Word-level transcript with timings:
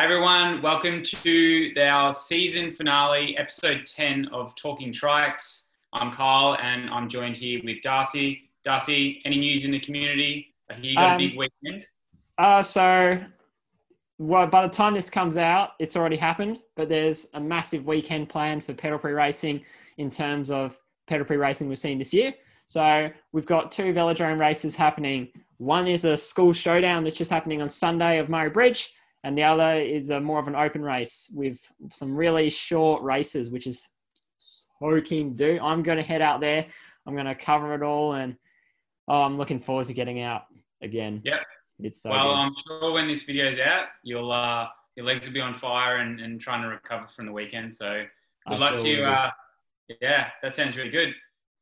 Hey 0.00 0.04
everyone, 0.04 0.62
welcome 0.62 1.02
to 1.02 1.74
our 1.78 2.10
season 2.10 2.72
finale, 2.72 3.36
episode 3.36 3.84
10 3.84 4.28
of 4.32 4.54
Talking 4.54 4.94
Trikes. 4.94 5.66
I'm 5.92 6.10
Kyle 6.10 6.56
and 6.56 6.88
I'm 6.88 7.06
joined 7.06 7.36
here 7.36 7.60
with 7.62 7.82
Darcy. 7.82 8.48
Darcy, 8.64 9.20
any 9.26 9.36
news 9.36 9.62
in 9.62 9.72
the 9.72 9.78
community? 9.78 10.54
I 10.70 10.74
hear 10.76 10.84
you 10.84 10.96
got 10.96 11.04
Um, 11.04 11.14
a 11.16 11.18
big 11.18 11.36
weekend. 11.36 11.86
Uh, 12.38 12.62
so, 12.62 13.22
well, 14.16 14.46
by 14.46 14.62
the 14.62 14.72
time 14.72 14.94
this 14.94 15.10
comes 15.10 15.36
out, 15.36 15.72
it's 15.78 15.94
already 15.96 16.16
happened. 16.16 16.60
But 16.76 16.88
there's 16.88 17.26
a 17.34 17.40
massive 17.40 17.86
weekend 17.86 18.30
planned 18.30 18.64
for 18.64 18.72
Pedal 18.72 18.98
Prix 18.98 19.12
racing 19.12 19.66
in 19.98 20.08
terms 20.08 20.50
of 20.50 20.78
Pedal 21.08 21.26
Prix 21.26 21.36
racing 21.36 21.68
we've 21.68 21.78
seen 21.78 21.98
this 21.98 22.14
year. 22.14 22.32
So 22.68 23.10
we've 23.32 23.44
got 23.44 23.70
two 23.70 23.92
velodrome 23.92 24.40
races 24.40 24.74
happening. 24.74 25.28
One 25.58 25.86
is 25.86 26.06
a 26.06 26.16
school 26.16 26.54
showdown 26.54 27.04
that's 27.04 27.16
just 27.18 27.30
happening 27.30 27.60
on 27.60 27.68
Sunday 27.68 28.16
of 28.16 28.30
Murray 28.30 28.48
Bridge, 28.48 28.94
and 29.24 29.36
the 29.36 29.42
other 29.42 29.80
is 29.80 30.10
a 30.10 30.20
more 30.20 30.38
of 30.38 30.48
an 30.48 30.56
open 30.56 30.82
race 30.82 31.30
with 31.34 31.60
some 31.92 32.16
really 32.16 32.50
short 32.50 33.02
races, 33.02 33.50
which 33.50 33.66
is 33.66 33.88
so 34.38 35.00
keen 35.00 35.36
to 35.36 35.36
do. 35.36 35.60
I'm 35.62 35.82
going 35.82 35.98
to 35.98 36.04
head 36.04 36.22
out 36.22 36.40
there. 36.40 36.66
I'm 37.06 37.14
going 37.14 37.26
to 37.26 37.34
cover 37.34 37.74
it 37.74 37.82
all, 37.82 38.14
and 38.14 38.36
oh, 39.08 39.22
I'm 39.22 39.36
looking 39.36 39.58
forward 39.58 39.86
to 39.86 39.94
getting 39.94 40.20
out 40.20 40.42
again. 40.82 41.22
Yep. 41.24 41.40
It's 41.80 42.02
so 42.02 42.10
well. 42.10 42.34
I'm 42.34 42.54
sure 42.66 42.92
when 42.92 43.08
this 43.08 43.22
video's 43.22 43.58
out, 43.58 43.86
you'll 44.02 44.32
uh, 44.32 44.68
your 44.96 45.06
legs 45.06 45.26
will 45.26 45.32
be 45.32 45.40
on 45.40 45.54
fire 45.54 45.96
and, 45.96 46.20
and 46.20 46.40
trying 46.40 46.62
to 46.62 46.68
recover 46.68 47.06
from 47.14 47.26
the 47.26 47.32
weekend. 47.32 47.74
So 47.74 48.04
I 48.46 48.50
good 48.50 48.60
luck 48.60 48.76
sure 48.76 48.84
to. 48.84 49.04
Uh, 49.04 49.30
yeah, 50.00 50.28
that 50.42 50.54
sounds 50.54 50.76
really 50.76 50.90
good. 50.90 51.14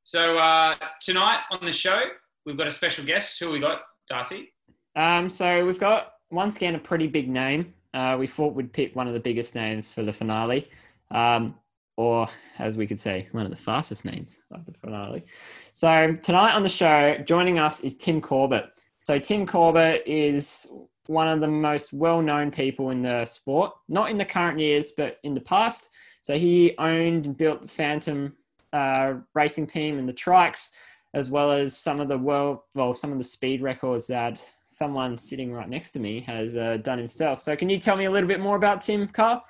So 0.04 0.38
uh, 0.38 0.74
tonight 1.00 1.40
on 1.50 1.64
the 1.64 1.72
show, 1.72 2.00
we've 2.46 2.56
got 2.56 2.66
a 2.66 2.70
special 2.70 3.04
guest. 3.04 3.38
Who 3.38 3.50
we 3.50 3.60
got, 3.60 3.82
Darcy? 4.09 4.52
Um, 4.96 5.28
so 5.28 5.65
we've 5.65 5.78
got 5.78 6.12
once 6.30 6.57
again 6.57 6.74
a 6.74 6.79
pretty 6.79 7.07
big 7.07 7.29
name. 7.29 7.73
Uh, 7.95 8.16
we 8.18 8.26
thought 8.26 8.54
we'd 8.54 8.73
pick 8.73 8.95
one 8.95 9.09
of 9.09 9.15
the 9.15 9.21
biggest 9.21 9.54
names 9.54 9.93
for 9.93 10.02
the 10.02 10.12
finale, 10.12 10.68
um, 11.10 11.54
or 11.96 12.29
as 12.59 12.76
we 12.76 12.87
could 12.87 12.98
say, 12.98 13.29
one 13.32 13.45
of 13.45 13.51
the 13.51 13.57
fastest 13.57 14.04
names 14.04 14.43
of 14.52 14.65
the 14.66 14.73
finale. 14.73 15.24
So 15.73 16.16
tonight 16.23 16.52
on 16.52 16.62
the 16.62 16.68
show, 16.68 17.16
joining 17.24 17.59
us 17.59 17.80
is 17.80 17.96
Tim 17.96 18.21
Corbett. 18.21 18.71
So 19.04 19.18
Tim 19.18 19.46
Corbett 19.46 20.02
is 20.06 20.71
one 21.06 21.29
of 21.29 21.40
the 21.40 21.49
most 21.49 21.95
well-known 21.95 22.51
people 22.51 22.90
in 22.90 23.02
the 23.02 23.24
sport, 23.24 23.73
not 23.88 24.10
in 24.10 24.18
the 24.18 24.24
current 24.24 24.59
years, 24.59 24.93
but 24.93 25.18
in 25.24 25.32
the 25.32 25.40
past. 25.40 25.88
So 26.21 26.37
he 26.37 26.74
owned 26.79 27.24
and 27.24 27.37
built 27.37 27.62
the 27.62 27.68
Phantom 27.68 28.37
uh, 28.74 29.15
racing 29.34 29.66
team 29.66 29.99
and 29.99 30.06
the 30.06 30.12
Trikes 30.12 30.71
as 31.19 31.30
well 31.30 31.52
as 31.52 31.77
some 31.77 32.01
of 32.01 32.09
the 32.09 32.16
world, 32.16 32.61
well, 32.74 32.95
some 32.95 33.13
of 33.13 33.19
the 33.19 33.24
speed 33.24 33.61
records 33.61 34.07
that 34.07 34.43
someone 34.65 35.19
sitting 35.19 35.52
right 35.52 35.69
next 35.69 35.93
to 35.93 35.99
me 35.99 36.21
has 36.21 36.57
uh, 36.57 36.79
done 36.83 36.99
himself. 36.99 37.41
So, 37.41 37.57
can 37.57 37.69
you 37.69 37.79
tell 37.79 37.97
me 37.97 38.07
a 38.07 38.11
little 38.11 38.29
bit 38.29 38.41
more 38.41 38.57
about 38.57 38.80
Tim, 38.80 39.09
Carl? 39.09 39.45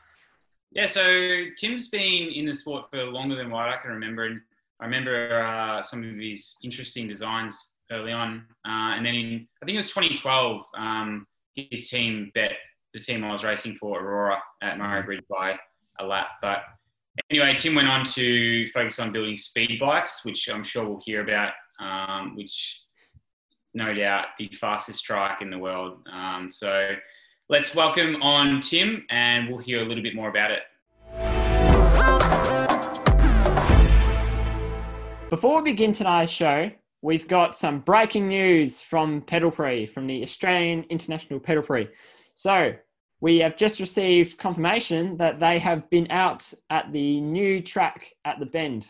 Yeah, 0.72 0.86
so 0.86 1.44
Tim's 1.56 1.88
been 1.88 2.30
in 2.30 2.46
the 2.46 2.54
sport 2.54 2.90
for 2.90 3.04
longer 3.04 3.36
than 3.36 3.50
what 3.50 3.68
I 3.68 3.76
can 3.76 3.90
remember, 3.90 4.26
and 4.26 4.40
I 4.80 4.84
remember 4.84 5.42
uh, 5.42 5.82
some 5.82 6.02
of 6.04 6.16
his 6.16 6.56
interesting 6.62 7.06
designs 7.06 7.72
early 7.90 8.12
on. 8.12 8.44
Uh, 8.66 8.96
and 8.96 9.04
then 9.04 9.14
in, 9.14 9.48
I 9.62 9.66
think 9.66 9.74
it 9.74 9.78
was 9.78 9.88
2012, 9.88 10.64
um, 10.76 11.26
his 11.54 11.88
team 11.88 12.30
bet 12.34 12.52
the 12.94 13.00
team 13.00 13.24
I 13.24 13.30
was 13.30 13.44
racing 13.44 13.76
for, 13.76 14.00
Aurora, 14.00 14.38
at 14.62 14.78
Murray 14.78 15.02
Bridge 15.02 15.24
by 15.28 15.58
a 16.00 16.04
lap. 16.04 16.28
But 16.40 16.60
anyway, 17.30 17.54
Tim 17.56 17.74
went 17.74 17.88
on 17.88 18.04
to 18.04 18.66
focus 18.68 18.98
on 18.98 19.12
building 19.12 19.36
speed 19.36 19.78
bikes, 19.80 20.24
which 20.24 20.48
I'm 20.48 20.64
sure 20.64 20.88
we'll 20.88 21.00
hear 21.04 21.22
about, 21.22 21.52
um, 21.80 22.36
which 22.36 22.82
no 23.74 23.94
doubt 23.94 24.26
the 24.38 24.48
fastest 24.48 25.04
trike 25.04 25.42
in 25.42 25.50
the 25.50 25.58
world. 25.58 26.06
Um, 26.12 26.50
so 26.50 26.90
let's 27.48 27.74
welcome 27.74 28.22
on 28.22 28.60
Tim 28.60 29.04
and 29.10 29.48
we'll 29.48 29.58
hear 29.58 29.82
a 29.82 29.86
little 29.86 30.02
bit 30.02 30.14
more 30.14 30.28
about 30.28 30.50
it. 30.50 30.62
Before 35.30 35.62
we 35.62 35.72
begin 35.72 35.92
tonight's 35.92 36.32
show, 36.32 36.70
we've 37.02 37.28
got 37.28 37.54
some 37.54 37.80
breaking 37.80 38.28
news 38.28 38.80
from 38.80 39.20
Pedal 39.20 39.50
Prix, 39.50 39.86
from 39.86 40.06
the 40.06 40.22
Australian 40.22 40.84
International 40.88 41.38
Pedal 41.38 41.62
Prix. 41.62 41.88
So, 42.34 42.72
we 43.20 43.38
have 43.38 43.56
just 43.56 43.80
received 43.80 44.38
confirmation 44.38 45.16
that 45.16 45.40
they 45.40 45.58
have 45.58 45.88
been 45.90 46.10
out 46.10 46.52
at 46.70 46.92
the 46.92 47.20
new 47.20 47.60
track 47.60 48.12
at 48.24 48.38
the 48.38 48.46
Bend 48.46 48.86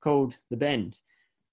called 0.00 0.34
The 0.50 0.56
Bend. 0.56 1.00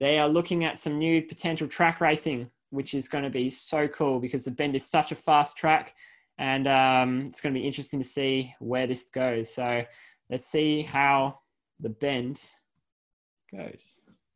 They 0.00 0.18
are 0.18 0.28
looking 0.28 0.64
at 0.64 0.78
some 0.78 0.98
new 0.98 1.22
potential 1.22 1.66
track 1.66 2.00
racing, 2.00 2.50
which 2.70 2.94
is 2.94 3.08
going 3.08 3.24
to 3.24 3.30
be 3.30 3.50
so 3.50 3.88
cool 3.88 4.20
because 4.20 4.44
the 4.44 4.50
Bend 4.50 4.76
is 4.76 4.88
such 4.88 5.10
a 5.12 5.16
fast 5.16 5.56
track 5.56 5.94
and 6.38 6.66
um, 6.68 7.26
it's 7.26 7.40
going 7.40 7.54
to 7.54 7.60
be 7.60 7.66
interesting 7.66 8.00
to 8.00 8.06
see 8.06 8.54
where 8.58 8.86
this 8.86 9.10
goes. 9.10 9.52
So, 9.52 9.84
let's 10.30 10.46
see 10.46 10.82
how 10.82 11.38
the 11.80 11.90
Bend 11.90 12.40
goes. 13.54 13.82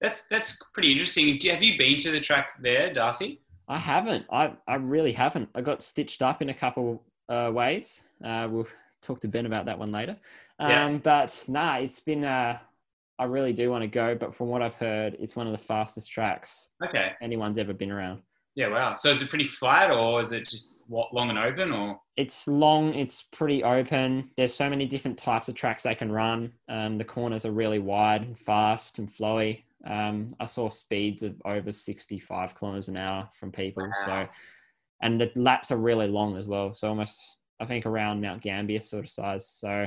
That's 0.00 0.26
that's 0.28 0.60
pretty 0.74 0.92
interesting. 0.92 1.38
Have 1.50 1.62
you 1.62 1.78
been 1.78 1.96
to 1.98 2.10
the 2.10 2.20
track 2.20 2.50
there, 2.60 2.92
Darcy? 2.92 3.40
I 3.68 3.78
haven't. 3.78 4.26
I, 4.30 4.52
I 4.68 4.76
really 4.76 5.12
haven't. 5.12 5.48
I 5.54 5.62
got 5.62 5.82
stitched 5.82 6.22
up 6.22 6.42
in 6.42 6.50
a 6.50 6.54
couple 6.54 7.02
uh, 7.28 7.50
ways. 7.52 8.10
Uh, 8.24 8.48
we'll 8.50 8.66
talk 9.02 9.20
to 9.20 9.28
Ben 9.28 9.46
about 9.46 9.66
that 9.66 9.78
one 9.78 9.92
later. 9.92 10.16
Um, 10.58 10.70
Yeah. 10.70 10.98
But 11.02 11.44
nah, 11.48 11.76
it's 11.76 12.00
been. 12.00 12.24
Uh, 12.24 12.58
I 13.18 13.24
really 13.24 13.54
do 13.54 13.70
want 13.70 13.80
to 13.82 13.88
go, 13.88 14.14
but 14.14 14.34
from 14.34 14.48
what 14.48 14.60
I've 14.60 14.74
heard, 14.74 15.16
it's 15.18 15.34
one 15.34 15.46
of 15.46 15.52
the 15.52 15.58
fastest 15.58 16.10
tracks 16.10 16.72
Okay. 16.84 17.12
anyone's 17.22 17.56
ever 17.56 17.72
been 17.72 17.90
around. 17.90 18.20
Yeah. 18.56 18.68
Wow. 18.68 18.94
So 18.96 19.10
is 19.10 19.22
it 19.22 19.28
pretty 19.30 19.46
flat, 19.46 19.90
or 19.90 20.20
is 20.20 20.32
it 20.32 20.46
just 20.46 20.74
what, 20.86 21.14
long 21.14 21.30
and 21.30 21.38
open, 21.38 21.72
or? 21.72 21.98
It's 22.16 22.46
long. 22.46 22.94
It's 22.94 23.22
pretty 23.22 23.62
open. 23.64 24.28
There's 24.36 24.54
so 24.54 24.68
many 24.68 24.86
different 24.86 25.16
types 25.18 25.48
of 25.48 25.54
tracks 25.54 25.82
they 25.82 25.94
can 25.94 26.12
run. 26.12 26.52
Um, 26.68 26.98
the 26.98 27.04
corners 27.04 27.44
are 27.46 27.52
really 27.52 27.78
wide 27.78 28.22
and 28.22 28.38
fast 28.38 28.98
and 28.98 29.08
flowy. 29.08 29.62
Um, 29.86 30.34
I 30.40 30.46
saw 30.46 30.68
speeds 30.68 31.22
of 31.22 31.40
over 31.44 31.70
65 31.72 32.54
kilometers 32.54 32.88
an 32.88 32.96
hour 32.96 33.28
from 33.38 33.50
people. 33.52 33.88
So, 34.04 34.10
Wow. 34.10 34.28
And 35.00 35.20
the 35.20 35.30
laps 35.36 35.70
are 35.70 35.76
really 35.76 36.08
long 36.08 36.36
as 36.36 36.46
well. 36.46 36.72
So 36.74 36.88
almost, 36.88 37.18
I 37.60 37.64
think 37.64 37.86
around 37.86 38.20
Mount 38.20 38.42
Gambier 38.42 38.80
sort 38.80 39.04
of 39.04 39.10
size. 39.10 39.48
So 39.48 39.86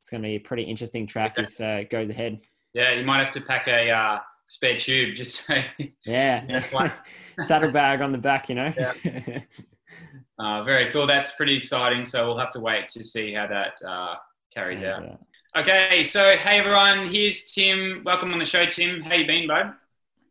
it's 0.00 0.10
going 0.10 0.22
to 0.22 0.26
be 0.28 0.36
a 0.36 0.40
pretty 0.40 0.62
interesting 0.64 1.06
track 1.06 1.38
Okay. 1.38 1.42
if 1.44 1.60
uh, 1.60 1.80
it 1.82 1.90
goes 1.90 2.08
ahead. 2.08 2.38
Yeah, 2.74 2.92
you 2.92 3.04
might 3.04 3.24
have 3.24 3.32
to 3.34 3.40
pack 3.40 3.68
a 3.68 3.90
uh, 3.90 4.18
spare 4.46 4.78
tube 4.78 5.14
just 5.14 5.46
so. 5.46 5.54
Yeah, 6.04 6.44
Yeah, 6.48 6.92
saddlebag 7.46 8.00
on 8.00 8.12
the 8.12 8.18
back, 8.18 8.48
you 8.48 8.54
know. 8.54 8.72
uh, 10.38 10.62
very 10.64 10.90
cool. 10.90 11.06
That's 11.06 11.34
pretty 11.36 11.56
exciting. 11.56 12.04
So 12.04 12.26
we'll 12.26 12.38
have 12.38 12.50
to 12.52 12.60
wait 12.60 12.88
to 12.90 13.04
see 13.04 13.32
how 13.34 13.46
that 13.46 13.74
uh, 13.86 14.14
carries 14.54 14.82
out. 14.82 15.02
And, 15.02 15.12
uh, 15.12 15.16
Okay. 15.56 16.02
So 16.02 16.36
hey 16.36 16.58
everyone, 16.58 17.06
here's 17.06 17.50
Tim. 17.50 18.02
Welcome 18.04 18.30
on 18.34 18.38
the 18.38 18.44
show, 18.44 18.66
Tim. 18.66 19.00
How 19.00 19.14
you 19.14 19.26
been, 19.26 19.48
bud? 19.48 19.72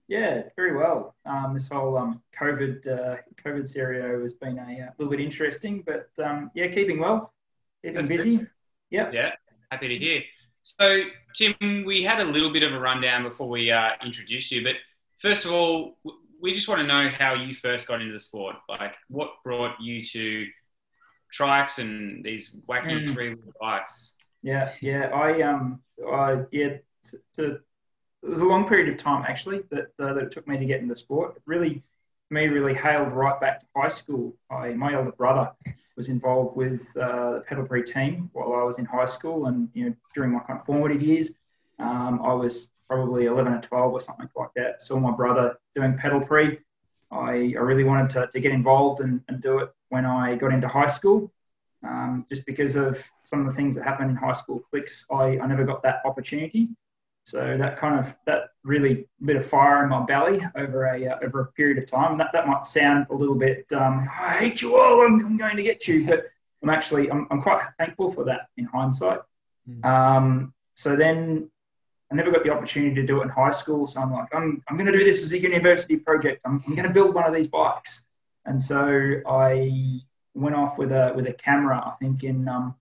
Yeah, 0.08 0.44
very 0.56 0.76
well. 0.76 1.16
Um, 1.26 1.54
this 1.54 1.68
whole 1.68 1.98
um, 1.98 2.22
COVID 2.40 2.88
uh, 2.88 3.18
COVID 3.44 3.68
scenario 3.68 4.22
has 4.22 4.34
been 4.34 4.60
a 4.60 4.88
uh, 4.88 4.92
little 5.00 5.10
bit 5.10 5.20
interesting, 5.20 5.84
but 5.86 6.10
um, 6.24 6.52
yeah, 6.54 6.68
keeping 6.68 7.00
well, 7.00 7.34
keeping 7.82 7.96
That's 7.96 8.10
busy. 8.10 8.46
Yep. 8.92 9.14
Yeah, 9.14 9.32
happy 9.72 9.88
to 9.88 9.98
hear. 9.98 10.22
So, 10.62 11.04
Tim, 11.34 11.56
we 11.86 12.04
had 12.04 12.20
a 12.20 12.24
little 12.26 12.52
bit 12.52 12.64
of 12.64 12.74
a 12.74 12.80
rundown 12.80 13.24
before 13.24 13.50
we 13.50 13.72
uh, 13.72 13.92
introduced 14.04 14.52
you, 14.52 14.64
but 14.64 14.76
first 15.20 15.46
of 15.46 15.52
all, 15.52 15.98
we 16.42 16.54
just 16.54 16.68
want 16.68 16.82
to 16.82 16.88
know 16.88 17.10
how 17.10 17.34
you 17.34 17.54
first 17.54 17.88
got 17.88 18.02
into 18.02 18.14
the 18.14 18.20
sport. 18.20 18.56
Like, 18.70 18.96
what 19.08 19.32
brought 19.44 19.80
you 19.80 20.04
to 20.04 20.46
trikes 21.34 21.80
and 21.80 22.24
these 22.24 22.56
wacky 22.70 23.02
Mm. 23.02 23.14
three-wheel 23.14 23.54
bikes? 23.60 24.16
Yeah, 24.44 24.72
yeah. 24.82 25.08
I 25.08 25.42
um, 25.42 25.82
I 26.08 26.44
yeah. 26.52 26.78
To, 27.10 27.20
to, 27.36 27.60
it 28.26 28.30
was 28.30 28.42
a 28.42 28.46
long 28.46 28.68
period 28.68 28.90
of 28.90 28.98
time 28.98 29.24
actually 29.28 29.64
that 29.70 29.92
uh, 30.00 30.14
that 30.14 30.24
it 30.26 30.32
took 30.32 30.48
me 30.48 30.58
to 30.58 30.66
get 30.66 30.82
into 30.82 30.96
sport. 30.96 31.36
It 31.38 31.44
really, 31.46 31.84
me 32.30 32.48
really 32.48 32.74
hailed 32.74 33.12
right 33.12 33.40
back 33.40 33.60
to 33.62 33.66
high 33.76 33.90
school. 33.90 34.36
I 34.50 34.70
my 34.74 34.96
older 34.96 35.12
brother 35.12 35.52
was 35.96 36.10
involved 36.10 36.58
with 36.58 36.96
uh, 36.98 37.34
the 37.34 37.44
Pedal 37.48 37.66
Prix 37.66 37.84
team 37.84 38.30
while 38.34 38.54
I 38.54 38.64
was 38.64 38.80
in 38.80 38.86
high 38.86 39.06
school, 39.06 39.46
and 39.46 39.70
you 39.74 39.90
know 39.90 39.96
during 40.14 40.32
my 40.32 40.40
kind 40.40 40.60
of 40.60 40.66
formative 40.66 41.02
years, 41.02 41.32
um, 41.80 42.22
I 42.24 42.34
was 42.34 42.72
probably 42.88 43.26
eleven 43.26 43.54
or 43.54 43.62
twelve 43.62 43.94
or 43.94 44.02
something 44.02 44.30
like 44.36 44.50
that. 44.56 44.82
Saw 44.82 45.00
my 45.00 45.12
brother 45.12 45.58
doing 45.76 45.98
Pedal 45.98 46.22
Prix. 46.22 46.60
I, 47.12 47.54
I 47.56 47.62
really 47.62 47.84
wanted 47.84 48.10
to, 48.12 48.28
to 48.34 48.40
get 48.40 48.52
involved 48.52 49.00
and, 49.00 49.22
and 49.28 49.42
do 49.42 49.60
it 49.60 49.72
when 49.90 50.06
I 50.06 50.36
got 50.36 50.52
into 50.52 50.68
high 50.68 50.88
school 50.88 51.32
um, 51.86 52.26
just 52.30 52.46
because 52.46 52.76
of 52.76 53.04
some 53.24 53.42
of 53.42 53.46
the 53.46 53.54
things 53.54 53.76
that 53.76 53.84
happened 53.84 54.10
in 54.10 54.16
high 54.16 54.34
school 54.34 54.62
cliques, 54.70 55.06
I, 55.12 55.40
I 55.40 55.48
never 55.48 55.64
got 55.64 55.84
that 55.84 56.02
opportunity. 56.06 56.70
So 57.26 57.58
that 57.58 57.78
kind 57.78 58.00
of 58.00 58.16
that 58.26 58.52
really 58.64 59.08
lit 59.20 59.36
a 59.36 59.42
fire 59.42 59.84
in 59.84 59.90
my 59.90 60.06
belly 60.06 60.46
over 60.56 60.86
a 60.86 61.08
uh, 61.08 61.18
over 61.24 61.42
a 61.42 61.46
period 61.54 61.80
of 61.80 61.90
time. 61.90 62.20
That 62.20 62.32
that 62.34 62.48
might 62.48 62.66
sound 62.66 63.08
a 63.10 63.16
little 63.16 63.34
bit 63.34 63.66
um, 63.74 64.08
I 64.12 64.38
hate 64.38 64.62
you 64.62 64.80
all. 64.80 65.04
I'm, 65.04 65.26
I'm 65.26 65.36
going 65.36 65.58
to 65.58 65.64
get 65.64 65.88
you, 65.88 66.06
but 66.06 66.26
I'm 66.62 66.70
actually 66.70 67.10
I'm, 67.10 67.28
I'm 67.32 67.42
quite 67.42 67.66
thankful 67.80 68.12
for 68.12 68.26
that 68.26 68.50
in 68.58 68.66
hindsight. 68.66 69.22
Mm. 69.68 69.84
Um, 69.84 70.54
so 70.76 70.96
then 70.96 71.50
I 72.12 72.16
never 72.16 72.32
got 72.32 72.44
the 72.44 72.52
opportunity 72.52 72.94
to 72.94 73.04
do 73.04 73.22
it 73.22 73.24
in 73.24 73.30
high 73.30 73.52
school. 73.52 73.88
So 73.88 74.02
I'm 74.02 74.12
like 74.12 74.30
I'm 74.32 74.62
I'm 74.70 74.78
going 74.78 74.92
to 74.92 74.98
do 74.98 75.04
this 75.04 75.24
as 75.24 75.34
a 75.34 75.40
university 75.42 75.98
project. 75.98 76.42
I'm, 76.46 76.64
I'm 76.68 76.76
going 76.76 76.88
to 76.88 76.94
build 76.94 77.16
one 77.16 77.26
of 77.26 77.34
these 77.34 77.48
bikes. 77.48 78.06
And 78.46 78.62
so 78.62 79.22
I 79.28 80.00
went 80.36 80.56
off 80.56 80.78
with 80.78 80.92
a 80.92 81.12
with 81.16 81.26
a 81.26 81.34
camera. 81.34 81.82
I 81.84 81.96
think 82.00 82.24
in 82.24 82.48
um, 82.48 82.76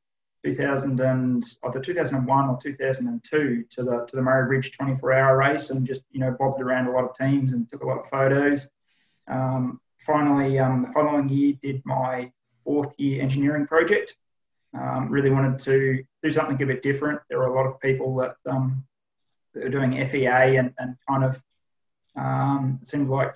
2000 0.44 1.00
and 1.00 1.44
either 1.64 1.80
2001 1.80 2.48
or 2.48 2.58
2002 2.60 3.64
to 3.70 3.82
the 3.82 4.04
to 4.06 4.16
the 4.16 4.22
Murray 4.22 4.46
Bridge 4.46 4.76
24 4.76 5.12
hour 5.12 5.38
race 5.38 5.70
and 5.70 5.86
just 5.86 6.02
you 6.10 6.20
know 6.20 6.36
bobbed 6.38 6.60
around 6.60 6.86
a 6.86 6.92
lot 6.92 7.04
of 7.04 7.16
teams 7.16 7.52
and 7.52 7.68
took 7.68 7.82
a 7.82 7.86
lot 7.86 7.98
of 7.98 8.08
photos. 8.08 8.70
Um, 9.26 9.80
finally, 9.98 10.58
um, 10.58 10.82
the 10.82 10.92
following 10.92 11.28
year, 11.28 11.54
did 11.62 11.82
my 11.84 12.30
fourth 12.62 12.94
year 12.98 13.22
engineering 13.22 13.66
project. 13.66 14.16
Um, 14.74 15.08
really 15.08 15.30
wanted 15.30 15.60
to 15.60 16.04
do 16.22 16.30
something 16.32 16.60
a 16.60 16.66
bit 16.66 16.82
different. 16.82 17.20
There 17.28 17.38
were 17.38 17.46
a 17.46 17.54
lot 17.54 17.66
of 17.66 17.80
people 17.80 18.16
that, 18.16 18.34
um, 18.50 18.84
that 19.52 19.62
were 19.62 19.68
doing 19.68 19.92
FEA 20.08 20.56
and, 20.56 20.74
and 20.78 20.96
kind 21.08 21.22
of 21.22 21.40
um, 22.16 22.80
it 22.82 22.88
seemed 22.88 23.08
like 23.08 23.34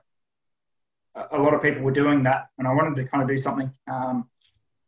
a 1.33 1.39
lot 1.39 1.55
of 1.55 1.63
people 1.63 1.83
were 1.83 1.93
doing 1.93 2.23
that, 2.25 2.49
and 2.59 2.67
I 2.67 2.73
wanted 2.73 2.97
to 2.97 3.09
kind 3.09 3.23
of 3.23 3.29
do 3.29 3.39
something 3.39 3.71
um, 3.91 4.29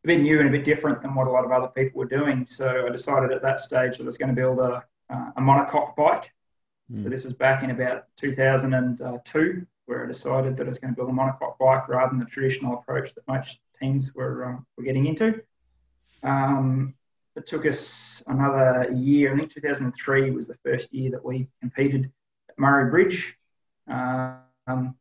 a 0.04 0.06
bit 0.06 0.20
new 0.20 0.40
and 0.40 0.48
a 0.48 0.52
bit 0.52 0.64
different 0.64 1.02
than 1.02 1.14
what 1.14 1.26
a 1.26 1.30
lot 1.30 1.44
of 1.44 1.52
other 1.52 1.68
people 1.68 1.98
were 1.98 2.06
doing. 2.06 2.46
So 2.46 2.86
I 2.86 2.90
decided 2.90 3.32
at 3.32 3.42
that 3.42 3.60
stage 3.60 3.98
that 3.98 4.04
I 4.04 4.06
was 4.06 4.18
going 4.18 4.34
to 4.34 4.34
build 4.34 4.58
a, 4.58 4.84
a 5.10 5.40
monocoque 5.40 5.94
bike. 5.96 6.32
Mm. 6.92 7.04
So 7.04 7.10
this 7.10 7.24
is 7.24 7.32
back 7.32 7.62
in 7.62 7.70
about 7.70 8.04
2002, 8.16 9.66
where 9.86 10.04
I 10.04 10.06
decided 10.06 10.56
that 10.56 10.66
I 10.66 10.68
was 10.68 10.78
going 10.78 10.94
to 10.94 10.96
build 10.96 11.10
a 11.10 11.12
monocoque 11.12 11.58
bike 11.58 11.88
rather 11.88 12.10
than 12.10 12.18
the 12.18 12.24
traditional 12.24 12.74
approach 12.74 13.14
that 13.14 13.28
most 13.28 13.58
teams 13.78 14.14
were 14.14 14.46
um, 14.46 14.66
were 14.76 14.84
getting 14.84 15.06
into. 15.06 15.42
Um, 16.22 16.94
it 17.36 17.46
took 17.46 17.66
us 17.66 18.22
another 18.26 18.90
year. 18.92 19.32
I 19.32 19.38
think 19.38 19.52
2003 19.52 20.30
was 20.30 20.48
the 20.48 20.56
first 20.64 20.92
year 20.92 21.10
that 21.12 21.24
we 21.24 21.48
competed 21.60 22.10
at 22.48 22.58
Murray 22.58 22.90
Bridge. 22.90 23.36
Um, 23.86 24.94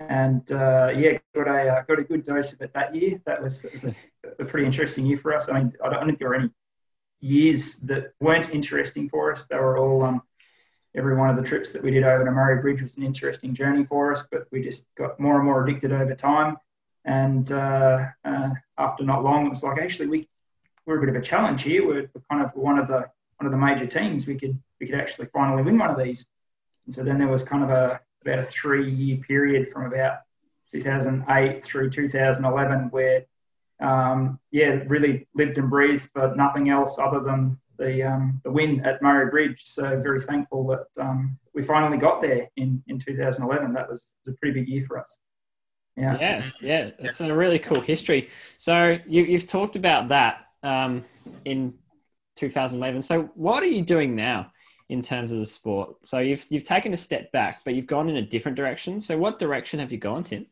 and 0.00 0.50
uh, 0.52 0.92
yeah, 0.94 1.18
got 1.34 1.48
a 1.48 1.68
uh, 1.68 1.82
got 1.82 1.98
a 1.98 2.04
good 2.04 2.24
dose 2.24 2.52
of 2.52 2.60
it 2.62 2.72
that 2.74 2.94
year. 2.94 3.20
That 3.26 3.42
was, 3.42 3.62
that 3.62 3.72
was 3.72 3.84
a, 3.84 3.94
a, 4.38 4.44
pretty 4.44 4.66
interesting 4.66 5.06
year 5.06 5.16
for 5.16 5.34
us. 5.34 5.48
I 5.48 5.58
mean, 5.58 5.72
I 5.84 5.88
don't 5.88 6.06
think 6.06 6.18
there 6.18 6.28
were 6.28 6.34
any 6.34 6.50
years 7.20 7.76
that 7.76 8.12
weren't 8.20 8.50
interesting 8.50 9.08
for 9.08 9.32
us. 9.32 9.46
They 9.46 9.56
were 9.56 9.78
all 9.78 10.02
um, 10.02 10.22
every 10.94 11.16
one 11.16 11.30
of 11.30 11.36
the 11.36 11.42
trips 11.42 11.72
that 11.72 11.82
we 11.82 11.90
did 11.90 12.04
over 12.04 12.24
to 12.24 12.30
Murray 12.30 12.60
Bridge 12.60 12.82
was 12.82 12.96
an 12.96 13.04
interesting 13.04 13.54
journey 13.54 13.84
for 13.84 14.12
us. 14.12 14.24
But 14.30 14.46
we 14.50 14.62
just 14.62 14.86
got 14.96 15.18
more 15.18 15.36
and 15.36 15.44
more 15.44 15.64
addicted 15.64 15.92
over 15.92 16.14
time. 16.14 16.56
And 17.04 17.50
uh, 17.52 18.06
uh 18.24 18.50
after 18.76 19.04
not 19.04 19.24
long, 19.24 19.46
it 19.46 19.50
was 19.50 19.62
like 19.62 19.80
actually 19.80 20.08
we 20.08 20.28
we're 20.86 20.98
a 20.98 21.00
bit 21.00 21.10
of 21.10 21.16
a 21.16 21.24
challenge 21.24 21.62
here. 21.62 21.86
We're, 21.86 22.08
we're 22.14 22.22
kind 22.30 22.42
of 22.42 22.52
one 22.54 22.78
of 22.78 22.88
the 22.88 23.08
one 23.36 23.46
of 23.46 23.52
the 23.52 23.58
major 23.58 23.86
teams. 23.86 24.26
We 24.26 24.36
could 24.36 24.58
we 24.80 24.86
could 24.86 24.98
actually 24.98 25.28
finally 25.32 25.62
win 25.62 25.78
one 25.78 25.90
of 25.90 25.98
these. 25.98 26.26
And 26.86 26.94
so 26.94 27.02
then 27.02 27.18
there 27.18 27.28
was 27.28 27.42
kind 27.42 27.62
of 27.62 27.70
a 27.70 28.00
about 28.22 28.38
a 28.40 28.44
three 28.44 28.90
year 28.90 29.18
period 29.18 29.70
from 29.70 29.86
about 29.86 30.20
2008 30.72 31.64
through 31.64 31.90
2011 31.90 32.88
where 32.90 33.24
um, 33.80 34.38
yeah 34.50 34.80
really 34.86 35.26
lived 35.34 35.58
and 35.58 35.70
breathed 35.70 36.10
for 36.12 36.34
nothing 36.34 36.68
else 36.70 36.98
other 36.98 37.20
than 37.20 37.58
the 37.78 38.02
um, 38.02 38.40
the 38.44 38.50
win 38.50 38.84
at 38.84 39.00
Murray 39.02 39.30
Bridge. 39.30 39.62
So 39.64 40.00
very 40.00 40.20
thankful 40.20 40.66
that 40.68 41.02
um, 41.02 41.38
we 41.54 41.62
finally 41.62 41.98
got 41.98 42.20
there 42.20 42.48
in 42.56 42.82
in 42.88 42.98
2011 42.98 43.72
that 43.74 43.88
was, 43.88 44.14
was 44.24 44.34
a 44.34 44.36
pretty 44.38 44.60
big 44.60 44.68
year 44.68 44.84
for 44.86 44.98
us. 44.98 45.18
Yeah. 45.96 46.16
Yeah 46.20 46.50
yeah. 46.60 46.90
It's 46.98 47.20
a 47.20 47.32
really 47.34 47.58
cool 47.58 47.80
history. 47.80 48.28
So 48.56 48.98
you, 49.06 49.24
you've 49.24 49.46
talked 49.46 49.76
about 49.76 50.08
that 50.08 50.46
um, 50.62 51.04
in 51.44 51.74
2011 52.36 53.02
so 53.02 53.22
what 53.34 53.62
are 53.64 53.66
you 53.66 53.82
doing 53.82 54.14
now 54.14 54.52
in 54.88 55.02
terms 55.02 55.32
of 55.32 55.38
the 55.38 55.46
sport. 55.46 55.96
So 56.02 56.18
you've 56.18 56.44
you've 56.48 56.64
taken 56.64 56.92
a 56.92 56.96
step 56.96 57.30
back, 57.32 57.60
but 57.64 57.74
you've 57.74 57.86
gone 57.86 58.08
in 58.08 58.16
a 58.16 58.22
different 58.22 58.56
direction. 58.56 59.00
So 59.00 59.18
what 59.18 59.38
direction 59.38 59.80
have 59.80 59.92
you 59.92 59.98
gone, 59.98 60.24
Tim? 60.24 60.46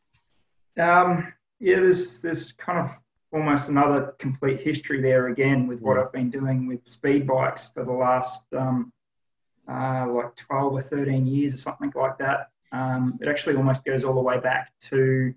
Um, 0.79 1.32
yeah, 1.58 1.76
there's 1.76 2.20
there's 2.20 2.52
kind 2.52 2.79
of 2.79 2.90
almost 3.36 3.68
another 3.68 4.14
complete 4.18 4.60
history 4.60 5.00
there 5.00 5.28
again 5.28 5.66
with 5.66 5.80
what 5.80 5.96
mm. 5.96 6.04
I've 6.04 6.12
been 6.12 6.30
doing 6.30 6.66
with 6.66 6.86
speed 6.86 7.26
bikes 7.26 7.68
for 7.68 7.84
the 7.84 7.92
last 7.92 8.44
um, 8.54 8.92
uh, 9.68 10.06
like 10.08 10.34
12 10.36 10.72
or 10.72 10.80
13 10.80 11.26
years 11.26 11.54
or 11.54 11.58
something 11.58 11.92
like 11.94 12.18
that. 12.18 12.50
Um, 12.72 13.18
it 13.20 13.28
actually 13.28 13.56
almost 13.56 13.84
goes 13.84 14.04
all 14.04 14.14
the 14.14 14.20
way 14.20 14.40
back 14.40 14.72
to 14.80 15.34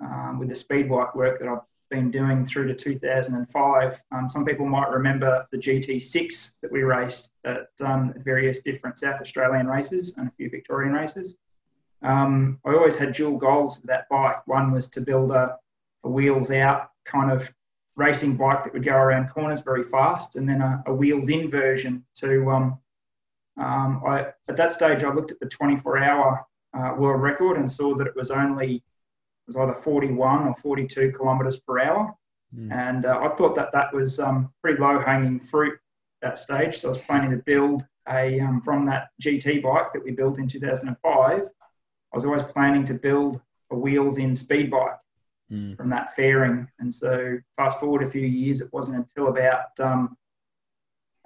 um, 0.00 0.38
with 0.38 0.48
the 0.48 0.54
speed 0.54 0.88
bike 0.88 1.14
work 1.14 1.38
that 1.38 1.48
I've 1.48 1.60
been 1.90 2.10
doing 2.10 2.44
through 2.44 2.68
to 2.68 2.74
2005. 2.74 4.02
Um, 4.12 4.28
some 4.28 4.44
people 4.44 4.66
might 4.66 4.90
remember 4.90 5.46
the 5.50 5.58
GT6 5.58 6.52
that 6.62 6.72
we 6.72 6.82
raced 6.82 7.32
at 7.44 7.68
um, 7.80 8.14
various 8.18 8.60
different 8.60 8.98
South 8.98 9.20
Australian 9.20 9.66
races 9.66 10.14
and 10.16 10.28
a 10.28 10.32
few 10.32 10.50
Victorian 10.50 10.92
races. 10.92 11.36
Um, 12.02 12.60
I 12.66 12.74
always 12.74 12.96
had 12.96 13.14
dual 13.14 13.38
goals 13.38 13.78
with 13.78 13.86
that 13.86 14.08
bike. 14.10 14.46
One 14.46 14.72
was 14.72 14.88
to 14.88 15.00
build 15.00 15.30
a, 15.30 15.56
a, 16.04 16.08
wheels 16.08 16.50
out 16.50 16.90
kind 17.04 17.30
of 17.30 17.52
racing 17.96 18.36
bike 18.36 18.64
that 18.64 18.72
would 18.72 18.84
go 18.84 18.94
around 18.94 19.28
corners 19.28 19.60
very 19.60 19.84
fast, 19.84 20.36
and 20.36 20.48
then 20.48 20.60
a, 20.60 20.82
a 20.86 20.94
wheels 20.94 21.28
in 21.28 21.50
version 21.50 22.04
to. 22.16 22.50
Um, 22.50 22.78
um, 23.56 24.02
I, 24.04 24.32
at 24.48 24.56
that 24.56 24.72
stage, 24.72 25.04
I 25.04 25.12
looked 25.12 25.30
at 25.30 25.38
the 25.38 25.46
24 25.46 25.98
hour 25.98 26.44
uh, 26.76 26.94
world 26.98 27.22
record 27.22 27.56
and 27.56 27.70
saw 27.70 27.94
that 27.94 28.06
it 28.06 28.16
was 28.16 28.32
only 28.32 28.76
it 28.76 28.82
was 29.46 29.56
either 29.56 29.74
41 29.74 30.48
or 30.48 30.56
42 30.56 31.12
kilometres 31.16 31.58
per 31.58 31.78
hour. 31.78 32.14
Mm. 32.56 32.72
And 32.72 33.06
uh, 33.06 33.20
I 33.22 33.34
thought 33.36 33.54
that 33.56 33.72
that 33.72 33.92
was 33.92 34.18
um, 34.18 34.52
pretty 34.62 34.80
low 34.80 34.98
hanging 34.98 35.38
fruit 35.38 35.78
that 36.22 36.38
stage. 36.38 36.78
So 36.78 36.88
I 36.88 36.90
was 36.90 36.98
planning 36.98 37.30
to 37.30 37.36
build 37.36 37.86
a, 38.08 38.40
um, 38.40 38.60
from 38.62 38.86
that 38.86 39.08
GT 39.22 39.62
bike 39.62 39.92
that 39.92 40.02
we 40.02 40.12
built 40.12 40.38
in 40.38 40.48
2005, 40.48 41.40
I 41.40 41.46
was 42.12 42.24
always 42.24 42.42
planning 42.42 42.84
to 42.86 42.94
build 42.94 43.40
a 43.70 43.76
wheels 43.76 44.18
in 44.18 44.34
speed 44.34 44.70
bike 44.70 44.96
mm. 45.50 45.76
from 45.76 45.90
that 45.90 46.14
fairing. 46.14 46.68
And 46.78 46.92
so 46.92 47.38
fast 47.56 47.80
forward 47.80 48.02
a 48.02 48.10
few 48.10 48.22
years, 48.22 48.60
it 48.60 48.72
wasn't 48.72 48.96
until 48.96 49.28
about, 49.28 49.78
um, 49.80 50.16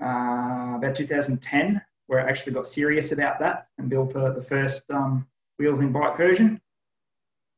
uh, 0.00 0.76
about 0.76 0.94
2010 0.94 1.82
where 2.06 2.26
I 2.26 2.28
actually 2.28 2.54
got 2.54 2.66
serious 2.66 3.12
about 3.12 3.38
that 3.40 3.68
and 3.76 3.88
built 3.88 4.16
uh, 4.16 4.32
the 4.32 4.42
first 4.42 4.90
um, 4.90 5.26
wheels 5.58 5.80
and 5.80 5.92
bike 5.92 6.16
version 6.16 6.60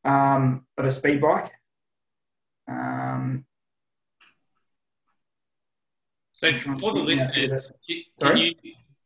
um, 0.04 0.66
of 0.76 0.84
a 0.84 0.90
speed 0.90 1.20
bike. 1.20 1.52
Um, 2.68 3.44
so 6.32 6.52
for 6.52 6.92
the 6.94 7.00
listeners, 7.00 7.70
can 8.20 8.36
you 8.36 8.54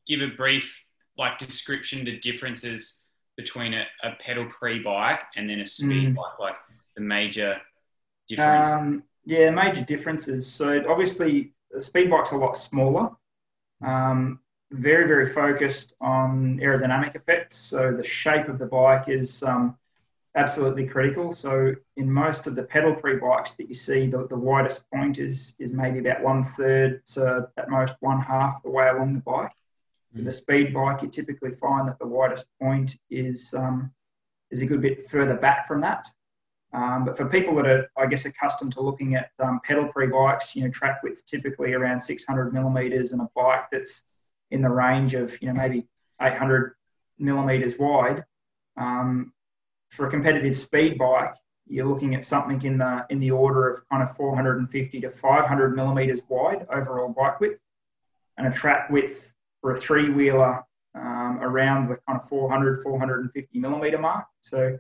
give 0.07 0.21
a 0.21 0.29
brief 0.29 0.83
like 1.19 1.39
description 1.39 2.05
the 2.05 2.19
differences 2.19 3.03
between 3.37 3.75
a, 3.75 3.85
a 4.03 4.13
Pedal 4.21 4.47
Prix 4.47 4.81
bike 4.81 5.21
and 5.37 5.49
then 5.49 5.61
a 5.61 5.67
speed 5.67 6.11
mm. 6.11 6.15
bike, 6.15 6.39
like 6.39 6.57
the 6.97 7.03
major 7.03 7.61
difference? 8.29 8.69
Um, 8.69 9.03
yeah, 9.25 9.51
major 9.51 9.83
differences. 9.83 10.47
So 10.47 10.83
obviously, 10.89 11.53
the 11.71 11.81
speed 11.81 12.11
bike's 12.11 12.33
a 12.33 12.37
lot 12.37 12.57
smaller. 12.57 13.11
Um, 13.85 14.41
very, 14.71 15.07
very 15.07 15.27
focused 15.27 15.95
on 16.01 16.59
aerodynamic 16.59 17.15
effects. 17.15 17.57
So 17.57 17.93
the 17.93 18.05
shape 18.05 18.49
of 18.49 18.59
the 18.59 18.67
bike 18.67 19.09
is 19.09 19.43
um, 19.43 19.77
absolutely 20.35 20.87
critical. 20.87 21.33
So 21.33 21.75
in 21.97 22.11
most 22.11 22.47
of 22.47 22.55
the 22.55 22.63
Pedal 22.63 22.95
Prix 22.95 23.19
bikes 23.19 23.55
that 23.55 23.69
you 23.69 23.75
see, 23.75 24.07
the, 24.07 24.27
the 24.27 24.37
widest 24.37 24.91
point 24.91 25.19
is 25.19 25.55
is 25.59 25.73
maybe 25.73 26.01
about 26.01 26.23
one 26.23 26.43
third 26.43 27.07
to 27.07 27.49
at 27.57 27.71
most 27.71 27.95
one 28.01 28.21
half 28.21 28.63
the 28.63 28.71
way 28.71 28.89
along 28.89 29.15
the 29.15 29.21
bike. 29.21 29.53
Mm. 30.13 30.19
With 30.19 30.29
a 30.29 30.33
speed 30.33 30.75
bike, 30.75 31.03
you 31.03 31.09
typically 31.09 31.53
find 31.53 31.89
that 31.89 31.99
the 31.99 32.07
widest 32.07 32.47
point 32.61 32.97
is 33.11 33.55
um, 33.55 33.93
is 34.51 34.63
a 34.63 34.67
good 34.67 34.83
bit 34.83 35.09
further 35.09 35.35
back 35.35 35.69
from 35.69 35.81
that. 35.81 36.09
Um, 36.75 37.05
but 37.05 37.17
for 37.17 37.27
people 37.27 37.55
that 37.57 37.67
are, 37.67 37.89
I 37.97 38.07
guess, 38.07 38.25
accustomed 38.25 38.73
to 38.73 38.81
looking 38.81 39.15
at 39.15 39.31
um, 39.39 39.61
Pedal 39.65 39.87
Prix 39.89 40.09
bikes, 40.09 40.57
you 40.57 40.65
know, 40.65 40.71
track 40.71 41.05
width 41.05 41.25
typically 41.25 41.73
around 41.73 42.01
600 42.01 42.53
millimeters, 42.53 43.13
and 43.13 43.21
a 43.21 43.29
bike 43.37 43.67
that's 43.71 44.03
in 44.51 44.61
the 44.61 44.69
range 44.69 45.15
of, 45.15 45.41
you 45.41 45.47
know, 45.47 45.55
maybe 45.55 45.87
800 46.21 46.75
millimeters 47.19 47.79
wide. 47.79 48.25
Um, 48.77 49.33
for 49.91 50.09
a 50.09 50.11
competitive 50.11 50.57
speed 50.57 50.99
bike, 50.99 51.35
you're 51.69 51.87
looking 51.87 52.17
at 52.17 52.25
something 52.25 52.61
in 52.63 52.79
the 52.79 53.07
in 53.09 53.21
the 53.21 53.31
order 53.31 53.71
of 53.71 53.89
kind 53.89 54.03
of 54.03 54.15
450 54.17 55.01
to 55.01 55.11
500 55.11 55.77
millimeters 55.77 56.23
wide 56.29 56.67
overall 56.73 57.09
bike 57.09 57.39
width, 57.39 57.61
and 58.37 58.49
a 58.49 58.51
track 58.51 58.91
width 58.91 59.35
for 59.61 59.71
a 59.71 59.77
three 59.77 60.11
wheeler 60.11 60.65
um, 60.97 61.39
around 61.41 61.89
the 61.89 61.99
kind 62.09 62.21
of 62.21 62.29
400 62.29 62.83
450 62.83 63.61
millimeter 63.61 63.99
mark. 63.99 64.27
So 64.41 64.77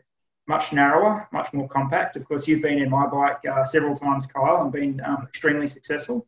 much 0.46 0.72
narrower, 0.72 1.28
much 1.32 1.52
more 1.52 1.68
compact. 1.68 2.16
Of 2.16 2.26
course, 2.26 2.46
you've 2.46 2.62
been 2.62 2.78
in 2.78 2.90
my 2.90 3.06
bike 3.06 3.38
uh, 3.50 3.64
several 3.64 3.94
times, 3.94 4.26
Kyle, 4.26 4.62
and 4.62 4.72
been 4.72 5.00
um, 5.04 5.24
extremely 5.28 5.66
successful. 5.66 6.26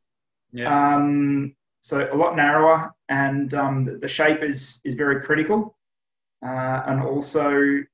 Yeah. 0.52 0.96
Um, 0.96 1.54
so 1.80 2.08
a 2.12 2.16
lot 2.16 2.36
narrower, 2.36 2.94
and 3.08 3.52
um, 3.54 3.84
the, 3.84 3.98
the, 3.98 4.08
shape 4.08 4.42
is 4.42 4.80
is 4.84 4.94
very 4.94 5.22
critical, 5.22 5.76
uh, 6.44 6.82
and 6.86 7.02
also 7.02 7.84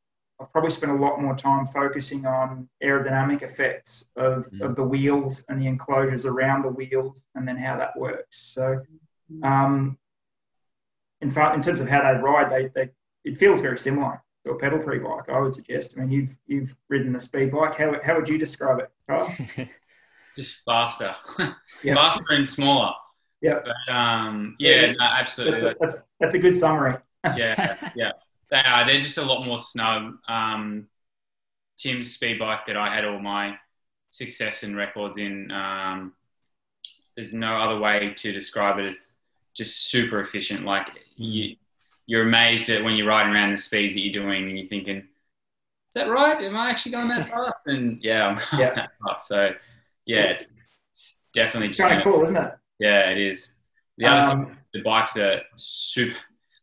I've 0.42 0.52
probably 0.52 0.70
spent 0.70 0.92
a 0.92 0.96
lot 0.96 1.20
more 1.20 1.36
time 1.36 1.66
focusing 1.66 2.26
on 2.26 2.68
aerodynamic 2.82 3.42
effects 3.42 4.10
of, 4.16 4.50
mm. 4.50 4.60
of 4.62 4.76
the 4.76 4.82
wheels 4.82 5.44
and 5.48 5.60
the 5.60 5.66
enclosures 5.66 6.26
around 6.26 6.62
the 6.62 6.68
wheels 6.68 7.26
and 7.34 7.46
then 7.46 7.56
how 7.56 7.76
that 7.76 7.96
works. 7.96 8.38
So, 8.38 8.80
um, 9.44 9.98
in 11.20 11.30
fact, 11.30 11.54
in 11.54 11.62
terms 11.62 11.80
of 11.80 11.88
how 11.88 12.02
they 12.02 12.18
ride, 12.18 12.50
they, 12.50 12.70
they 12.74 12.90
it 13.24 13.38
feels 13.38 13.60
very 13.60 13.78
similar 13.78 14.20
to 14.44 14.52
a 14.52 14.58
Pedal 14.58 14.78
Prix 14.80 14.98
bike. 14.98 15.28
I 15.28 15.38
would 15.40 15.54
suggest. 15.54 15.94
I 15.96 16.00
mean, 16.00 16.10
you've 16.10 16.38
you've 16.46 16.76
ridden 16.88 17.12
the 17.12 17.20
speed 17.20 17.52
bike. 17.52 17.76
How, 17.76 17.94
how 18.04 18.16
would 18.16 18.28
you 18.28 18.38
describe 18.38 18.80
it, 18.80 18.90
Carl? 19.08 19.34
just 20.36 20.64
faster, 20.64 21.14
Yeah. 21.84 21.94
faster 21.94 22.24
and 22.34 22.48
smaller. 22.48 22.92
Yeah. 23.40 23.60
But 23.64 23.92
um, 23.92 24.56
yeah, 24.58 24.92
no, 24.92 25.04
absolutely. 25.04 25.60
That's, 25.60 25.78
that's 25.80 26.02
that's 26.20 26.34
a 26.34 26.38
good 26.38 26.54
summary. 26.56 26.96
yeah, 27.36 27.90
yeah. 27.96 28.12
They 28.50 28.58
are. 28.58 28.86
They're 28.86 29.00
just 29.00 29.18
a 29.18 29.24
lot 29.24 29.44
more 29.44 29.58
snug. 29.58 30.14
Um, 30.28 30.86
Tim's 31.78 32.14
speed 32.14 32.38
bike 32.38 32.66
that 32.66 32.76
I 32.76 32.94
had 32.94 33.04
all 33.04 33.18
my 33.18 33.56
success 34.08 34.62
and 34.62 34.76
records 34.76 35.18
in. 35.18 35.50
Um, 35.50 36.12
there's 37.16 37.32
no 37.32 37.56
other 37.56 37.78
way 37.80 38.14
to 38.16 38.32
describe 38.32 38.78
it 38.78 38.86
as 38.86 39.14
just 39.54 39.88
super 39.90 40.20
efficient. 40.20 40.64
Like 40.64 40.88
you, 41.16 41.56
you're 42.12 42.26
amazed 42.28 42.68
at 42.68 42.84
when 42.84 42.94
you're 42.94 43.06
riding 43.08 43.32
around 43.32 43.52
the 43.52 43.56
speeds 43.56 43.94
that 43.94 44.00
you're 44.02 44.12
doing, 44.22 44.44
and 44.48 44.58
you're 44.58 44.66
thinking, 44.66 44.98
"Is 44.98 45.94
that 45.94 46.08
right? 46.10 46.42
Am 46.42 46.56
I 46.56 46.70
actually 46.70 46.92
going 46.92 47.08
that 47.08 47.26
fast?" 47.28 47.66
And 47.66 48.02
yeah, 48.02 48.26
I'm 48.28 48.36
going 48.36 48.60
Yeah. 48.60 48.74
that 48.74 48.90
fast. 49.06 49.28
So 49.28 49.50
yeah, 50.06 50.24
it's, 50.34 50.46
it's 50.90 51.22
definitely 51.34 51.68
It's 51.68 51.78
just 51.78 51.88
kind 51.88 52.00
of 52.00 52.04
cool, 52.04 52.22
isn't 52.24 52.36
it? 52.36 52.52
yeah, 52.78 53.10
it 53.10 53.18
is. 53.18 53.56
The 53.98 54.06
other 54.06 54.20
thing 54.28 54.38
Um, 54.48 54.58
the 54.74 54.82
bikes 54.82 55.16
are 55.16 55.40
super. 55.56 56.16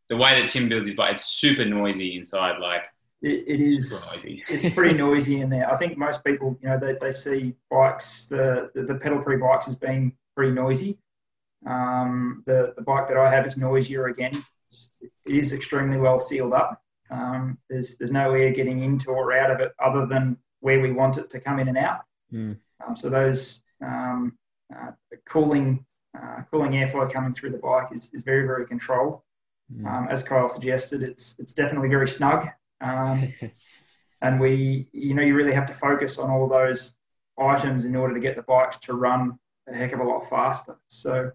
The 0.10 0.18
way 0.18 0.42
that 0.42 0.50
Tim 0.50 0.70
builds 0.70 0.88
his 0.88 0.96
bike, 0.96 1.14
it's 1.16 1.26
super 1.26 1.66
noisy 1.66 2.16
inside. 2.18 2.60
Like 2.60 2.84
it, 3.22 3.46
it 3.48 3.60
is. 3.62 3.92
noisy. 3.92 4.44
it's 4.50 4.74
pretty 4.76 4.96
noisy 4.98 5.42
in 5.42 5.50
there. 5.50 5.72
I 5.72 5.78
think 5.78 5.98
most 5.98 6.24
people, 6.24 6.58
you 6.62 6.70
know, 6.70 6.80
they, 6.80 6.96
they 7.02 7.12
see 7.12 7.56
bikes, 7.70 8.26
the, 8.26 8.72
the, 8.74 8.84
the 8.84 8.96
Pedal 8.96 9.22
Prix 9.22 9.38
bikes 9.38 9.68
as 9.68 9.76
being 9.76 10.16
pretty 10.36 10.52
noisy. 10.54 10.98
Um, 11.66 12.44
the, 12.48 12.74
the 12.76 12.82
bike 12.82 13.08
that 13.10 13.18
I 13.18 13.30
have 13.30 13.46
is 13.46 13.58
noisier 13.58 14.08
again. 14.08 14.32
Is 15.26 15.54
extremely 15.54 15.98
well 15.98 16.20
sealed 16.20 16.54
up. 16.54 16.82
Um, 17.12 17.58
there's, 17.70 17.98
there's 17.98 18.12
no 18.12 18.34
air 18.34 18.52
getting 18.52 18.84
into 18.84 19.10
or 19.10 19.34
out 19.34 19.52
of 19.52 19.60
it 19.60 19.72
other 19.84 20.06
than 20.06 20.38
where 20.60 20.80
we 20.80 20.92
want 20.92 21.18
it 21.18 21.30
to 21.32 21.40
come 21.40 21.60
in 21.60 21.68
and 21.68 21.78
out. 21.78 22.02
Mm. 22.32 22.58
Um, 22.86 22.96
so 22.96 23.10
those 23.10 23.62
um, 23.84 24.38
uh, 24.76 24.92
cooling, 25.28 25.86
uh, 26.16 26.44
cooling 26.52 26.72
airflow 26.74 27.12
coming 27.12 27.34
through 27.34 27.52
the 27.52 27.58
bike 27.58 27.88
is, 27.92 28.10
is 28.14 28.22
very, 28.22 28.46
very 28.46 28.68
controlled. 28.68 29.22
Mm. 29.74 29.88
Um, 29.88 30.08
as 30.10 30.22
Kyle 30.22 30.48
suggested, 30.48 31.02
it's, 31.02 31.36
it's 31.40 31.54
definitely 31.54 31.90
very 31.90 32.08
snug. 32.08 32.48
Um, 32.82 33.34
and 34.22 34.40
we 34.40 34.90
you 34.92 35.14
know 35.14 35.22
you 35.22 35.36
really 35.36 35.54
have 35.54 35.66
to 35.68 35.74
focus 35.74 36.18
on 36.18 36.30
all 36.30 36.48
those 36.48 36.96
items 37.40 37.86
in 37.86 37.96
order 37.96 38.14
to 38.14 38.20
get 38.20 38.36
the 38.36 38.42
bikes 38.42 38.78
to 38.78 38.94
run 38.94 39.38
a 39.68 39.74
heck 39.74 39.94
of 39.94 40.00
a 40.00 40.04
lot 40.04 40.30
faster 40.30 40.76
so 40.88 41.32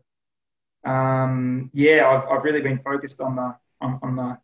um, 0.84 1.70
yeah 1.72 2.06
I've, 2.08 2.28
I've 2.38 2.44
really 2.44 2.60
been 2.60 2.78
focused 2.78 3.20
on 3.20 3.36
the 3.36 3.54
on, 3.80 3.98
on 4.02 4.16
the, 4.16 4.38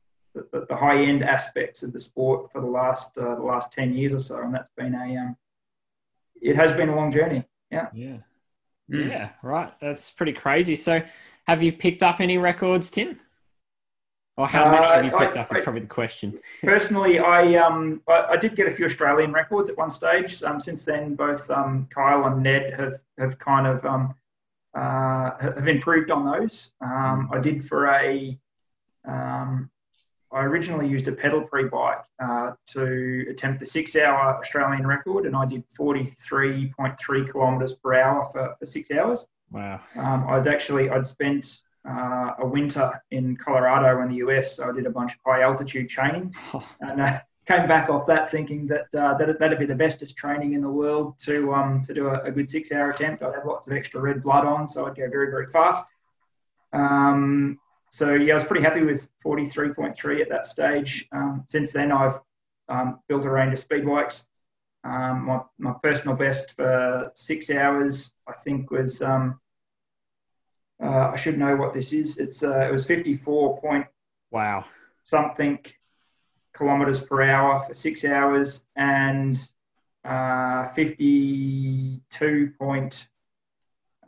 the, 0.52 0.66
the 0.68 0.76
high 0.76 1.02
end 1.02 1.22
aspects 1.24 1.82
of 1.82 1.92
the 1.92 2.00
sport 2.00 2.50
for 2.52 2.60
the 2.60 2.66
last 2.66 3.16
uh, 3.18 3.34
the 3.36 3.42
last 3.42 3.72
10 3.72 3.94
years 3.94 4.12
or 4.12 4.18
so 4.18 4.40
and 4.42 4.54
that's 4.54 4.70
been 4.76 4.94
a 4.94 5.16
um, 5.16 5.36
it 6.40 6.56
has 6.56 6.72
been 6.72 6.88
a 6.88 6.96
long 6.96 7.10
journey 7.12 7.44
yeah. 7.70 7.88
Mm. 8.90 9.08
Yeah, 9.08 9.28
right. 9.44 9.72
That's 9.80 10.10
pretty 10.10 10.32
crazy. 10.32 10.74
So, 10.74 11.00
have 11.46 11.62
you 11.62 11.72
picked 11.72 12.02
up 12.02 12.18
any 12.20 12.36
records, 12.38 12.90
Tim? 12.90 13.20
Or 14.36 14.48
how 14.48 14.68
many 14.72 14.84
have 14.84 15.04
you 15.04 15.12
Uh, 15.12 15.18
picked 15.20 15.36
I- 15.36 15.40
up? 15.42 15.52
Is 15.52 15.58
I- 15.58 15.60
probably 15.62 15.82
the 15.82 15.86
question. 15.86 16.36
personally, 16.62 17.20
I 17.20 17.54
um 17.54 18.02
I, 18.08 18.26
I 18.30 18.36
did 18.36 18.56
get 18.56 18.66
a 18.66 18.72
few 18.72 18.86
Australian 18.86 19.32
records 19.32 19.70
at 19.70 19.76
one 19.76 19.90
stage. 19.90 20.42
Um, 20.42 20.58
since 20.58 20.84
then, 20.84 21.14
both 21.14 21.48
um, 21.50 21.86
Kyle 21.90 22.24
and 22.26 22.42
Ned 22.42 22.72
have 22.74 22.98
have 23.18 23.38
kind 23.38 23.68
of 23.68 23.84
um, 23.84 24.14
uh, 24.74 25.30
have 25.40 25.68
improved 25.68 26.10
on 26.10 26.24
those. 26.24 26.72
Um, 26.80 27.28
I 27.32 27.38
did 27.38 27.64
for 27.64 27.86
a 27.86 28.38
um, 29.06 29.70
I 30.32 30.42
originally 30.42 30.86
used 30.86 31.08
a 31.08 31.12
Pedal 31.12 31.42
Prix 31.42 31.68
bike 31.68 32.04
uh, 32.22 32.52
to 32.68 33.26
attempt 33.28 33.58
the 33.58 33.66
six 33.66 33.96
hour 33.96 34.38
Australian 34.38 34.86
record, 34.86 35.26
and 35.26 35.34
I 35.34 35.44
did 35.46 35.64
forty 35.76 36.04
three 36.04 36.72
point 36.76 36.98
three 36.98 37.26
kilometres 37.26 37.74
per 37.74 37.94
hour 37.94 38.28
for, 38.32 38.54
for 38.58 38.66
six 38.66 38.90
hours. 38.90 39.26
Wow. 39.50 39.80
Um, 39.96 40.26
I'd 40.28 40.46
actually 40.46 40.88
I'd 40.88 41.06
spent 41.06 41.62
uh, 41.88 42.32
a 42.38 42.46
winter 42.46 43.02
in 43.10 43.36
Colorado 43.36 44.02
in 44.02 44.08
the 44.08 44.16
US, 44.16 44.56
so 44.56 44.68
I 44.68 44.72
did 44.72 44.86
a 44.86 44.90
bunch 44.90 45.14
of 45.14 45.18
high 45.26 45.42
altitude 45.42 45.88
training, 45.88 46.32
and 46.80 47.00
uh, 47.00 47.20
came 47.50 47.66
back 47.66 47.88
off 47.88 48.06
that 48.06 48.30
thinking 48.30 48.66
that 48.68 48.86
uh, 48.94 49.14
that 49.18 49.38
that'd 49.40 49.58
be 49.58 49.66
the 49.66 49.74
bestest 49.74 50.16
training 50.16 50.52
in 50.52 50.60
the 50.60 50.70
world 50.70 51.18
to 51.18 51.52
um, 51.52 51.80
to 51.82 51.92
do 51.92 52.06
a, 52.06 52.20
a 52.22 52.30
good 52.30 52.48
six 52.48 52.70
hour 52.70 52.90
attempt. 52.90 53.22
I'd 53.22 53.34
have 53.34 53.44
lots 53.44 53.66
of 53.66 53.72
extra 53.72 54.00
red 54.00 54.22
blood 54.22 54.44
on, 54.46 54.68
so 54.68 54.86
I'd 54.86 54.96
go 54.96 55.08
very 55.10 55.30
very 55.30 55.48
fast. 55.50 55.84
Um, 56.72 57.58
so 57.90 58.14
yeah, 58.14 58.34
I 58.34 58.34
was 58.34 58.44
pretty 58.44 58.62
happy 58.62 58.82
with 58.82 59.08
43.3 59.24 60.20
at 60.20 60.28
that 60.28 60.46
stage. 60.46 61.08
Um, 61.10 61.42
since 61.46 61.72
then, 61.72 61.90
I've 61.90 62.20
um, 62.68 63.00
built 63.08 63.24
a 63.24 63.30
range 63.30 63.52
of 63.52 63.58
speed 63.58 63.84
bikes. 63.84 64.26
Um, 64.84 65.26
my, 65.26 65.40
my 65.58 65.74
personal 65.82 66.16
best 66.16 66.54
for 66.54 67.10
six 67.14 67.50
hours, 67.50 68.12
I 68.28 68.32
think, 68.32 68.70
was 68.70 69.02
um, 69.02 69.40
uh, 70.80 71.10
I 71.10 71.16
should 71.16 71.36
know 71.36 71.56
what 71.56 71.74
this 71.74 71.92
is. 71.92 72.18
It's 72.18 72.44
uh, 72.44 72.60
it 72.60 72.72
was 72.72 72.86
54 72.86 73.60
point 73.60 73.86
Wow. 74.30 74.64
something 75.02 75.58
kilometers 76.52 77.00
per 77.00 77.22
hour 77.22 77.58
for 77.60 77.74
six 77.74 78.04
hours 78.04 78.64
and 78.76 79.36
uh, 80.04 80.68
52 80.68 82.52
point 82.58 83.08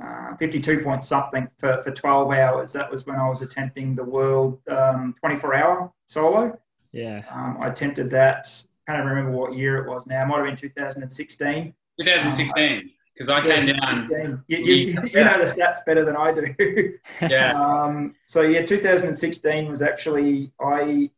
uh, 0.02 0.36
52 0.36 0.80
point 0.80 1.04
something 1.04 1.48
for, 1.58 1.80
for 1.82 1.90
12 1.90 2.32
hours. 2.32 2.72
That 2.72 2.90
was 2.90 3.06
when 3.06 3.16
I 3.16 3.28
was 3.28 3.42
attempting 3.42 3.94
the 3.94 4.04
world 4.04 4.58
um, 4.68 5.14
24 5.20 5.54
hour 5.54 5.92
solo. 6.06 6.58
Yeah. 6.92 7.22
Um, 7.30 7.58
I 7.60 7.68
attempted 7.68 8.10
that. 8.10 8.46
I 8.88 8.92
can't 8.92 9.06
remember 9.06 9.30
what 9.30 9.54
year 9.54 9.76
it 9.78 9.88
was 9.88 10.06
now. 10.06 10.22
It 10.22 10.26
might 10.26 10.38
have 10.38 10.46
been 10.46 10.56
2016. 10.56 11.74
2016, 12.00 12.90
because 13.14 13.28
I 13.28 13.42
came 13.42 13.66
down. 13.66 14.08
2016. 14.08 14.42
You, 14.48 14.58
you, 14.58 14.74
you 15.04 15.24
know 15.24 15.44
the 15.44 15.52
stats 15.52 15.84
better 15.86 16.04
than 16.04 16.16
I 16.16 16.32
do. 16.32 16.98
Yeah, 17.22 17.52
Um, 17.84 18.14
so 18.26 18.42
yeah, 18.42 18.64
2016 18.64 19.68
was 19.68 19.82
actually 19.82 20.50
I 20.60 21.10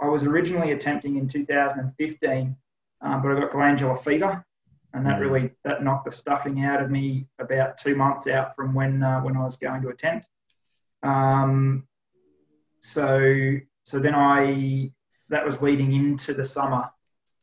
I 0.00 0.08
was 0.08 0.24
originally 0.24 0.72
attempting 0.72 1.16
in 1.16 1.26
2015, 1.28 2.56
um, 3.00 3.22
but 3.22 3.32
I 3.32 3.40
got 3.40 3.50
glandular 3.50 3.96
fever, 3.96 4.44
and 4.92 5.06
that 5.06 5.16
Mm. 5.18 5.20
really 5.20 5.50
that 5.64 5.82
knocked 5.82 6.04
the 6.04 6.12
stuffing 6.12 6.64
out 6.64 6.82
of 6.82 6.90
me 6.90 7.28
about 7.38 7.78
two 7.78 7.94
months 7.96 8.26
out 8.26 8.54
from 8.54 8.74
when 8.74 9.02
uh, 9.02 9.20
when 9.20 9.36
I 9.36 9.40
was 9.44 9.56
going 9.56 9.82
to 9.82 9.88
attempt. 9.88 10.28
Um, 11.02 11.86
so 12.80 13.56
so 13.84 13.98
then 13.98 14.14
I 14.14 14.92
that 15.28 15.44
was 15.44 15.60
leading 15.62 15.92
into 15.92 16.34
the 16.34 16.44
summer 16.44 16.90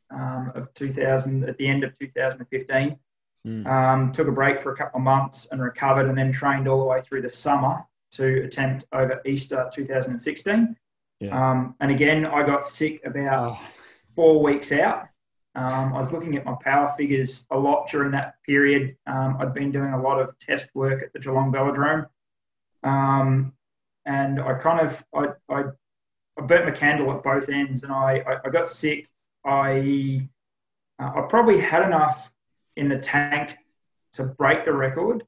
um, 0.09 0.51
of 0.55 0.73
2000 0.73 1.43
at 1.49 1.57
the 1.57 1.67
end 1.67 1.83
of 1.83 1.97
2015. 1.99 2.97
Mm. 3.45 3.67
Um, 3.67 4.11
took 4.13 4.27
a 4.29 4.31
break 4.31 4.61
for 4.61 4.71
a 4.71 4.75
couple 4.77 4.99
of 4.99 5.03
months 5.03 5.47
and 5.51 5.61
recovered, 5.61 6.07
and 6.07 6.17
then 6.17 6.31
trained 6.31 6.67
all 6.67 6.79
the 6.79 6.85
way 6.85 7.01
through 7.01 7.23
the 7.23 7.29
summer 7.29 7.83
to 8.11 8.43
attempt 8.43 8.85
over 8.93 9.21
Easter 9.25 9.69
2016. 9.73 10.77
Yeah. 11.23 11.51
Um, 11.51 11.75
and 11.79 11.89
again, 11.89 12.25
I 12.25 12.45
got 12.45 12.65
sick 12.65 13.01
about 13.05 13.57
four 14.13 14.43
weeks 14.43 14.73
out. 14.73 15.07
Um, 15.55 15.93
I 15.93 15.97
was 15.97 16.11
looking 16.11 16.35
at 16.35 16.43
my 16.43 16.55
power 16.61 16.93
figures 16.97 17.45
a 17.49 17.57
lot 17.57 17.87
during 17.89 18.11
that 18.11 18.35
period. 18.45 18.97
Um, 19.07 19.37
I'd 19.39 19.53
been 19.53 19.71
doing 19.71 19.93
a 19.93 20.01
lot 20.01 20.19
of 20.19 20.37
test 20.37 20.69
work 20.73 21.01
at 21.01 21.13
the 21.13 21.19
Geelong 21.19 21.51
Velodrome. 21.53 22.07
Um, 22.83 23.53
and 24.05 24.41
I 24.41 24.55
kind 24.55 24.81
of, 24.81 25.01
I, 25.15 25.27
I, 25.49 25.63
I 26.37 26.41
burnt 26.41 26.65
my 26.65 26.71
candle 26.71 27.13
at 27.13 27.23
both 27.23 27.47
ends 27.47 27.83
and 27.83 27.93
I, 27.93 28.21
I, 28.27 28.37
I 28.45 28.49
got 28.49 28.67
sick. 28.67 29.09
I, 29.45 30.27
uh, 30.99 31.11
I 31.15 31.21
probably 31.29 31.59
had 31.59 31.83
enough 31.83 32.33
in 32.75 32.89
the 32.89 32.99
tank 32.99 33.55
to 34.13 34.25
break 34.25 34.65
the 34.65 34.73
record. 34.73 35.23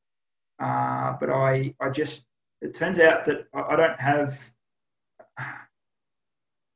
Uh, 0.59 1.13
but 1.19 1.29
I, 1.29 1.73
I 1.79 1.89
just, 1.89 2.25
it 2.61 2.73
turns 2.73 2.99
out 2.99 3.23
that 3.25 3.45
I, 3.53 3.61
I 3.61 3.75
don't 3.77 3.99
have, 4.01 4.51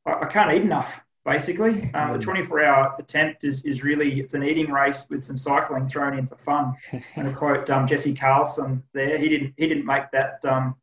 I, 0.10 0.26
can't 0.26 0.52
eat 0.54 0.62
enough 0.62 1.02
basically. 1.26 1.92
Uh, 1.94 2.14
the 2.14 2.20
24 2.20 2.64
hour 2.64 2.96
attempt 2.98 3.44
is, 3.44 3.62
is 3.64 3.84
really, 3.84 4.20
it's 4.20 4.34
an 4.34 4.44
eating 4.44 4.72
race 4.72 5.06
with 5.10 5.24
some 5.24 5.38
cycling 5.38 5.88
thrown 5.88 6.18
in 6.18 6.28
for 6.28 6.38
fun. 6.38 6.76
And 7.16 7.28
to 7.28 7.34
quote 7.34 7.70
um, 7.70 7.88
Jesse 7.88 8.14
Carlsson 8.14 8.84
there, 8.94 9.18
he 9.18 9.30
didn't, 9.30 9.54
he 9.58 9.68
didn't 9.68 9.86
make 9.86 10.12
that 10.12 10.44
um, 10.46 10.76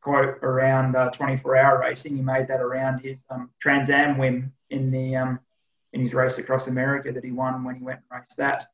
quote 0.00 0.38
around 0.42 0.96
uh, 0.96 1.10
24 1.10 1.56
hour 1.56 1.80
racing. 1.80 2.16
He 2.16 2.22
made 2.22 2.48
that 2.48 2.60
around 2.60 3.00
his 3.00 3.24
um, 3.30 3.50
Trans 3.60 3.90
Am 3.90 4.16
win 4.16 4.52
in 4.70 4.90
the, 4.90 5.16
um, 5.16 5.40
in 5.92 6.00
his 6.00 6.14
race 6.14 6.38
across 6.38 6.68
America 6.68 7.12
that 7.12 7.24
he 7.24 7.32
won 7.32 7.64
when 7.64 7.76
he 7.76 7.82
went 7.82 8.00
and 8.10 8.20
raced 8.20 8.36
that. 8.38 8.66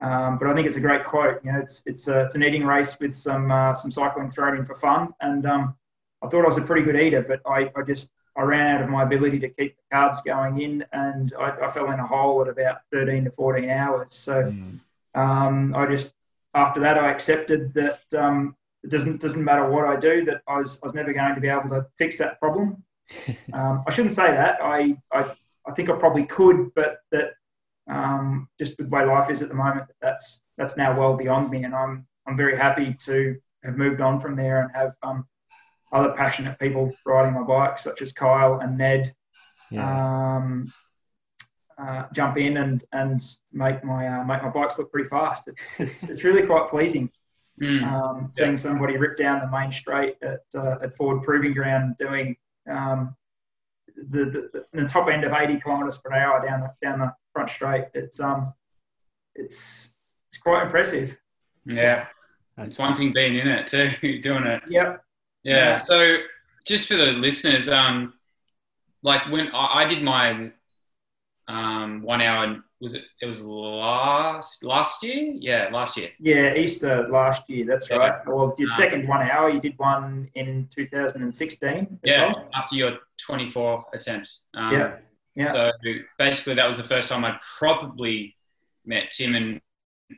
Um, 0.00 0.36
but 0.38 0.48
I 0.48 0.54
think 0.54 0.66
it's 0.66 0.76
a 0.76 0.80
great 0.80 1.04
quote. 1.04 1.40
You 1.44 1.52
know, 1.52 1.60
it's 1.60 1.80
it's 1.86 2.08
a, 2.08 2.24
it's 2.24 2.34
an 2.34 2.42
eating 2.42 2.66
race 2.66 2.98
with 2.98 3.14
some 3.14 3.52
uh, 3.52 3.72
some 3.72 3.92
cycling 3.92 4.28
thrown 4.28 4.56
in 4.56 4.64
for 4.64 4.74
fun. 4.74 5.14
And 5.20 5.46
um, 5.46 5.76
I 6.22 6.26
thought 6.26 6.42
I 6.42 6.46
was 6.46 6.58
a 6.58 6.62
pretty 6.62 6.82
good 6.82 6.96
eater, 6.96 7.22
but 7.22 7.40
I, 7.46 7.70
I 7.76 7.82
just 7.86 8.10
I 8.36 8.42
ran 8.42 8.76
out 8.76 8.82
of 8.82 8.88
my 8.88 9.02
ability 9.02 9.38
to 9.40 9.48
keep 9.48 9.76
the 9.76 9.96
carbs 9.96 10.24
going 10.24 10.60
in, 10.60 10.84
and 10.92 11.34
I, 11.38 11.66
I 11.66 11.70
fell 11.70 11.90
in 11.90 12.00
a 12.00 12.06
hole 12.06 12.40
at 12.42 12.48
about 12.48 12.78
13 12.92 13.24
to 13.24 13.30
14 13.30 13.68
hours. 13.68 14.14
So 14.14 14.44
mm. 14.44 14.78
um, 15.14 15.74
I 15.76 15.86
just 15.86 16.14
after 16.54 16.80
that 16.80 16.98
I 16.98 17.10
accepted 17.10 17.72
that 17.74 18.00
um, 18.16 18.56
it 18.82 18.90
doesn't 18.90 19.20
doesn't 19.20 19.44
matter 19.44 19.68
what 19.68 19.86
I 19.86 19.96
do 19.96 20.24
that 20.26 20.42
I 20.46 20.58
was 20.58 20.78
I 20.82 20.86
was 20.86 20.94
never 20.94 21.12
going 21.12 21.34
to 21.34 21.40
be 21.40 21.48
able 21.48 21.70
to 21.70 21.86
fix 21.98 22.18
that 22.18 22.40
problem. 22.40 22.84
Um, 23.52 23.84
I 23.86 23.92
shouldn't 23.92 24.14
say 24.14 24.30
that. 24.30 24.58
I, 24.62 24.96
I 25.12 25.34
I 25.66 25.72
think 25.72 25.90
I 25.90 25.96
probably 25.96 26.24
could, 26.24 26.72
but 26.74 27.00
that 27.10 27.34
um, 27.88 28.48
just 28.58 28.78
with 28.78 28.88
the 28.88 28.96
way 28.96 29.04
life 29.04 29.28
is 29.30 29.42
at 29.42 29.48
the 29.48 29.54
moment, 29.54 29.86
that's 30.00 30.42
that's 30.56 30.76
now 30.76 30.98
well 30.98 31.16
beyond 31.16 31.50
me, 31.50 31.64
and 31.64 31.74
I'm 31.74 32.06
I'm 32.26 32.36
very 32.36 32.56
happy 32.56 32.94
to 32.94 33.36
have 33.64 33.76
moved 33.76 34.00
on 34.00 34.18
from 34.18 34.36
there 34.36 34.62
and 34.62 34.70
have 34.74 34.94
um, 35.02 35.26
other 35.92 36.14
passionate 36.16 36.58
people 36.58 36.92
riding 37.04 37.34
my 37.34 37.42
bike, 37.42 37.78
such 37.78 38.02
as 38.02 38.12
Kyle 38.12 38.60
and 38.60 38.78
Ned, 38.78 39.14
yeah. 39.70 40.36
um, 40.36 40.72
uh, 41.78 42.04
jump 42.12 42.38
in 42.38 42.56
and 42.58 42.84
and 42.92 43.20
make 43.52 43.84
my 43.84 44.06
uh, 44.06 44.24
make 44.24 44.42
my 44.42 44.48
bikes 44.48 44.78
look 44.78 44.90
pretty 44.90 45.08
fast. 45.08 45.48
It's 45.48 45.78
it's, 45.78 46.02
it's 46.10 46.24
really 46.24 46.46
quite 46.46 46.68
pleasing. 46.68 47.10
Mm. 47.60 47.82
Um, 47.84 48.28
seeing 48.32 48.52
yeah. 48.52 48.56
somebody 48.56 48.96
rip 48.96 49.16
down 49.16 49.40
the 49.40 49.50
main 49.50 49.70
straight 49.70 50.16
at, 50.22 50.40
uh, 50.54 50.78
at 50.82 50.96
Ford 50.96 51.22
Proving 51.22 51.52
Ground 51.52 51.96
doing 51.98 52.34
um, 52.68 53.14
the, 53.94 54.48
the, 54.52 54.64
the 54.72 54.88
top 54.88 55.08
end 55.08 55.22
of 55.24 55.32
80 55.32 55.60
kilometres 55.60 55.98
per 55.98 56.14
hour 56.14 56.44
down 56.44 56.60
the, 56.60 56.70
down 56.82 56.98
the 57.00 57.14
front 57.34 57.50
straight. 57.50 57.84
It's 57.94 58.20
um, 58.20 58.54
it's 59.34 59.92
it's 60.28 60.38
quite 60.38 60.64
impressive. 60.64 61.16
Yeah, 61.64 62.06
it's 62.58 62.78
one 62.78 62.96
thing 62.96 63.12
being 63.12 63.36
in 63.36 63.48
it 63.48 63.66
too, 63.66 63.90
doing 64.20 64.46
it. 64.46 64.62
Yep. 64.68 65.04
Yeah. 65.44 65.56
yeah. 65.56 65.82
So 65.82 66.18
just 66.64 66.88
for 66.88 66.96
the 66.96 67.06
listeners, 67.06 67.68
um, 67.68 68.14
like 69.02 69.30
when 69.30 69.48
I, 69.52 69.82
I 69.82 69.84
did 69.86 70.02
my 70.02 70.52
um, 71.48 72.02
one 72.02 72.20
hour 72.20 72.62
was 72.80 72.94
it 72.94 73.04
it 73.20 73.26
was 73.26 73.40
last 73.42 74.64
last 74.64 75.04
year 75.04 75.34
yeah 75.38 75.68
last 75.72 75.96
year 75.96 76.08
yeah 76.18 76.52
easter 76.54 77.06
last 77.08 77.48
year 77.48 77.64
that's 77.64 77.88
yeah. 77.88 77.96
right 77.96 78.26
well 78.26 78.54
your 78.58 78.68
um, 78.70 78.76
second 78.76 79.06
one 79.06 79.22
hour 79.30 79.48
you 79.48 79.60
did 79.60 79.78
one 79.78 80.28
in 80.34 80.68
2016 80.74 82.00
yeah 82.02 82.32
well. 82.32 82.48
after 82.54 82.74
your 82.74 82.98
24 83.24 83.84
attempts 83.94 84.40
um, 84.54 84.72
yeah 84.72 84.96
yeah 85.36 85.52
so 85.52 85.70
basically 86.18 86.54
that 86.54 86.66
was 86.66 86.76
the 86.76 86.82
first 86.82 87.08
time 87.08 87.24
i 87.24 87.38
probably 87.58 88.34
met 88.84 89.12
tim 89.12 89.36
and 89.36 89.60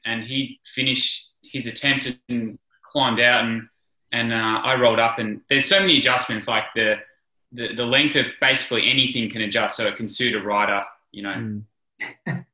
and 0.06 0.24
he 0.24 0.58
finished 0.64 1.32
his 1.42 1.66
attempt 1.66 2.16
and 2.30 2.58
climbed 2.82 3.20
out 3.20 3.44
and 3.44 3.68
and 4.14 4.32
uh, 4.32 4.60
i 4.64 4.74
rolled 4.74 4.98
up 4.98 5.18
and 5.18 5.40
there's 5.48 5.66
so 5.66 5.80
many 5.80 5.98
adjustments 5.98 6.48
like 6.48 6.64
the, 6.74 6.94
the 7.52 7.74
the 7.74 7.84
length 7.84 8.16
of 8.16 8.26
basically 8.40 8.88
anything 8.88 9.28
can 9.28 9.42
adjust 9.42 9.76
so 9.76 9.86
it 9.86 9.96
can 9.96 10.08
suit 10.08 10.34
a 10.34 10.40
rider 10.40 10.82
you 11.12 11.22
know 11.22 11.34
mm. 12.28 12.44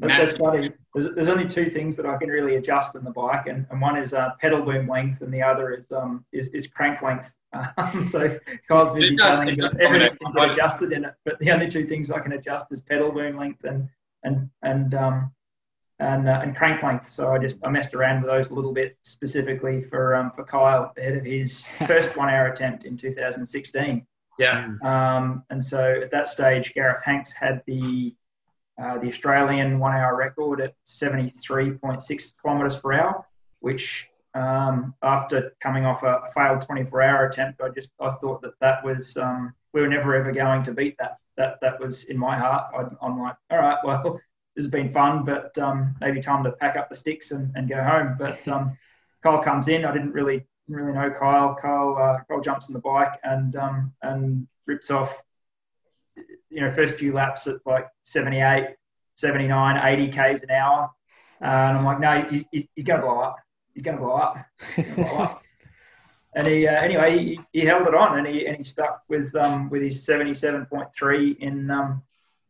That's 0.00 0.36
funny. 0.36 0.70
There's, 0.94 1.14
there's, 1.14 1.28
only 1.28 1.46
two 1.46 1.66
things 1.66 1.96
that 1.96 2.06
I 2.06 2.16
can 2.16 2.28
really 2.28 2.56
adjust 2.56 2.94
in 2.94 3.04
the 3.04 3.10
bike, 3.10 3.46
and, 3.46 3.66
and 3.70 3.80
one 3.80 3.96
is 3.96 4.12
uh, 4.12 4.30
pedal 4.40 4.62
boom 4.62 4.86
length, 4.86 5.22
and 5.22 5.32
the 5.32 5.42
other 5.42 5.72
is 5.72 5.90
um, 5.92 6.24
is, 6.32 6.48
is 6.48 6.66
crank 6.66 7.02
length. 7.02 7.34
Um, 7.78 8.04
so 8.04 8.38
Kyle's 8.68 8.92
busy 8.92 9.16
telling 9.16 9.46
me 9.46 9.54
that 9.62 9.80
everything 9.80 10.14
can 10.22 10.32
get 10.34 10.50
adjusted 10.50 10.92
in 10.92 11.06
it, 11.06 11.14
but 11.24 11.38
the 11.38 11.50
only 11.50 11.66
two 11.66 11.86
things 11.86 12.10
I 12.10 12.18
can 12.18 12.32
adjust 12.32 12.70
is 12.72 12.82
pedal 12.82 13.10
boom 13.10 13.38
length 13.38 13.64
and 13.64 13.88
and 14.22 14.50
and 14.60 14.92
um, 14.92 15.32
and, 16.00 16.28
uh, 16.28 16.40
and 16.42 16.56
crank 16.56 16.82
length. 16.82 17.08
So 17.08 17.32
I 17.32 17.38
just 17.38 17.58
I 17.64 17.70
messed 17.70 17.94
around 17.94 18.22
with 18.22 18.30
those 18.30 18.50
a 18.50 18.54
little 18.54 18.72
bit 18.72 18.96
specifically 19.02 19.82
for 19.82 20.14
um, 20.14 20.30
for 20.30 20.44
Kyle 20.44 20.92
ahead 20.96 21.16
of 21.16 21.24
his 21.24 21.68
first 21.86 22.16
one 22.16 22.28
hour 22.28 22.46
attempt 22.46 22.84
in 22.84 22.96
2016. 22.96 24.06
Yeah. 24.38 24.74
Um, 24.84 25.42
and 25.50 25.62
so 25.62 26.00
at 26.02 26.10
that 26.12 26.28
stage, 26.28 26.72
Gareth 26.72 27.02
Hanks 27.02 27.32
had 27.32 27.62
the 27.66 28.14
uh, 28.80 28.98
the 28.98 29.08
Australian 29.08 29.80
one 29.80 29.92
hour 29.92 30.16
record 30.16 30.60
at 30.60 30.74
73.6 30.86 32.34
kilometres 32.40 32.76
per 32.76 32.92
hour, 32.92 33.26
which 33.58 34.08
um, 34.34 34.94
after 35.02 35.52
coming 35.60 35.84
off 35.84 36.04
a, 36.04 36.22
failed 36.32 36.60
24 36.60 37.02
hour 37.02 37.26
attempt, 37.26 37.60
I 37.60 37.70
just 37.70 37.90
I 38.00 38.10
thought 38.10 38.40
that 38.42 38.52
that 38.60 38.84
was 38.84 39.16
um, 39.16 39.52
we 39.72 39.80
were 39.80 39.88
never 39.88 40.14
ever 40.14 40.30
going 40.30 40.62
to 40.62 40.72
beat 40.72 40.96
that. 40.98 41.18
That 41.36 41.58
that 41.60 41.80
was 41.80 42.04
in 42.04 42.16
my 42.16 42.38
heart. 42.38 42.66
I, 42.72 43.06
am 43.06 43.18
like, 43.18 43.36
all 43.50 43.58
right, 43.58 43.78
well, 43.84 44.20
this 44.58 44.64
has 44.64 44.72
been 44.72 44.90
fun, 44.90 45.24
but 45.24 45.56
um, 45.58 45.94
maybe 46.00 46.20
time 46.20 46.42
to 46.42 46.50
pack 46.50 46.76
up 46.76 46.88
the 46.88 46.96
sticks 46.96 47.30
and, 47.30 47.52
and 47.54 47.68
go 47.68 47.80
home. 47.80 48.16
But 48.18 48.46
um, 48.54 48.76
Kyle 49.22 49.42
comes 49.42 49.68
in. 49.68 49.84
I 49.84 49.92
didn't 49.92 50.12
really 50.12 50.46
really 50.68 50.92
know 50.92 51.10
Kyle. 51.18 51.54
Kyle 51.54 51.96
uh, 51.96 52.24
Kyle 52.28 52.40
jumps 52.40 52.68
on 52.68 52.72
the 52.72 52.80
bike 52.80 53.18
and 53.22 53.54
um, 53.54 53.94
and 54.02 54.48
rips 54.66 54.90
off 54.90 55.22
you 56.50 56.60
know, 56.60 56.70
first 56.70 56.94
few 56.94 57.12
laps 57.12 57.46
at 57.46 57.64
like 57.66 57.86
78, 58.02 58.74
79, 59.14 59.80
80 59.82 60.08
Ks 60.08 60.42
an 60.42 60.50
hour. 60.50 60.90
Uh, 61.40 61.44
and 61.44 61.78
I'm 61.78 61.84
like, 61.84 62.00
no, 62.00 62.26
he's, 62.28 62.66
he's 62.74 62.84
going 62.84 63.00
to 63.00 63.06
blow 63.06 63.20
up. 63.20 63.36
He's 63.74 63.82
going 63.82 63.96
to 63.96 64.02
blow 64.02 64.14
up. 64.14 64.44
Blow 64.96 65.18
up. 65.18 65.42
and 66.34 66.46
he, 66.46 66.66
uh, 66.66 66.72
anyway, 66.72 67.18
he, 67.18 67.40
he, 67.52 67.64
held 67.64 67.86
it 67.86 67.94
on 67.94 68.18
and 68.18 68.26
he, 68.26 68.46
and 68.46 68.56
he 68.56 68.64
stuck 68.64 69.02
with, 69.08 69.34
um, 69.36 69.70
with 69.70 69.82
his 69.82 70.04
77.3 70.04 71.38
in, 71.38 71.70
um, 71.70 72.02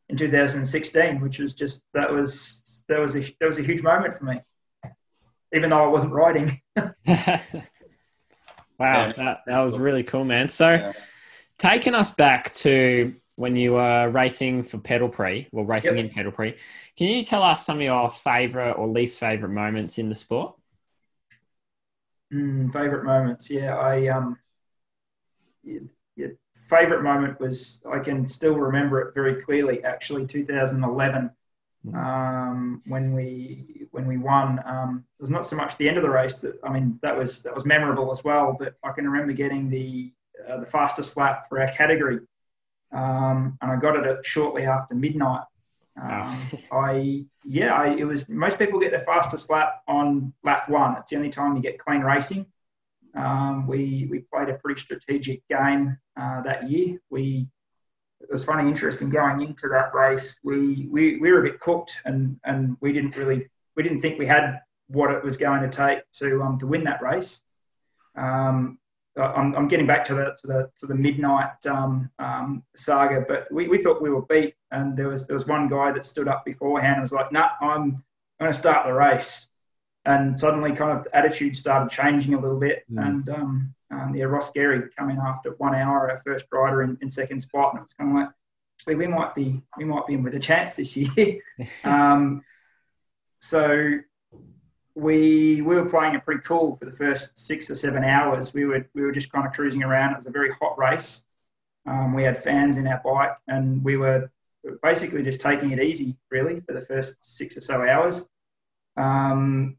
in 0.08 0.16
2016, 0.16 1.20
which 1.20 1.38
was 1.38 1.54
just, 1.54 1.82
that 1.94 2.12
was, 2.12 2.84
that 2.88 2.98
was 2.98 3.14
a, 3.16 3.20
that 3.40 3.46
was 3.46 3.58
a 3.58 3.62
huge 3.62 3.82
moment 3.82 4.16
for 4.16 4.24
me, 4.24 4.40
even 5.54 5.70
though 5.70 5.84
I 5.84 5.88
wasn't 5.88 6.12
riding. 6.12 6.60
wow. 6.76 6.92
That, 8.78 9.40
that 9.46 9.58
was 9.60 9.78
really 9.78 10.02
cool, 10.02 10.24
man. 10.24 10.48
So, 10.48 10.70
yeah. 10.70 10.92
taking 11.58 11.94
us 11.94 12.10
back 12.10 12.54
to 12.56 13.14
when 13.38 13.54
you 13.54 13.74
were 13.74 14.08
racing 14.08 14.64
for 14.64 14.78
Pedal 14.78 15.08
Prix, 15.08 15.46
well, 15.52 15.64
racing 15.64 15.96
yep. 15.96 16.06
in 16.06 16.10
Pedal 16.10 16.32
Prix, 16.32 16.56
Can 16.96 17.06
you 17.06 17.22
tell 17.22 17.44
us 17.44 17.64
some 17.64 17.76
of 17.76 17.82
your 17.82 18.10
favourite 18.10 18.72
or 18.72 18.88
least 18.88 19.20
favourite 19.20 19.52
moments 19.52 19.98
in 19.98 20.08
the 20.08 20.14
sport? 20.16 20.56
Mm, 22.32 22.72
favourite 22.72 23.04
moments, 23.04 23.48
yeah. 23.48 23.76
I 23.76 24.08
um, 24.08 24.36
yeah, 25.62 26.26
yeah, 26.70 26.78
favourite 26.78 27.02
moment 27.02 27.40
was 27.40 27.82
I 27.90 27.98
can 27.98 28.26
still 28.28 28.54
remember 28.54 29.00
it 29.00 29.14
very 29.14 29.42
clearly. 29.42 29.84
Actually, 29.84 30.26
2011, 30.26 31.30
mm. 31.86 31.94
um, 31.94 32.82
when 32.86 33.12
we 33.14 33.86
when 33.90 34.06
we 34.06 34.16
won. 34.16 34.60
Um, 34.64 35.04
it 35.18 35.22
was 35.22 35.30
not 35.30 35.44
so 35.44 35.56
much 35.56 35.76
the 35.76 35.88
end 35.88 35.96
of 35.96 36.02
the 36.02 36.10
race 36.10 36.38
that 36.38 36.58
I 36.62 36.72
mean 36.72 36.98
that 37.02 37.16
was 37.16 37.42
that 37.42 37.54
was 37.54 37.64
memorable 37.64 38.10
as 38.10 38.24
well. 38.24 38.56
But 38.58 38.74
I 38.82 38.92
can 38.92 39.08
remember 39.08 39.32
getting 39.32 39.70
the 39.70 40.12
uh, 40.48 40.60
the 40.60 40.66
fastest 40.66 41.16
lap 41.16 41.48
for 41.48 41.60
our 41.60 41.68
category 41.68 42.20
um, 42.92 43.58
and 43.60 43.70
I 43.70 43.76
got 43.76 43.96
it 43.96 44.06
at 44.06 44.24
shortly 44.24 44.64
after 44.64 44.94
midnight. 44.94 45.44
Um, 46.00 46.48
I 46.72 47.24
yeah, 47.44 47.74
I, 47.74 47.88
it 47.94 48.04
was 48.04 48.28
most 48.28 48.58
people 48.58 48.78
get 48.78 48.92
their 48.92 49.00
fastest 49.00 49.50
lap 49.50 49.82
on 49.88 50.32
lap 50.44 50.68
one. 50.68 50.96
It's 50.96 51.10
the 51.10 51.16
only 51.16 51.30
time 51.30 51.56
you 51.56 51.62
get 51.62 51.78
clean 51.78 52.00
racing. 52.00 52.46
Um, 53.18 53.66
we 53.66 54.06
we 54.10 54.20
played 54.32 54.48
a 54.48 54.54
pretty 54.54 54.80
strategic 54.80 55.46
game 55.48 55.98
uh, 56.18 56.42
that 56.42 56.70
year. 56.70 56.98
We 57.10 57.48
it 58.20 58.30
was 58.30 58.44
funny, 58.44 58.68
interesting 58.68 59.10
going 59.10 59.42
into 59.42 59.68
that 59.68 59.94
race. 59.94 60.38
We, 60.42 60.88
we 60.90 61.18
we 61.18 61.30
were 61.30 61.40
a 61.40 61.50
bit 61.50 61.60
cooked, 61.60 62.00
and 62.04 62.38
and 62.44 62.76
we 62.80 62.92
didn't 62.92 63.16
really 63.16 63.48
we 63.76 63.82
didn't 63.82 64.00
think 64.00 64.18
we 64.18 64.26
had 64.26 64.60
what 64.88 65.10
it 65.10 65.22
was 65.22 65.36
going 65.36 65.62
to 65.62 65.68
take 65.68 66.00
to 66.14 66.42
um, 66.42 66.58
to 66.58 66.66
win 66.66 66.84
that 66.84 67.02
race. 67.02 67.40
Um, 68.16 68.78
I'm, 69.16 69.54
I'm, 69.56 69.68
getting 69.68 69.86
back 69.86 70.04
to 70.06 70.14
the 70.14 70.36
to 70.38 70.46
the 70.46 70.70
to 70.78 70.86
the 70.86 70.94
midnight 70.94 71.66
um, 71.66 72.10
um, 72.18 72.62
saga, 72.76 73.24
but 73.26 73.50
we, 73.50 73.66
we 73.66 73.78
thought 73.78 74.00
we 74.00 74.10
were 74.10 74.22
beat, 74.22 74.54
and 74.70 74.96
there 74.96 75.08
was 75.08 75.26
there 75.26 75.34
was 75.34 75.46
one 75.46 75.68
guy 75.68 75.92
that 75.92 76.06
stood 76.06 76.28
up 76.28 76.44
beforehand 76.44 76.94
and 76.94 77.02
was 77.02 77.12
like, 77.12 77.32
"Nah, 77.32 77.50
I'm 77.60 78.04
I'm 78.40 78.46
going 78.46 78.52
to 78.52 78.58
start 78.58 78.86
the 78.86 78.92
race," 78.92 79.48
and 80.08 80.38
suddenly 80.38 80.72
kind 80.72 80.90
of 80.90 81.04
the 81.04 81.14
attitude 81.14 81.54
started 81.54 81.90
changing 81.90 82.32
a 82.32 82.40
little 82.40 82.58
bit, 82.58 82.84
mm. 82.90 83.06
and 83.06 83.28
um, 83.28 83.74
um, 83.90 84.14
yeah, 84.14 84.24
Ross 84.24 84.50
Gary 84.50 84.82
coming 84.98 85.18
after 85.18 85.50
one 85.58 85.74
hour, 85.74 86.10
our 86.10 86.22
first 86.24 86.46
rider 86.50 86.82
in, 86.82 86.96
in 87.02 87.10
second 87.10 87.40
spot, 87.40 87.74
and 87.74 87.80
it 87.80 87.82
was 87.82 87.92
kind 87.92 88.10
of 88.10 88.16
like, 88.16 88.28
actually, 88.78 88.94
we 88.94 89.06
might 89.06 89.34
be 89.34 89.60
we 89.76 89.84
might 89.84 90.06
be 90.06 90.14
in 90.14 90.22
with 90.22 90.34
a 90.34 90.38
chance 90.38 90.76
this 90.76 90.96
year. 90.96 91.40
um, 91.84 92.42
so 93.38 93.98
we 94.94 95.60
we 95.60 95.74
were 95.74 95.88
playing 95.88 96.14
it 96.14 96.24
pretty 96.24 96.40
cool 96.42 96.76
for 96.76 96.86
the 96.86 96.96
first 96.96 97.38
six 97.38 97.70
or 97.70 97.74
seven 97.74 98.02
hours. 98.02 98.54
We 98.54 98.64
were 98.64 98.88
we 98.94 99.02
were 99.02 99.12
just 99.12 99.30
kind 99.30 99.46
of 99.46 99.52
cruising 99.52 99.82
around. 99.82 100.12
It 100.12 100.16
was 100.16 100.26
a 100.26 100.30
very 100.30 100.52
hot 100.52 100.78
race. 100.78 101.22
Um, 101.86 102.14
we 102.14 102.22
had 102.22 102.42
fans 102.42 102.78
in 102.78 102.86
our 102.86 103.00
bike, 103.04 103.36
and 103.46 103.84
we 103.84 103.98
were 103.98 104.30
basically 104.82 105.22
just 105.22 105.40
taking 105.40 105.70
it 105.70 105.80
easy, 105.80 106.16
really, 106.30 106.60
for 106.60 106.72
the 106.72 106.80
first 106.80 107.16
six 107.20 107.58
or 107.58 107.60
so 107.60 107.86
hours, 107.86 108.26
um, 108.96 109.76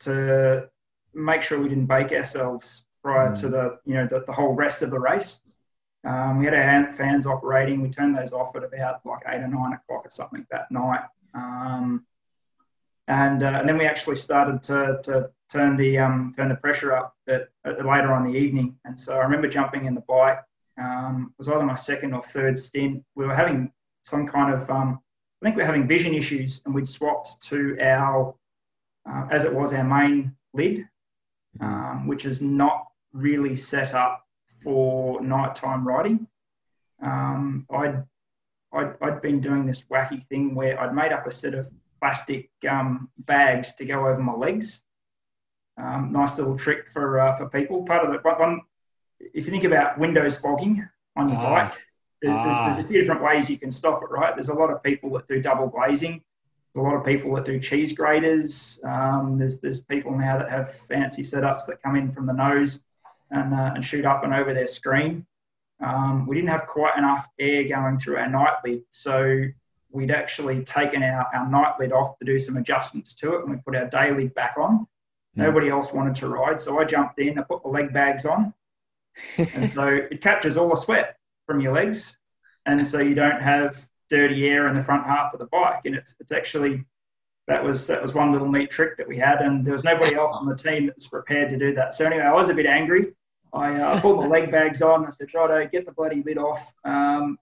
to 0.00 0.68
make 1.14 1.42
sure 1.42 1.58
we 1.60 1.68
didn't 1.68 1.86
bake 1.86 2.12
ourselves 2.12 2.86
prior 3.02 3.30
mm. 3.30 3.40
to 3.40 3.48
the 3.48 3.78
you 3.84 3.94
know 3.94 4.06
the, 4.06 4.24
the, 4.26 4.32
whole 4.32 4.52
rest 4.52 4.82
of 4.82 4.90
the 4.90 4.98
race. 4.98 5.40
Um, 6.04 6.38
we 6.38 6.46
had 6.46 6.54
our 6.54 6.92
fans 6.92 7.26
operating. 7.26 7.82
We 7.82 7.90
turned 7.90 8.16
those 8.16 8.32
off 8.32 8.56
at 8.56 8.64
about 8.64 9.04
like 9.04 9.22
eight 9.28 9.40
or 9.40 9.48
nine 9.48 9.72
o'clock 9.72 10.06
or 10.06 10.10
something 10.10 10.46
that 10.50 10.70
night. 10.70 11.02
Um, 11.34 12.06
and, 13.06 13.42
uh, 13.42 13.58
and 13.58 13.68
then 13.68 13.76
we 13.76 13.86
actually 13.86 14.16
started 14.16 14.62
to, 14.64 15.00
to 15.02 15.30
turn 15.50 15.76
the 15.76 15.98
um, 15.98 16.32
turn 16.36 16.48
the 16.48 16.54
pressure 16.54 16.92
up 16.92 17.16
at, 17.28 17.48
at 17.64 17.84
later 17.84 18.12
on 18.12 18.24
the 18.24 18.38
evening. 18.38 18.76
And 18.84 18.98
so 18.98 19.14
I 19.14 19.24
remember 19.24 19.48
jumping 19.48 19.86
in 19.86 19.94
the 19.94 20.02
bike. 20.02 20.38
Um, 20.80 21.32
it 21.34 21.38
was 21.38 21.48
either 21.48 21.64
my 21.64 21.74
second 21.74 22.14
or 22.14 22.22
third 22.22 22.58
stint. 22.58 23.04
We 23.14 23.26
were 23.26 23.34
having 23.34 23.72
some 24.04 24.26
kind 24.26 24.54
of 24.54 24.70
um, 24.70 25.00
I 25.42 25.46
think 25.46 25.56
we 25.56 25.62
are 25.62 25.66
having 25.66 25.88
vision 25.88 26.14
issues, 26.14 26.62
and 26.64 26.74
we'd 26.74 26.88
swapped 26.88 27.42
to 27.48 27.78
our 27.80 28.34
uh, 29.10 29.26
as 29.30 29.44
it 29.44 29.52
was 29.52 29.72
our 29.72 29.84
main 29.84 30.36
lid, 30.52 30.86
um, 31.60 32.06
which 32.06 32.24
is 32.24 32.40
not 32.40 32.86
really 33.12 33.56
set 33.56 33.94
up 33.94 34.26
for 34.62 35.20
nighttime 35.20 35.86
riding. 35.86 36.26
Um, 37.02 37.66
I'd 37.70 38.04
I'd, 38.72 38.94
I'd 39.02 39.22
been 39.22 39.40
doing 39.40 39.66
this 39.66 39.82
wacky 39.90 40.22
thing 40.24 40.54
where 40.54 40.80
I'd 40.80 40.94
made 40.94 41.12
up 41.12 41.26
a 41.26 41.32
set 41.32 41.54
of 41.54 41.68
plastic 42.00 42.50
um, 42.68 43.08
bags 43.18 43.74
to 43.74 43.84
go 43.84 44.06
over 44.06 44.20
my 44.20 44.32
legs. 44.32 44.82
Um, 45.76 46.12
nice 46.12 46.38
little 46.38 46.56
trick 46.56 46.88
for 46.88 47.20
uh, 47.20 47.36
for 47.36 47.48
people. 47.48 47.82
Part 47.84 48.04
of 48.04 48.12
the 48.12 48.18
one, 48.28 48.60
if 49.18 49.46
you 49.46 49.50
think 49.50 49.64
about 49.64 49.98
windows 49.98 50.36
fogging 50.36 50.86
on 51.16 51.28
your 51.28 51.38
ah. 51.38 51.50
bike, 51.50 51.78
there's, 52.22 52.38
ah. 52.38 52.44
there's, 52.44 52.76
there's, 52.76 52.84
a 52.84 52.88
few 52.88 53.00
different 53.00 53.22
ways 53.22 53.48
you 53.48 53.58
can 53.58 53.70
stop 53.70 54.02
it. 54.02 54.10
Right? 54.10 54.34
There's 54.34 54.50
a 54.50 54.54
lot 54.54 54.70
of 54.70 54.82
people 54.82 55.10
that 55.14 55.26
do 55.26 55.40
double 55.40 55.68
glazing. 55.68 56.22
A 56.76 56.80
lot 56.80 56.94
of 56.94 57.04
people 57.04 57.34
that 57.34 57.44
do 57.44 57.58
cheese 57.58 57.92
graters. 57.92 58.80
Um, 58.84 59.38
there's 59.38 59.58
there's 59.58 59.80
people 59.80 60.16
now 60.16 60.38
that 60.38 60.50
have 60.50 60.72
fancy 60.72 61.22
setups 61.22 61.66
that 61.66 61.82
come 61.82 61.96
in 61.96 62.10
from 62.10 62.26
the 62.26 62.32
nose 62.32 62.80
and 63.30 63.52
uh, 63.52 63.72
and 63.74 63.84
shoot 63.84 64.04
up 64.04 64.24
and 64.24 64.32
over 64.32 64.54
their 64.54 64.66
screen. 64.66 65.26
Um, 65.84 66.26
we 66.26 66.36
didn't 66.36 66.50
have 66.50 66.66
quite 66.66 66.96
enough 66.98 67.26
air 67.38 67.64
going 67.64 67.98
through 67.98 68.18
our 68.18 68.28
night 68.28 68.54
lid, 68.64 68.82
so 68.90 69.44
we'd 69.90 70.10
actually 70.10 70.62
taken 70.62 71.02
our, 71.02 71.26
our 71.34 71.48
night 71.48 71.74
lid 71.80 71.92
off 71.92 72.18
to 72.18 72.24
do 72.24 72.38
some 72.38 72.56
adjustments 72.56 73.14
to 73.14 73.34
it, 73.34 73.42
and 73.42 73.50
we 73.50 73.56
put 73.56 73.74
our 73.74 73.88
day 73.88 74.14
lid 74.14 74.34
back 74.34 74.54
on. 74.58 74.80
Mm. 75.36 75.44
Nobody 75.44 75.70
else 75.70 75.92
wanted 75.92 76.14
to 76.16 76.28
ride, 76.28 76.60
so 76.60 76.78
I 76.78 76.84
jumped 76.84 77.18
in. 77.18 77.38
I 77.38 77.42
put 77.42 77.62
the 77.62 77.68
leg 77.68 77.92
bags 77.92 78.26
on, 78.26 78.54
and 79.38 79.68
so 79.68 79.86
it 79.86 80.20
captures 80.20 80.56
all 80.56 80.68
the 80.68 80.76
sweat 80.76 81.16
from 81.46 81.60
your 81.60 81.72
legs, 81.72 82.16
and 82.66 82.86
so 82.86 83.00
you 83.00 83.14
don't 83.14 83.40
have 83.40 83.88
dirty 84.10 84.48
air 84.48 84.68
in 84.68 84.76
the 84.76 84.82
front 84.82 85.06
half 85.06 85.32
of 85.32 85.38
the 85.38 85.46
bike. 85.46 85.82
And 85.86 85.94
it's 85.94 86.14
it's 86.20 86.32
actually 86.32 86.84
that 87.46 87.64
was 87.64 87.86
that 87.86 88.02
was 88.02 88.14
one 88.14 88.32
little 88.32 88.50
neat 88.50 88.70
trick 88.70 88.96
that 88.98 89.08
we 89.08 89.18
had, 89.18 89.40
and 89.40 89.64
there 89.64 89.72
was 89.72 89.84
nobody 89.84 90.14
else 90.14 90.36
on 90.36 90.46
the 90.46 90.56
team 90.56 90.86
that 90.86 90.96
was 90.96 91.08
prepared 91.08 91.50
to 91.50 91.58
do 91.58 91.74
that. 91.74 91.94
So 91.94 92.04
anyway, 92.04 92.22
I 92.22 92.32
was 92.32 92.48
a 92.48 92.54
bit 92.54 92.66
angry. 92.66 93.12
I 93.52 93.74
uh, 93.74 94.00
put 94.00 94.16
my 94.16 94.26
leg 94.26 94.50
bags 94.52 94.82
on. 94.82 95.06
I 95.06 95.10
said, 95.10 95.28
"Righto, 95.34 95.66
get 95.68 95.86
the 95.86 95.92
bloody 95.92 96.22
lid 96.22 96.38
off. 96.38 96.72
Um, 96.84 97.38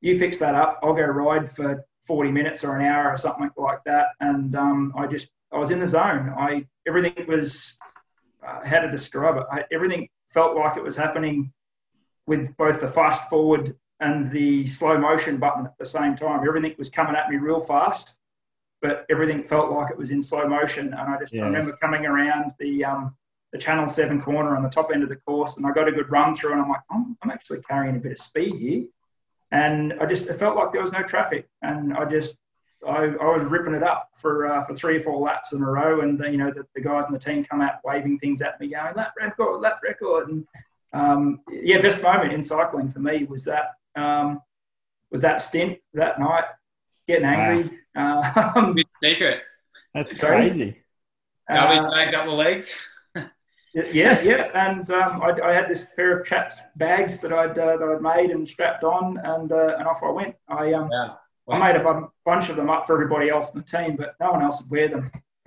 you 0.00 0.18
fix 0.18 0.38
that 0.40 0.54
up. 0.54 0.80
I'll 0.82 0.92
go 0.92 1.02
ride 1.02 1.50
for 1.50 1.84
40 2.06 2.30
minutes 2.30 2.62
or 2.62 2.76
an 2.76 2.84
hour 2.84 3.10
or 3.10 3.16
something 3.16 3.50
like 3.56 3.82
that." 3.86 4.08
And 4.20 4.54
um, 4.54 4.92
I 4.96 5.06
just 5.06 5.28
I 5.52 5.58
was 5.58 5.70
in 5.70 5.80
the 5.80 5.88
zone. 5.88 6.34
I 6.36 6.66
everything 6.86 7.26
was 7.26 7.78
uh, 8.46 8.66
how 8.66 8.80
to 8.80 8.90
describe 8.90 9.36
it. 9.36 9.44
I, 9.50 9.64
everything 9.72 10.08
felt 10.28 10.56
like 10.56 10.76
it 10.76 10.82
was 10.82 10.96
happening 10.96 11.52
with 12.26 12.54
both 12.56 12.80
the 12.80 12.88
fast 12.88 13.30
forward 13.30 13.74
and 14.00 14.30
the 14.30 14.66
slow 14.66 14.98
motion 14.98 15.38
button 15.38 15.66
at 15.66 15.76
the 15.78 15.86
same 15.86 16.16
time. 16.16 16.46
Everything 16.46 16.74
was 16.78 16.88
coming 16.88 17.16
at 17.16 17.30
me 17.30 17.36
real 17.36 17.60
fast, 17.60 18.16
but 18.82 19.06
everything 19.10 19.42
felt 19.42 19.72
like 19.72 19.90
it 19.90 19.96
was 19.96 20.10
in 20.10 20.20
slow 20.20 20.46
motion. 20.46 20.88
And 20.88 20.94
I 20.94 21.18
just 21.18 21.32
yeah. 21.32 21.42
I 21.42 21.46
remember 21.46 21.76
coming 21.80 22.04
around 22.04 22.52
the 22.58 22.84
um, 22.84 23.16
the 23.52 23.58
Channel 23.58 23.88
Seven 23.88 24.20
corner 24.20 24.56
on 24.56 24.62
the 24.62 24.68
top 24.68 24.90
end 24.92 25.02
of 25.02 25.08
the 25.08 25.16
course, 25.16 25.56
and 25.56 25.66
I 25.66 25.72
got 25.72 25.88
a 25.88 25.92
good 25.92 26.10
run 26.10 26.34
through, 26.34 26.52
and 26.52 26.60
I'm 26.60 26.68
like, 26.68 26.82
I'm, 26.90 27.16
I'm 27.22 27.30
actually 27.30 27.60
carrying 27.62 27.96
a 27.96 27.98
bit 27.98 28.12
of 28.12 28.18
speed 28.18 28.56
here. 28.60 28.84
And 29.50 29.94
I 30.00 30.06
just 30.06 30.28
it 30.28 30.34
felt 30.34 30.56
like 30.56 30.72
there 30.72 30.82
was 30.82 30.92
no 30.92 31.02
traffic, 31.02 31.48
and 31.62 31.94
I 31.94 32.04
just 32.04 32.36
I, 32.86 33.04
I 33.04 33.32
was 33.32 33.44
ripping 33.44 33.74
it 33.74 33.82
up 33.82 34.10
for 34.16 34.46
uh, 34.46 34.62
for 34.64 34.74
three 34.74 34.98
or 34.98 35.00
four 35.00 35.20
laps 35.20 35.52
in 35.52 35.62
a 35.62 35.66
row, 35.66 36.00
and 36.00 36.20
you 36.30 36.36
know 36.36 36.50
the, 36.50 36.66
the 36.74 36.80
guys 36.80 37.06
in 37.06 37.12
the 37.12 37.18
team 37.18 37.44
come 37.44 37.62
out 37.62 37.76
waving 37.84 38.18
things 38.18 38.42
at 38.42 38.60
me, 38.60 38.68
going 38.68 38.94
lap 38.94 39.14
record, 39.18 39.60
lap 39.60 39.80
record, 39.82 40.28
and 40.28 40.46
um, 40.92 41.40
yeah, 41.50 41.80
best 41.80 42.02
moment 42.02 42.32
in 42.32 42.42
cycling 42.42 42.88
for 42.88 43.00
me 43.00 43.24
was 43.24 43.44
that 43.44 43.74
um, 43.96 44.40
was 45.10 45.20
that 45.22 45.40
stint 45.40 45.78
that 45.94 46.18
night, 46.18 46.44
getting 47.06 47.24
angry. 47.24 47.78
Wow. 47.94 48.52
Um, 48.54 48.76
secret. 49.02 49.42
That's 49.94 50.18
crazy. 50.18 50.76
Now 51.48 51.70
we 51.70 51.90
bagged 51.94 52.14
up 52.14 52.26
the 52.26 52.32
legs. 52.32 52.74
yeah, 53.74 54.20
yeah, 54.20 54.50
and 54.54 54.90
um, 54.90 55.22
I, 55.22 55.38
I, 55.42 55.52
had 55.52 55.68
this 55.68 55.86
pair 55.96 56.18
of 56.18 56.26
chaps 56.26 56.62
bags 56.76 57.20
that 57.20 57.32
I'd 57.32 57.58
uh, 57.58 57.76
that 57.76 57.88
I'd 57.88 58.02
made 58.02 58.30
and 58.30 58.46
strapped 58.48 58.84
on, 58.84 59.18
and 59.18 59.52
uh, 59.52 59.76
and 59.78 59.86
off 59.86 60.02
I 60.02 60.10
went. 60.10 60.34
I 60.48 60.72
um, 60.72 60.90
yeah. 60.92 61.14
I 61.48 61.58
made 61.58 61.80
a 61.80 62.08
bunch 62.24 62.48
of 62.48 62.56
them 62.56 62.68
up 62.68 62.86
for 62.86 62.94
everybody 62.94 63.30
else 63.30 63.54
in 63.54 63.60
the 63.60 63.66
team, 63.66 63.96
but 63.96 64.16
no 64.20 64.32
one 64.32 64.42
else 64.42 64.60
would 64.60 64.70
wear 64.70 64.88
them. 64.88 65.10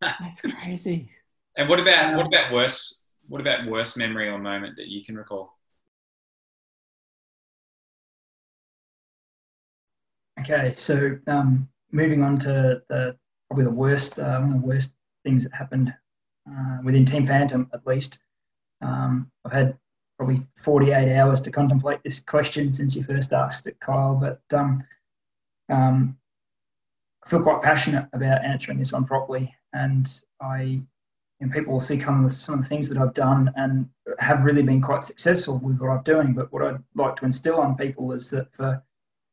That's 0.00 0.40
crazy. 0.40 1.10
And 1.56 1.68
what 1.68 1.80
about 1.80 2.16
what 2.16 2.26
about 2.26 2.52
worse? 2.52 3.00
What 3.28 3.40
about 3.40 3.66
worst 3.66 3.96
memory 3.96 4.28
or 4.28 4.38
moment 4.38 4.76
that 4.76 4.88
you 4.88 5.04
can 5.04 5.16
recall? 5.16 5.58
Okay, 10.40 10.72
so 10.74 11.18
um, 11.26 11.68
moving 11.92 12.22
on 12.22 12.38
to 12.38 12.82
the 12.88 13.16
probably 13.48 13.64
the 13.64 13.70
worst 13.70 14.18
uh, 14.18 14.38
one 14.38 14.52
of 14.52 14.60
the 14.62 14.66
worst 14.66 14.92
things 15.22 15.44
that 15.44 15.52
happened 15.52 15.92
uh, 16.50 16.78
within 16.82 17.04
Team 17.04 17.26
Phantom, 17.26 17.68
at 17.74 17.86
least. 17.86 18.20
Um, 18.80 19.30
I've 19.44 19.52
had 19.52 19.78
probably 20.16 20.46
48 20.56 21.14
hours 21.14 21.40
to 21.42 21.50
contemplate 21.50 22.02
this 22.02 22.20
question 22.20 22.72
since 22.72 22.94
you 22.96 23.02
first 23.02 23.32
asked 23.32 23.66
it, 23.66 23.80
Kyle. 23.80 24.14
But 24.14 24.40
um, 24.58 24.84
um, 25.68 26.16
I 27.24 27.28
feel 27.28 27.42
quite 27.42 27.62
passionate 27.62 28.08
about 28.14 28.44
answering 28.44 28.78
this 28.78 28.92
one 28.92 29.04
properly, 29.04 29.54
and 29.74 30.10
I 30.40 30.80
and 31.42 31.52
people 31.52 31.74
will 31.74 31.80
see 31.80 32.00
some 32.00 32.24
of 32.24 32.62
the 32.62 32.66
things 32.66 32.88
that 32.88 32.98
I've 32.98 33.14
done 33.14 33.50
and 33.56 33.88
have 34.18 34.44
really 34.44 34.62
been 34.62 34.82
quite 34.82 35.02
successful 35.02 35.58
with 35.58 35.80
what 35.80 35.90
I'm 35.90 36.02
doing. 36.02 36.32
But 36.32 36.52
what 36.52 36.62
I'd 36.62 36.82
like 36.94 37.16
to 37.16 37.24
instill 37.26 37.60
on 37.60 37.76
people 37.76 38.12
is 38.12 38.30
that 38.30 38.54
for 38.54 38.82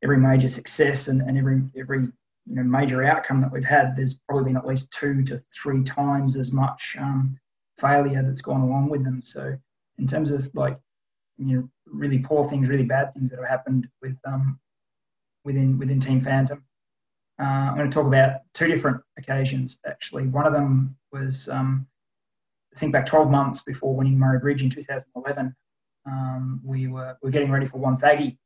every 0.02 0.18
major 0.18 0.48
success 0.48 1.08
and, 1.08 1.20
and 1.22 1.36
every 1.36 1.62
every 1.78 2.00
you 2.46 2.54
know 2.54 2.62
major 2.62 3.02
outcome 3.04 3.40
that 3.40 3.52
we've 3.52 3.64
had, 3.64 3.96
there's 3.96 4.20
probably 4.28 4.44
been 4.44 4.56
at 4.56 4.66
least 4.66 4.92
two 4.92 5.22
to 5.24 5.38
three 5.38 5.82
times 5.82 6.36
as 6.36 6.52
much 6.52 6.96
um, 6.98 7.38
failure 7.78 8.22
that's 8.22 8.42
gone 8.42 8.60
along 8.60 8.88
with 8.88 9.04
them. 9.04 9.22
So 9.22 9.56
in 9.98 10.06
terms 10.06 10.30
of 10.30 10.50
like 10.54 10.78
you 11.36 11.56
know 11.56 11.68
really 11.86 12.18
poor 12.18 12.48
things, 12.48 12.68
really 12.68 12.84
bad 12.84 13.14
things 13.14 13.30
that 13.30 13.38
have 13.38 13.48
happened 13.48 13.88
with 14.02 14.16
um, 14.26 14.58
within 15.44 15.78
within 15.78 16.00
Team 16.00 16.20
Phantom. 16.20 16.64
Uh, 17.40 17.44
I'm 17.44 17.76
going 17.76 17.88
to 17.88 17.94
talk 17.94 18.06
about 18.06 18.40
two 18.52 18.66
different 18.66 19.00
occasions 19.16 19.78
actually. 19.86 20.26
One 20.26 20.46
of 20.46 20.52
them 20.52 20.96
was 21.12 21.48
um, 21.48 21.86
I 22.74 22.78
think 22.78 22.92
back 22.92 23.06
12 23.06 23.30
months 23.30 23.62
before 23.62 23.94
winning 23.94 24.18
Murray 24.18 24.40
Bridge 24.40 24.62
in 24.62 24.70
2011. 24.70 25.54
Um, 26.06 26.60
we 26.64 26.86
were 26.88 27.16
we 27.22 27.28
were 27.28 27.32
getting 27.32 27.50
ready 27.50 27.66
for 27.66 27.78
one 27.78 27.96
Wonthaggi, 27.96 28.38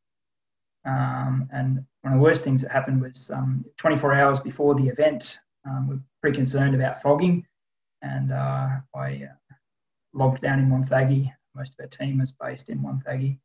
um, 0.85 1.49
and 1.53 1.85
one 2.03 2.13
of 2.13 2.19
the 2.19 2.23
worst 2.23 2.45
things 2.45 2.63
that 2.63 2.73
happened 2.73 3.01
was 3.01 3.31
um, 3.31 3.65
24 3.77 4.15
hours 4.15 4.41
before 4.41 4.75
the 4.75 4.89
event. 4.89 5.39
Um, 5.69 5.89
we 5.89 5.95
are 5.97 6.01
pretty 6.21 6.37
concerned 6.37 6.75
about 6.75 7.01
fogging, 7.03 7.47
and 8.03 8.33
uh, 8.33 8.69
I 8.95 9.29
uh, 9.31 9.55
logged 10.13 10.43
down 10.43 10.59
in 10.59 10.69
Wonthaggi 10.71 11.33
most 11.55 11.75
of 11.75 11.83
our 11.83 11.87
team 11.87 12.19
was 12.19 12.33
based 12.33 12.69
in 12.69 12.79
Wonthaggi, 12.79 13.39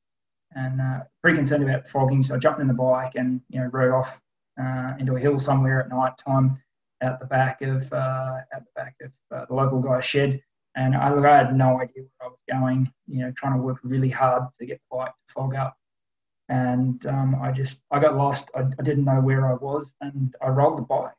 and 0.56 0.82
uh, 0.82 1.00
pretty 1.22 1.38
concerned 1.38 1.64
about 1.64 1.88
fogging. 1.88 2.24
So 2.24 2.36
I 2.36 2.38
jumped 2.38 2.62
in 2.62 2.68
the 2.68 2.74
bike 2.74 3.14
and 3.16 3.42
you 3.50 3.60
know 3.60 3.68
rode 3.68 3.94
off 3.94 4.22
uh, 4.62 4.94
into 5.00 5.16
a 5.16 5.20
hill 5.20 5.40
somewhere 5.40 5.82
at 5.82 5.90
night 5.90 6.14
time 6.18 6.62
out 7.02 7.20
the 7.20 7.26
back 7.26 7.62
of 7.62 7.92
uh, 7.92 8.40
out 8.54 8.64
the 8.64 8.72
back 8.76 8.96
of 9.02 9.12
uh, 9.36 9.46
the 9.46 9.54
local 9.54 9.80
guy's 9.80 10.06
shed. 10.06 10.42
And 10.76 10.96
I, 10.96 11.10
I, 11.10 11.38
had 11.38 11.56
no 11.56 11.82
idea 11.82 12.04
where 12.04 12.10
I 12.22 12.28
was 12.28 12.40
going. 12.50 12.92
You 13.08 13.24
know, 13.24 13.32
trying 13.32 13.54
to 13.54 13.62
work 13.62 13.80
really 13.84 14.10
hard 14.10 14.44
to 14.60 14.66
get 14.66 14.80
the 14.80 14.98
bike 14.98 15.12
to 15.12 15.34
fog 15.34 15.56
up, 15.56 15.77
and 16.50 17.06
um, 17.06 17.36
I 17.42 17.52
just 17.52 17.82
I 17.92 18.00
got 18.00 18.16
lost. 18.16 18.52
I, 18.56 18.62
I, 18.62 18.84
didn't 18.84 19.06
know 19.06 19.20
where 19.20 19.48
I 19.48 19.56
was, 19.56 19.94
and 20.02 20.34
I 20.42 20.48
rolled 20.48 20.78
the 20.78 20.84
bike. 20.84 21.12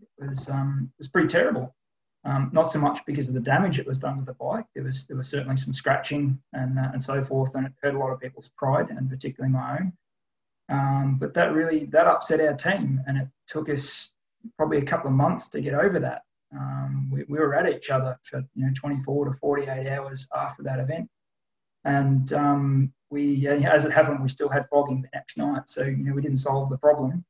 It 0.00 0.28
was 0.28 0.48
um, 0.48 0.90
it 0.94 1.02
was 1.02 1.08
pretty 1.08 1.28
terrible. 1.28 1.74
Um, 2.26 2.50
not 2.52 2.62
so 2.62 2.78
much 2.78 3.04
because 3.04 3.28
of 3.28 3.34
the 3.34 3.40
damage 3.40 3.76
that 3.76 3.86
was 3.86 3.98
done 3.98 4.18
to 4.18 4.24
the 4.24 4.34
bike. 4.34 4.64
There 4.74 4.84
was 4.84 5.06
there 5.06 5.16
was 5.16 5.28
certainly 5.28 5.56
some 5.56 5.74
scratching 5.74 6.40
and 6.52 6.78
uh, 6.78 6.90
and 6.92 7.02
so 7.02 7.22
forth, 7.24 7.54
and 7.54 7.66
it 7.66 7.72
hurt 7.82 7.94
a 7.94 7.98
lot 7.98 8.10
of 8.10 8.20
people's 8.20 8.50
pride, 8.56 8.90
and 8.90 9.08
particularly 9.08 9.52
my 9.52 9.78
own. 9.78 9.92
Um, 10.68 11.18
but 11.20 11.34
that 11.34 11.52
really 11.52 11.84
that 11.86 12.06
upset 12.06 12.40
our 12.40 12.54
team, 12.54 13.02
and 13.06 13.18
it 13.18 13.28
took 13.46 13.68
us 13.68 14.12
probably 14.56 14.78
a 14.78 14.84
couple 14.84 15.08
of 15.08 15.16
months 15.16 15.48
to 15.50 15.60
get 15.60 15.74
over 15.74 16.00
that. 16.00 16.22
Um, 16.54 17.10
we, 17.12 17.24
we, 17.28 17.38
were 17.38 17.54
at 17.54 17.68
each 17.68 17.90
other 17.90 18.18
for 18.22 18.42
you 18.54 18.66
know 18.66 18.72
24 18.74 19.26
to 19.26 19.38
48 19.38 19.88
hours 19.88 20.26
after 20.34 20.62
that 20.62 20.78
event, 20.78 21.08
and 21.84 22.32
um, 22.32 22.92
we, 23.10 23.46
as 23.46 23.84
it 23.84 23.92
happened, 23.92 24.22
we 24.22 24.28
still 24.28 24.48
had 24.48 24.68
fogging 24.68 25.02
the 25.02 25.08
next 25.14 25.36
night. 25.36 25.68
So 25.68 25.84
you 25.84 26.04
know 26.04 26.14
we 26.14 26.22
didn't 26.22 26.38
solve 26.38 26.70
the 26.70 26.78
problem. 26.78 27.24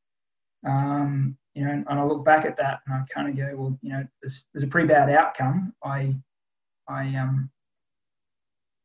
Um, 0.67 1.37
you 1.55 1.65
know, 1.65 1.85
and 1.89 2.01
I 2.01 2.05
look 2.05 2.25
back 2.25 2.45
at 2.45 2.57
that 2.57 2.81
and 2.87 2.95
I 2.95 3.05
kind 3.13 3.29
of 3.29 3.37
go, 3.37 3.55
well, 3.57 3.79
you 3.81 3.93
know, 3.93 4.05
there's, 4.21 4.47
there's 4.53 4.65
a 4.65 4.67
pretty 4.67 4.89
bad 4.89 5.09
outcome. 5.11 5.73
I, 5.85 6.17
I, 6.89 7.15
um, 7.15 7.51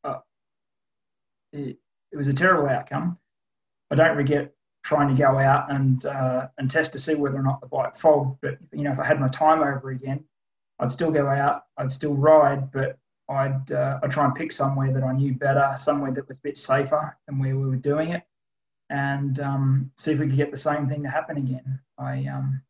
uh, 0.04 0.20
it, 1.52 1.78
it 2.12 2.18
was 2.18 2.28
a 2.28 2.34
terrible 2.34 2.70
outcome. 2.70 3.18
I 3.90 3.96
don't 3.96 4.18
regret 4.18 4.54
trying 4.84 5.10
to 5.10 5.22
go 5.22 5.38
out 5.38 5.72
and 5.72 6.06
uh, 6.06 6.48
and 6.58 6.70
test 6.70 6.94
to 6.94 7.00
see 7.00 7.16
whether 7.16 7.38
or 7.38 7.44
not 7.44 7.60
the 7.60 7.68
bike 7.68 7.98
fogged. 7.98 8.38
But 8.42 8.58
you 8.72 8.84
know, 8.84 8.92
if 8.92 9.00
I 9.00 9.06
had 9.06 9.20
my 9.20 9.30
time 9.30 9.62
over 9.62 9.90
again, 9.90 10.26
I'd 10.80 10.92
still 10.92 11.12
go 11.12 11.28
out. 11.28 11.64
I'd 11.78 11.92
still 11.92 12.14
ride, 12.14 12.72
but 12.72 12.98
I'd 13.30 13.72
uh, 13.72 14.00
I'd 14.02 14.12
try 14.12 14.26
and 14.26 14.36
pick 14.36 14.52
somewhere 14.52 14.92
that 14.92 15.04
I 15.04 15.14
knew 15.14 15.34
better, 15.34 15.76
somewhere 15.78 16.12
that 16.12 16.28
was 16.28 16.40
a 16.40 16.42
bit 16.42 16.58
safer 16.58 17.18
than 17.28 17.40
where 17.40 17.56
we 17.56 17.68
were 17.68 17.76
doing 17.76 18.10
it 18.10 18.24
and 18.90 19.40
um, 19.40 19.92
see 19.98 20.12
if 20.12 20.20
we 20.20 20.28
could 20.28 20.38
get 20.38 20.52
the 20.52 20.58
same 20.58 20.88
thing 20.88 21.04
to 21.04 21.10
happen 21.10 21.38
again. 21.38 21.80
I 21.98 22.26
um, 22.26 22.62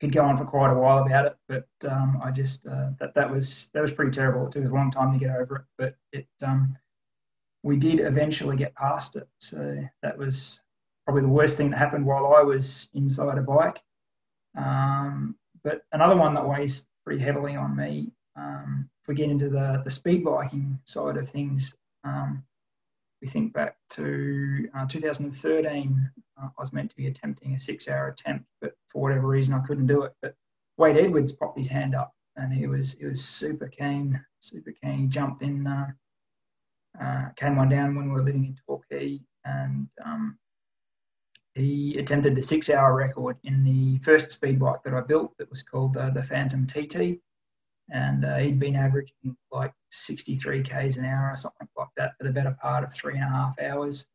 could 0.00 0.12
go 0.12 0.22
on 0.22 0.36
for 0.36 0.44
quite 0.44 0.70
a 0.70 0.74
while 0.74 1.04
about 1.04 1.26
it, 1.26 1.36
but 1.48 1.68
um, 1.88 2.20
I 2.22 2.30
just 2.30 2.66
uh, 2.66 2.90
that 2.98 3.14
that 3.14 3.30
was 3.30 3.68
that 3.72 3.80
was 3.80 3.92
pretty 3.92 4.10
terrible. 4.10 4.46
It 4.46 4.52
took 4.52 4.64
us 4.64 4.70
a 4.70 4.74
long 4.74 4.90
time 4.90 5.12
to 5.12 5.18
get 5.18 5.34
over 5.34 5.56
it, 5.56 5.64
but 5.78 5.96
it 6.12 6.26
um, 6.42 6.76
we 7.62 7.76
did 7.76 8.00
eventually 8.00 8.56
get 8.56 8.74
past 8.74 9.16
it. 9.16 9.28
So 9.38 9.84
that 10.02 10.18
was 10.18 10.60
probably 11.04 11.22
the 11.22 11.28
worst 11.28 11.56
thing 11.56 11.70
that 11.70 11.78
happened 11.78 12.04
while 12.04 12.34
I 12.34 12.42
was 12.42 12.90
inside 12.94 13.38
a 13.38 13.42
bike. 13.42 13.80
Um, 14.56 15.36
but 15.62 15.82
another 15.92 16.16
one 16.16 16.34
that 16.34 16.48
weighs 16.48 16.88
pretty 17.04 17.22
heavily 17.22 17.54
on 17.54 17.76
me, 17.76 18.12
um, 18.36 18.88
if 19.02 19.08
we 19.08 19.14
get 19.14 19.30
into 19.30 19.48
the, 19.48 19.82
the 19.84 19.90
speed 19.90 20.24
biking 20.24 20.78
side 20.84 21.16
of 21.16 21.28
things, 21.28 21.74
um, 22.04 22.44
we 23.20 23.28
think 23.28 23.52
back 23.52 23.76
to 23.90 24.68
uh, 24.76 24.86
2013, 24.86 26.10
uh, 26.40 26.46
I 26.46 26.60
was 26.60 26.72
meant 26.72 26.90
to 26.90 26.96
be 26.96 27.06
attempting 27.06 27.54
a 27.54 27.60
six 27.60 27.88
hour 27.88 28.08
attempt, 28.08 28.44
but 28.60 28.74
for 28.88 29.02
whatever 29.02 29.26
reason 29.26 29.54
I 29.54 29.66
couldn't 29.66 29.86
do 29.86 30.02
it. 30.02 30.12
But 30.20 30.34
Wade 30.76 30.98
Edwards 30.98 31.32
popped 31.32 31.56
his 31.56 31.68
hand 31.68 31.94
up 31.94 32.12
and 32.36 32.52
he 32.52 32.66
was 32.66 32.94
he 32.94 33.06
was 33.06 33.24
super 33.24 33.68
keen, 33.68 34.20
super 34.40 34.72
keen. 34.72 34.98
He 34.98 35.06
jumped 35.06 35.42
in, 35.42 35.66
uh, 35.66 35.86
uh, 37.02 37.28
came 37.36 37.58
on 37.58 37.68
down 37.68 37.94
when 37.94 38.08
we 38.08 38.12
were 38.12 38.22
living 38.22 38.44
in 38.44 38.56
Torquay, 38.66 39.20
and 39.44 39.88
um, 40.04 40.38
he 41.54 41.96
attempted 41.98 42.34
the 42.34 42.42
six 42.42 42.68
hour 42.68 42.94
record 42.94 43.38
in 43.44 43.64
the 43.64 43.98
first 43.98 44.30
speed 44.30 44.60
bike 44.60 44.82
that 44.84 44.94
I 44.94 45.00
built 45.00 45.36
that 45.38 45.50
was 45.50 45.62
called 45.62 45.96
uh, 45.96 46.10
the 46.10 46.22
Phantom 46.22 46.66
TT. 46.66 47.20
And 47.90 48.24
uh, 48.24 48.38
he'd 48.38 48.58
been 48.58 48.76
averaging 48.76 49.36
like 49.52 49.72
63 49.90 50.62
Ks 50.62 50.96
an 50.96 51.04
hour 51.04 51.30
or 51.32 51.36
something 51.36 51.68
like 51.76 51.88
that 51.96 52.12
for 52.18 52.24
the 52.24 52.32
better 52.32 52.56
part 52.60 52.84
of 52.84 52.92
three 52.92 53.14
and 53.14 53.24
a 53.24 53.28
half 53.28 53.58
hours. 53.60 54.06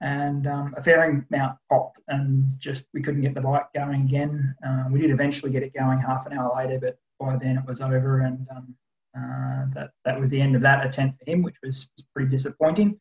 And 0.00 0.46
um, 0.46 0.74
a 0.76 0.82
fairing 0.82 1.26
mount 1.30 1.58
popped 1.70 2.00
and 2.08 2.50
just 2.58 2.86
we 2.92 3.02
couldn't 3.02 3.20
get 3.20 3.34
the 3.34 3.40
bike 3.40 3.66
going 3.74 4.02
again. 4.02 4.54
Uh, 4.66 4.84
we 4.90 5.00
did 5.00 5.10
eventually 5.10 5.52
get 5.52 5.62
it 5.62 5.74
going 5.74 6.00
half 6.00 6.26
an 6.26 6.32
hour 6.32 6.52
later, 6.56 6.78
but 6.80 6.98
by 7.20 7.36
then 7.36 7.56
it 7.56 7.64
was 7.66 7.80
over, 7.80 8.20
and 8.20 8.46
um, 8.50 8.74
uh, 9.16 9.66
that 9.74 9.90
that 10.04 10.18
was 10.18 10.30
the 10.30 10.40
end 10.40 10.56
of 10.56 10.62
that 10.62 10.84
attempt 10.84 11.18
for 11.18 11.30
him, 11.30 11.42
which 11.42 11.54
was, 11.62 11.88
was 11.96 12.04
pretty 12.12 12.30
disappointing. 12.30 12.98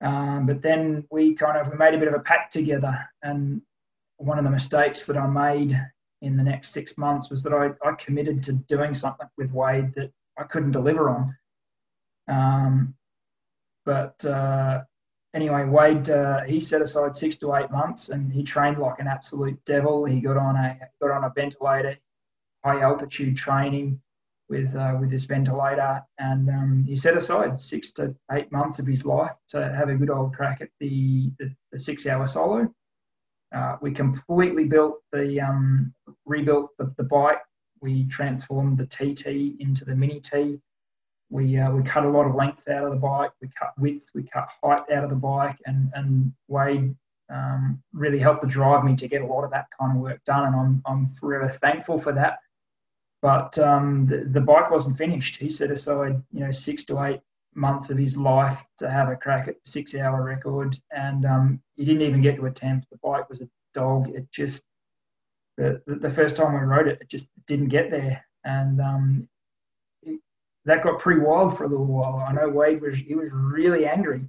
Um, 0.00 0.46
but 0.46 0.62
then 0.62 1.06
we 1.10 1.34
kind 1.34 1.56
of 1.56 1.70
we 1.70 1.76
made 1.76 1.94
a 1.94 1.98
bit 1.98 2.08
of 2.08 2.14
a 2.14 2.20
pact 2.20 2.52
together, 2.52 3.08
and 3.22 3.62
one 4.16 4.38
of 4.38 4.44
the 4.44 4.50
mistakes 4.50 5.06
that 5.06 5.16
I 5.16 5.26
made 5.26 5.80
in 6.22 6.36
the 6.36 6.42
next 6.42 6.70
six 6.70 6.98
months 6.98 7.30
was 7.30 7.42
that 7.44 7.52
I, 7.52 7.70
I 7.86 7.92
committed 7.94 8.42
to 8.44 8.52
doing 8.52 8.94
something 8.94 9.28
with 9.36 9.52
Wade 9.52 9.94
that 9.94 10.12
I 10.38 10.44
couldn't 10.44 10.72
deliver 10.72 11.10
on. 11.10 11.36
Um, 12.28 12.94
but 13.84 14.24
uh, 14.24 14.82
anyway, 15.34 15.64
Wade 15.64 16.10
uh, 16.10 16.44
he 16.44 16.60
set 16.60 16.82
aside 16.82 17.16
six 17.16 17.36
to 17.38 17.54
eight 17.54 17.70
months, 17.70 18.08
and 18.08 18.32
he 18.32 18.42
trained 18.42 18.78
like 18.78 18.98
an 18.98 19.06
absolute 19.06 19.64
devil. 19.64 20.04
He 20.04 20.20
got 20.20 20.36
on 20.36 20.56
a 20.56 20.78
got 21.00 21.10
on 21.10 21.24
a 21.24 21.32
ventilator 21.34 21.96
high 22.64 22.80
altitude 22.80 23.36
training 23.36 24.00
with 24.48 24.74
uh, 24.74 24.96
with 24.98 25.10
this 25.10 25.24
ventilator, 25.24 26.02
and 26.18 26.48
um, 26.48 26.84
he 26.86 26.96
set 26.96 27.16
aside 27.16 27.58
six 27.58 27.90
to 27.92 28.14
eight 28.32 28.50
months 28.50 28.78
of 28.78 28.86
his 28.86 29.04
life 29.04 29.36
to 29.48 29.72
have 29.72 29.88
a 29.88 29.94
good 29.94 30.10
old 30.10 30.34
crack 30.34 30.60
at 30.60 30.70
the 30.80 31.30
the, 31.38 31.54
the 31.72 31.78
six 31.78 32.06
hour 32.06 32.26
solo. 32.26 32.72
Uh, 33.54 33.76
we 33.80 33.92
completely 33.92 34.64
built 34.64 35.02
the 35.12 35.40
um, 35.40 35.94
rebuilt 36.26 36.70
the, 36.78 36.92
the, 36.96 37.04
bike. 37.04 37.38
We 37.80 38.04
transformed 38.06 38.78
the 38.78 38.86
TT 38.86 39.60
into 39.60 39.84
the 39.84 39.94
Mini 39.94 40.20
T. 40.20 40.60
We 41.30 41.58
uh, 41.58 41.70
we 41.70 41.82
cut 41.82 42.04
a 42.04 42.10
lot 42.10 42.26
of 42.26 42.34
length 42.34 42.68
out 42.68 42.84
of 42.84 42.90
the 42.90 42.96
bike. 42.96 43.30
We 43.40 43.48
cut 43.58 43.72
width. 43.78 44.10
We 44.14 44.24
cut 44.24 44.48
height 44.62 44.90
out 44.92 45.04
of 45.04 45.10
the 45.10 45.16
bike, 45.16 45.56
and 45.64 45.90
and 45.94 46.32
Wade 46.48 46.94
um, 47.32 47.82
really 47.92 48.18
helped 48.18 48.42
to 48.42 48.48
drive 48.48 48.84
me 48.84 48.96
to 48.96 49.08
get 49.08 49.22
a 49.22 49.26
lot 49.26 49.44
of 49.44 49.50
that 49.52 49.66
kind 49.78 49.96
of 49.96 50.02
work 50.02 50.22
done. 50.24 50.46
And 50.46 50.56
I'm 50.56 50.82
I'm 50.86 51.08
forever 51.08 51.48
thankful 51.48 51.98
for 51.98 52.12
that 52.12 52.40
but 53.20 53.58
um, 53.58 54.06
the, 54.06 54.18
the 54.18 54.40
bike 54.40 54.70
wasn't 54.70 54.96
finished. 54.96 55.36
He 55.36 55.50
set 55.50 55.70
aside, 55.70 56.22
you 56.32 56.40
know, 56.40 56.50
six 56.50 56.84
to 56.84 57.02
eight 57.02 57.20
months 57.54 57.90
of 57.90 57.98
his 57.98 58.16
life 58.16 58.64
to 58.78 58.88
have 58.88 59.08
a 59.08 59.16
crack 59.16 59.48
at 59.48 59.54
the 59.62 59.70
six 59.70 59.94
hour 59.94 60.22
record. 60.22 60.76
And 60.90 61.24
um, 61.24 61.62
he 61.76 61.84
didn't 61.84 62.02
even 62.02 62.20
get 62.20 62.36
to 62.36 62.46
attempt. 62.46 62.88
The 62.90 62.98
bike 62.98 63.28
was 63.28 63.40
a 63.40 63.48
dog. 63.74 64.08
It 64.08 64.30
just, 64.32 64.66
the, 65.56 65.82
the 65.86 66.10
first 66.10 66.36
time 66.36 66.54
we 66.54 66.60
rode 66.60 66.88
it, 66.88 67.00
it 67.00 67.08
just 67.08 67.28
didn't 67.46 67.68
get 67.68 67.90
there. 67.90 68.24
And 68.44 68.80
um, 68.80 69.28
it, 70.02 70.20
that 70.64 70.82
got 70.82 71.00
pretty 71.00 71.20
wild 71.20 71.56
for 71.56 71.64
a 71.64 71.68
little 71.68 71.86
while. 71.86 72.24
I 72.26 72.32
know 72.32 72.48
Wade 72.48 72.80
was, 72.80 72.96
he 72.96 73.14
was 73.14 73.30
really 73.32 73.86
angry. 73.86 74.28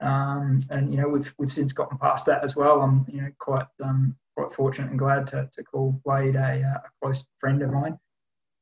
Um, 0.00 0.62
and, 0.70 0.90
you 0.92 1.00
know, 1.00 1.08
we've, 1.08 1.34
we've 1.38 1.52
since 1.52 1.72
gotten 1.72 1.98
past 1.98 2.24
that 2.26 2.42
as 2.42 2.56
well. 2.56 2.80
I'm, 2.80 3.04
you 3.08 3.20
know, 3.20 3.30
quite, 3.38 3.66
um, 3.82 4.16
quite 4.34 4.52
fortunate 4.52 4.90
and 4.90 4.98
glad 4.98 5.26
to, 5.26 5.50
to 5.52 5.62
call 5.62 6.00
Wade 6.04 6.36
a, 6.36 6.82
a 6.84 6.90
close 7.02 7.26
friend 7.38 7.60
of 7.60 7.70
mine. 7.70 7.98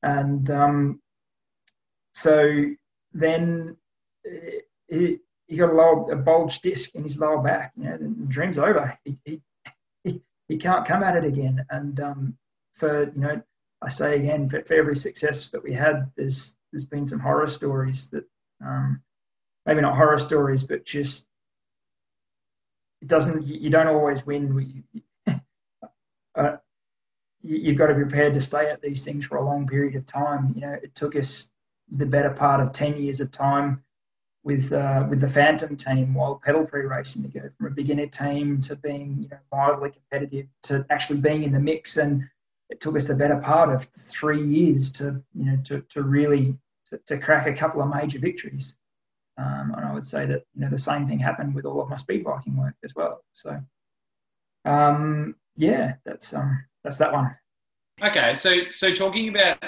And 0.03 0.51
um, 0.51 1.01
so 2.15 2.65
then 3.13 3.77
he, 4.89 5.19
he 5.47 5.57
got 5.57 5.71
a, 5.71 5.75
lower, 5.75 6.13
a 6.13 6.17
bulge 6.17 6.61
disc 6.61 6.95
in 6.95 7.05
his 7.05 7.19
lower 7.19 7.43
back. 7.43 7.73
You 7.77 7.85
know, 7.85 7.97
the 7.97 8.09
dream's 8.29 8.59
over. 8.59 8.99
He, 9.05 9.41
he, 10.05 10.23
he, 10.47 10.57
can't 10.57 10.87
come 10.87 11.03
at 11.03 11.17
it 11.17 11.25
again. 11.25 11.65
And 11.71 11.99
um, 12.01 12.39
for, 12.75 13.11
you 13.15 13.21
know, 13.21 13.43
I 13.83 13.89
say 13.89 14.17
again, 14.17 14.49
for, 14.49 14.63
for, 14.63 14.75
every 14.75 14.97
success 14.97 15.49
that 15.51 15.63
we 15.63 15.73
had, 15.73 16.11
there's 16.17 16.57
there's 16.73 16.85
been 16.85 17.07
some 17.07 17.21
horror 17.21 17.47
stories 17.47 18.11
that 18.11 18.25
um, 18.65 19.03
maybe 19.65 19.81
not 19.81 19.97
horror 19.97 20.19
stories, 20.19 20.63
but 20.63 20.85
just 20.85 21.27
it 23.01 23.09
doesn't. 23.09 23.47
You 23.47 23.71
don't 23.71 23.87
always 23.87 24.27
win. 24.27 24.85
uh, 26.35 26.57
you've 27.43 27.79
got 27.79 27.87
to 27.87 27.95
be 27.95 28.03
prepared 28.03 28.35
to 28.35 28.41
stay 28.41 28.69
at 28.69 28.83
these 28.83 29.05
things 29.05 29.25
for 29.25 29.37
a 29.37 29.45
long 29.45 29.67
period 29.67 29.95
of 29.95 30.05
time. 30.07 30.53
You 30.55 30.63
know, 30.63 30.73
it 30.83 30.95
took 30.95 31.15
us 31.15 31.51
the 31.89 32.07
better 32.07 32.31
part 32.31 32.61
of 32.61 32.73
ten 32.73 33.01
years 33.01 33.21
of 33.21 33.31
time 33.31 33.85
with 34.49 34.73
uh, 34.73 35.05
with 35.11 35.21
the 35.21 35.29
Phantom 35.29 35.77
team 35.77 36.15
while 36.15 36.41
Pedal 36.43 36.65
Prix 36.65 36.87
racing 36.87 37.23
to 37.23 37.29
go 37.29 37.51
from 37.59 37.67
a 37.67 37.71
beginner 37.71 38.07
team 38.07 38.63
to 38.63 38.75
being 38.77 39.19
you 39.21 39.29
know 39.29 39.37
mildly 39.53 39.91
competitive 39.91 40.47
to 40.63 40.87
actually 40.89 41.21
being 41.21 41.43
in 41.43 41.53
the 41.53 41.61
mix, 41.61 41.99
and 41.99 42.25
it 42.71 42.81
took 42.81 42.97
us 42.97 43.07
the 43.07 43.15
better 43.15 43.37
part 43.37 43.69
of 43.69 43.85
three 43.85 44.43
years 44.43 44.91
to 44.93 45.23
you 45.35 45.45
know 45.45 45.59
to 45.65 45.83
to 45.91 46.03
really 46.03 46.57
to, 46.87 46.99
to 47.07 47.19
crack 47.19 47.47
a 47.47 47.53
couple 47.53 47.83
of 47.83 47.95
major 47.95 48.19
victories. 48.19 48.79
Um, 49.37 49.75
and 49.77 49.85
I 49.85 49.93
would 49.93 50.07
say 50.07 50.25
that 50.25 50.45
you 50.55 50.63
know 50.63 50.71
the 50.71 50.79
same 50.79 51.07
thing 51.07 51.19
happened 51.19 51.55
with 51.55 51.67
all 51.67 51.83
of 51.83 51.91
my 51.91 51.97
speed 51.97 52.25
biking 52.25 52.57
work 52.57 52.75
as 52.83 52.95
well. 52.97 53.23
So 53.33 53.61
um, 54.65 55.37
yeah, 55.57 55.97
that's 56.07 56.33
um, 56.33 56.65
that's 56.83 56.97
that 56.97 57.13
one. 57.13 57.37
Okay, 58.03 58.35
so 58.35 58.57
so 58.73 58.95
talking 58.95 59.29
about 59.29 59.59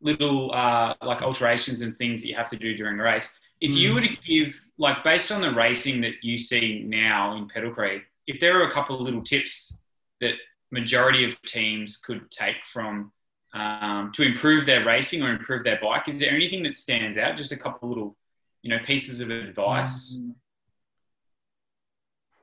little 0.00 0.52
uh, 0.52 0.94
like 1.00 1.22
alterations 1.22 1.80
and 1.80 1.96
things 1.96 2.22
that 2.22 2.28
you 2.28 2.34
have 2.34 2.50
to 2.50 2.56
do 2.56 2.74
during 2.74 2.98
a 2.98 3.04
race. 3.04 3.30
If 3.60 3.72
mm. 3.72 3.76
you 3.76 3.94
were 3.94 4.02
to 4.02 4.16
give 4.26 4.60
like 4.78 5.02
based 5.02 5.32
on 5.32 5.40
the 5.40 5.52
racing 5.52 6.00
that 6.02 6.14
you 6.22 6.36
see 6.36 6.82
now 6.86 7.36
in 7.36 7.48
Pedal 7.48 7.70
Prix, 7.70 8.02
if 8.26 8.40
there 8.40 8.60
are 8.60 8.68
a 8.68 8.72
couple 8.72 8.96
of 8.96 9.02
little 9.02 9.22
tips 9.22 9.76
that 10.20 10.34
majority 10.70 11.24
of 11.24 11.40
teams 11.42 11.96
could 11.96 12.30
take 12.30 12.56
from 12.66 13.12
um, 13.54 14.12
to 14.12 14.22
improve 14.22 14.66
their 14.66 14.84
racing 14.84 15.22
or 15.22 15.30
improve 15.30 15.64
their 15.64 15.78
bike, 15.80 16.08
is 16.08 16.18
there 16.18 16.30
anything 16.30 16.62
that 16.64 16.74
stands 16.74 17.16
out? 17.16 17.36
Just 17.36 17.52
a 17.52 17.56
couple 17.56 17.88
of 17.88 17.96
little, 17.96 18.16
you 18.62 18.70
know, 18.70 18.78
pieces 18.84 19.20
of 19.20 19.30
advice. 19.30 20.18
Mm. 20.20 20.34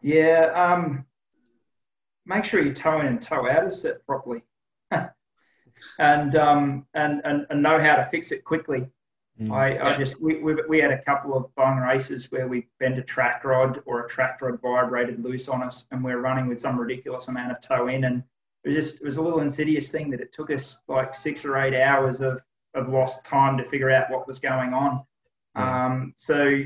Yeah, 0.02 0.52
um, 0.54 1.06
make 2.26 2.43
sure 2.43 2.62
you 2.62 2.73
toe 2.73 2.99
in 2.99 3.08
and 3.08 3.21
toe 3.21 3.49
out 3.49 3.67
is 3.67 3.82
set 3.82 4.06
properly, 4.06 4.41
and, 5.99 6.36
um, 6.36 6.86
and 6.93 7.21
and 7.23 7.45
and 7.49 7.63
know 7.63 7.80
how 7.80 7.95
to 7.95 8.06
fix 8.06 8.32
it 8.34 8.43
quickly. 8.43 8.89
Mm, 9.41 9.51
I, 9.51 9.73
yeah. 9.73 9.87
I 9.87 9.97
just 9.97 10.21
we, 10.21 10.41
we, 10.41 10.55
we 10.69 10.79
had 10.79 10.91
a 10.91 11.01
couple 11.03 11.35
of 11.35 11.53
bung 11.55 11.77
races 11.77 12.31
where 12.31 12.47
we 12.47 12.67
bent 12.79 12.99
a 12.99 13.01
track 13.01 13.43
rod 13.43 13.81
or 13.85 14.05
a 14.05 14.09
track 14.09 14.41
rod 14.41 14.59
vibrated 14.61 15.23
loose 15.23 15.47
on 15.47 15.63
us, 15.63 15.87
and 15.91 16.03
we 16.03 16.11
are 16.11 16.19
running 16.19 16.47
with 16.47 16.59
some 16.59 16.79
ridiculous 16.79 17.27
amount 17.27 17.51
of 17.51 17.59
toe 17.59 17.87
in, 17.87 18.03
and 18.03 18.23
it 18.63 18.69
was 18.69 18.75
just 18.75 19.01
it 19.01 19.05
was 19.05 19.17
a 19.17 19.21
little 19.21 19.39
insidious 19.39 19.91
thing 19.91 20.09
that 20.11 20.21
it 20.21 20.31
took 20.31 20.51
us 20.51 20.79
like 20.87 21.15
six 21.15 21.45
or 21.45 21.57
eight 21.57 21.75
hours 21.75 22.21
of 22.21 22.41
of 22.75 22.89
lost 22.89 23.25
time 23.25 23.57
to 23.57 23.63
figure 23.63 23.91
out 23.91 24.09
what 24.09 24.27
was 24.27 24.39
going 24.39 24.73
on. 24.73 25.03
Um, 25.55 26.13
so 26.15 26.63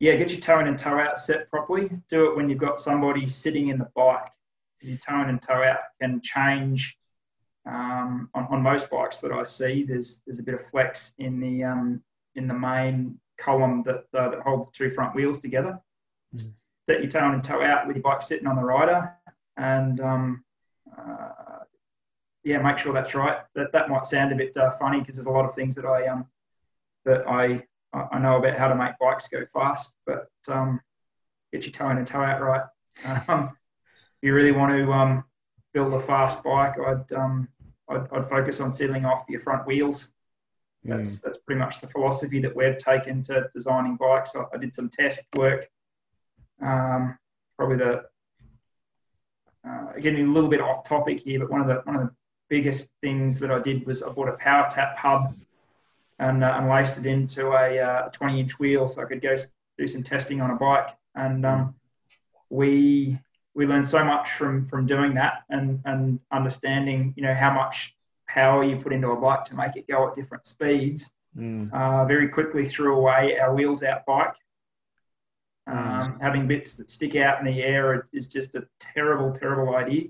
yeah, 0.00 0.16
get 0.16 0.30
your 0.32 0.40
toe 0.40 0.60
in 0.60 0.66
and 0.66 0.78
toe 0.78 0.98
out 0.98 1.20
set 1.20 1.48
properly. 1.50 1.90
Do 2.08 2.30
it 2.30 2.36
when 2.36 2.48
you've 2.48 2.58
got 2.58 2.80
somebody 2.80 3.28
sitting 3.28 3.68
in 3.68 3.78
the 3.78 3.88
bike 3.94 4.28
your 4.82 4.98
toe 4.98 5.22
in 5.22 5.28
and 5.28 5.40
toe 5.40 5.62
out 5.62 5.78
can 6.00 6.20
change 6.20 6.98
um, 7.66 8.28
on, 8.34 8.46
on, 8.50 8.62
most 8.62 8.90
bikes 8.90 9.18
that 9.18 9.32
I 9.32 9.44
see. 9.44 9.84
There's 9.84 10.22
there's 10.26 10.38
a 10.38 10.42
bit 10.42 10.54
of 10.54 10.66
flex 10.66 11.12
in 11.18 11.40
the 11.40 11.64
um, 11.64 12.02
in 12.34 12.48
the 12.48 12.54
main 12.54 13.18
column 13.38 13.82
that 13.84 14.04
uh, 14.18 14.30
that 14.30 14.40
holds 14.40 14.70
the 14.70 14.72
two 14.72 14.90
front 14.90 15.14
wheels 15.14 15.40
together. 15.40 15.80
Mm. 16.34 16.50
Set 16.88 17.00
your 17.00 17.10
toe 17.10 17.28
in 17.28 17.34
and 17.34 17.44
toe 17.44 17.62
out 17.62 17.86
with 17.86 17.96
your 17.96 18.02
bike 18.02 18.22
sitting 18.22 18.48
on 18.48 18.56
the 18.56 18.62
rider, 18.62 19.14
and 19.56 20.00
um, 20.00 20.44
uh, 20.98 21.28
yeah, 22.42 22.58
make 22.58 22.78
sure 22.78 22.92
that's 22.92 23.14
right. 23.14 23.38
That 23.54 23.72
that 23.72 23.88
might 23.88 24.06
sound 24.06 24.32
a 24.32 24.36
bit 24.36 24.56
uh, 24.56 24.72
funny 24.72 25.00
because 25.00 25.16
there's 25.16 25.26
a 25.26 25.30
lot 25.30 25.44
of 25.44 25.54
things 25.54 25.74
that 25.76 25.86
I 25.86 26.08
um 26.08 26.26
that 27.04 27.28
I 27.28 27.62
I 27.92 28.18
know 28.18 28.36
about 28.36 28.58
how 28.58 28.68
to 28.68 28.74
make 28.74 28.98
bikes 28.98 29.28
go 29.28 29.44
fast, 29.52 29.92
but 30.06 30.28
um, 30.48 30.80
get 31.52 31.64
your 31.64 31.72
toe 31.72 31.90
in 31.90 31.98
and 31.98 32.06
toe 32.06 32.22
out 32.22 32.40
right. 32.40 32.62
Um, 33.28 33.56
you 34.20 34.34
really 34.34 34.52
want 34.52 34.72
to 34.72 34.92
um, 34.92 35.24
build 35.72 35.92
a 35.94 36.00
fast 36.00 36.42
bike, 36.42 36.74
I'd, 36.78 37.12
um, 37.12 37.48
I'd, 37.88 38.06
I'd 38.12 38.28
focus 38.28 38.60
on 38.60 38.72
sealing 38.72 39.04
off 39.04 39.24
your 39.28 39.40
front 39.40 39.66
wheels. 39.66 40.10
That's 40.84 41.20
that's 41.20 41.38
pretty 41.38 41.60
much 41.60 41.80
the 41.80 41.86
philosophy 41.86 42.40
that 42.40 42.56
we've 42.56 42.76
taken 42.76 43.22
to 43.24 43.48
designing 43.54 43.96
bikes. 43.96 44.34
I, 44.34 44.44
I 44.52 44.58
did 44.58 44.74
some 44.74 44.88
test 44.88 45.26
work. 45.36 45.68
Um, 46.60 47.16
probably 47.56 47.76
the 47.76 48.04
uh, 49.64 49.92
getting 50.00 50.26
a 50.26 50.32
little 50.32 50.50
bit 50.50 50.60
off 50.60 50.82
topic 50.82 51.20
here, 51.20 51.38
but 51.38 51.50
one 51.50 51.60
of 51.60 51.68
the 51.68 51.74
one 51.84 51.94
of 51.94 52.02
the 52.02 52.12
biggest 52.48 52.88
things 53.00 53.38
that 53.40 53.50
I 53.50 53.60
did 53.60 53.86
was 53.86 54.02
I 54.02 54.08
bought 54.10 54.28
a 54.28 54.32
PowerTap 54.32 54.96
hub 54.96 55.34
and, 56.18 56.44
uh, 56.44 56.54
and 56.58 56.68
laced 56.68 56.98
it 56.98 57.06
into 57.06 57.52
a 57.52 57.78
uh, 57.78 58.08
20 58.10 58.40
inch 58.40 58.58
wheel 58.58 58.86
so 58.86 59.02
I 59.02 59.06
could 59.06 59.22
go 59.22 59.34
do 59.78 59.86
some 59.86 60.02
testing 60.02 60.40
on 60.40 60.50
a 60.50 60.56
bike. 60.56 60.90
And 61.14 61.46
um, 61.46 61.74
we 62.50 63.18
we 63.54 63.66
learned 63.66 63.86
so 63.86 64.04
much 64.04 64.30
from 64.30 64.66
from 64.66 64.86
doing 64.86 65.14
that 65.14 65.44
and 65.50 65.80
and 65.84 66.20
understanding 66.30 67.12
you 67.16 67.22
know 67.22 67.34
how 67.34 67.52
much 67.52 67.94
power 68.28 68.64
you 68.64 68.76
put 68.76 68.92
into 68.92 69.10
a 69.10 69.16
bike 69.16 69.44
to 69.44 69.54
make 69.54 69.76
it 69.76 69.86
go 69.86 70.08
at 70.08 70.16
different 70.16 70.46
speeds. 70.46 71.12
Mm. 71.36 71.72
Uh, 71.72 72.04
very 72.04 72.28
quickly 72.28 72.64
threw 72.64 72.96
away 72.96 73.38
our 73.38 73.54
wheels 73.54 73.82
out 73.82 74.04
bike. 74.06 74.34
Um, 75.66 76.18
having 76.20 76.48
bits 76.48 76.74
that 76.74 76.90
stick 76.90 77.14
out 77.14 77.38
in 77.38 77.46
the 77.46 77.62
air 77.62 78.08
is 78.12 78.26
just 78.26 78.54
a 78.54 78.66
terrible, 78.80 79.32
terrible 79.32 79.76
idea. 79.76 80.08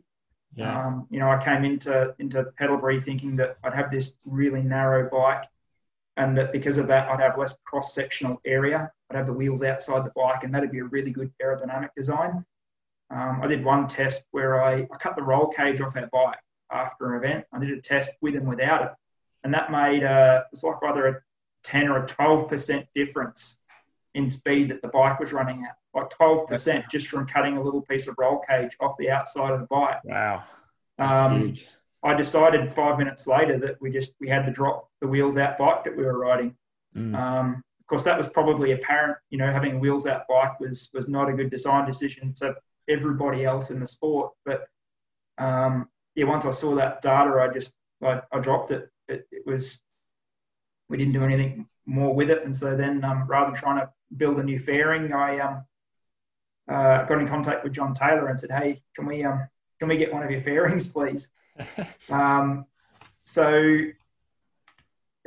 Yeah. 0.54 0.86
Um, 0.86 1.06
you 1.10 1.18
know, 1.18 1.30
I 1.30 1.42
came 1.42 1.64
into 1.64 2.14
into 2.18 2.44
Pedal 2.58 2.78
Prix 2.78 3.00
thinking 3.00 3.36
that 3.36 3.56
I'd 3.62 3.74
have 3.74 3.90
this 3.90 4.14
really 4.26 4.62
narrow 4.62 5.08
bike, 5.10 5.44
and 6.16 6.36
that 6.38 6.52
because 6.52 6.78
of 6.78 6.86
that, 6.88 7.08
I'd 7.08 7.20
have 7.20 7.38
less 7.38 7.56
cross 7.64 7.94
sectional 7.94 8.40
area. 8.44 8.90
I'd 9.10 9.16
have 9.16 9.26
the 9.26 9.32
wheels 9.32 9.62
outside 9.62 10.04
the 10.04 10.12
bike, 10.14 10.44
and 10.44 10.54
that'd 10.54 10.70
be 10.70 10.80
a 10.80 10.84
really 10.84 11.10
good 11.10 11.32
aerodynamic 11.42 11.90
design. 11.96 12.44
Um, 13.12 13.40
I 13.42 13.46
did 13.46 13.64
one 13.64 13.86
test 13.88 14.26
where 14.30 14.62
I, 14.62 14.86
I 14.92 14.96
cut 14.98 15.16
the 15.16 15.22
roll 15.22 15.48
cage 15.48 15.80
off 15.80 15.96
our 15.96 16.08
bike 16.12 16.38
after 16.70 17.12
an 17.14 17.22
event. 17.24 17.44
I 17.52 17.58
did 17.58 17.76
a 17.76 17.80
test 17.80 18.10
with 18.22 18.34
and 18.34 18.48
without 18.48 18.82
it, 18.82 18.92
and 19.44 19.52
that 19.52 19.70
made 19.70 20.02
uh, 20.02 20.42
it 20.44 20.50
was 20.50 20.64
like 20.64 20.76
either 20.82 21.06
a 21.06 21.20
ten 21.62 21.88
or 21.88 22.04
a 22.04 22.06
twelve 22.06 22.48
percent 22.48 22.86
difference 22.94 23.58
in 24.14 24.28
speed 24.28 24.70
that 24.70 24.82
the 24.82 24.88
bike 24.88 25.20
was 25.20 25.32
running 25.32 25.64
at, 25.64 25.76
like 25.94 26.08
twelve 26.10 26.48
percent 26.48 26.84
just 26.90 27.08
from 27.08 27.26
cutting 27.26 27.56
a 27.56 27.62
little 27.62 27.82
piece 27.82 28.06
of 28.06 28.14
roll 28.18 28.38
cage 28.38 28.76
off 28.80 28.96
the 28.98 29.10
outside 29.10 29.52
of 29.52 29.60
the 29.60 29.66
bike. 29.66 30.02
Wow. 30.04 30.44
That's 30.98 31.14
Um, 31.14 31.40
huge. 31.40 31.66
I 32.04 32.14
decided 32.14 32.72
five 32.72 32.98
minutes 32.98 33.26
later 33.26 33.58
that 33.58 33.80
we 33.80 33.90
just 33.90 34.12
we 34.20 34.28
had 34.28 34.44
to 34.46 34.52
drop 34.52 34.88
the 35.00 35.06
wheels 35.06 35.36
out 35.36 35.58
bike 35.58 35.84
that 35.84 35.96
we 35.96 36.04
were 36.04 36.18
riding. 36.18 36.56
Mm. 36.96 37.14
Um, 37.14 37.62
of 37.80 37.86
course, 37.86 38.04
that 38.04 38.16
was 38.18 38.28
probably 38.28 38.72
apparent. 38.72 39.18
You 39.30 39.38
know, 39.38 39.52
having 39.52 39.80
wheels 39.80 40.06
out 40.06 40.22
bike 40.28 40.58
was 40.60 40.90
was 40.94 41.08
not 41.08 41.28
a 41.28 41.32
good 41.32 41.50
design 41.50 41.86
decision 41.86 42.32
to 42.34 42.56
everybody 42.88 43.44
else 43.44 43.70
in 43.70 43.80
the 43.80 43.86
sport. 43.86 44.32
But 44.44 44.66
um, 45.38 45.88
yeah, 46.14 46.26
once 46.26 46.44
I 46.44 46.50
saw 46.50 46.74
that 46.76 47.02
data, 47.02 47.30
I 47.40 47.52
just 47.52 47.74
I, 48.02 48.22
I 48.32 48.40
dropped 48.40 48.70
it. 48.70 48.88
it. 49.08 49.26
It 49.30 49.46
was 49.46 49.80
we 50.88 50.96
didn't 50.96 51.14
do 51.14 51.24
anything 51.24 51.66
more 51.86 52.14
with 52.14 52.30
it, 52.30 52.44
and 52.44 52.54
so 52.54 52.76
then 52.76 53.04
um, 53.04 53.26
rather 53.26 53.50
than 53.50 53.60
trying 53.60 53.80
to 53.80 53.90
build 54.16 54.38
a 54.38 54.42
new 54.42 54.58
fairing, 54.58 55.12
I 55.12 55.38
um, 55.40 55.64
uh, 56.70 57.04
got 57.04 57.18
in 57.18 57.26
contact 57.26 57.64
with 57.64 57.72
John 57.72 57.94
Taylor 57.94 58.28
and 58.28 58.38
said, 58.38 58.50
"Hey, 58.50 58.82
can 58.94 59.06
we 59.06 59.24
um, 59.24 59.48
can 59.78 59.88
we 59.88 59.96
get 59.96 60.12
one 60.12 60.22
of 60.22 60.30
your 60.30 60.42
fairings, 60.42 60.88
please?" 60.88 61.30
Um, 62.10 62.64
so, 63.24 63.78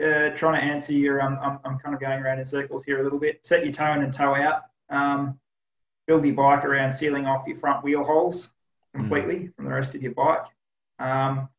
uh, 0.03 0.29
trying 0.29 0.59
to 0.59 0.63
answer 0.63 0.93
your, 0.93 1.21
um, 1.21 1.37
I'm, 1.41 1.59
I'm 1.63 1.79
kind 1.79 1.95
of 1.95 2.01
going 2.01 2.19
around 2.19 2.39
in 2.39 2.45
circles 2.45 2.83
here 2.83 2.99
a 2.99 3.03
little 3.03 3.19
bit. 3.19 3.45
Set 3.45 3.63
your 3.63 3.71
toe 3.71 3.93
in 3.93 4.01
and 4.03 4.13
toe 4.13 4.35
out. 4.35 4.63
Um, 4.89 5.39
build 6.07 6.25
your 6.25 6.35
bike 6.35 6.63
around 6.63 6.91
sealing 6.91 7.25
off 7.25 7.47
your 7.47 7.57
front 7.57 7.83
wheel 7.83 8.03
holes 8.03 8.51
completely 8.93 9.49
from 9.55 9.65
the 9.65 9.71
rest 9.71 9.95
of 9.95 10.01
your 10.01 10.13
bike. 10.13 10.45
Um, 10.99 11.49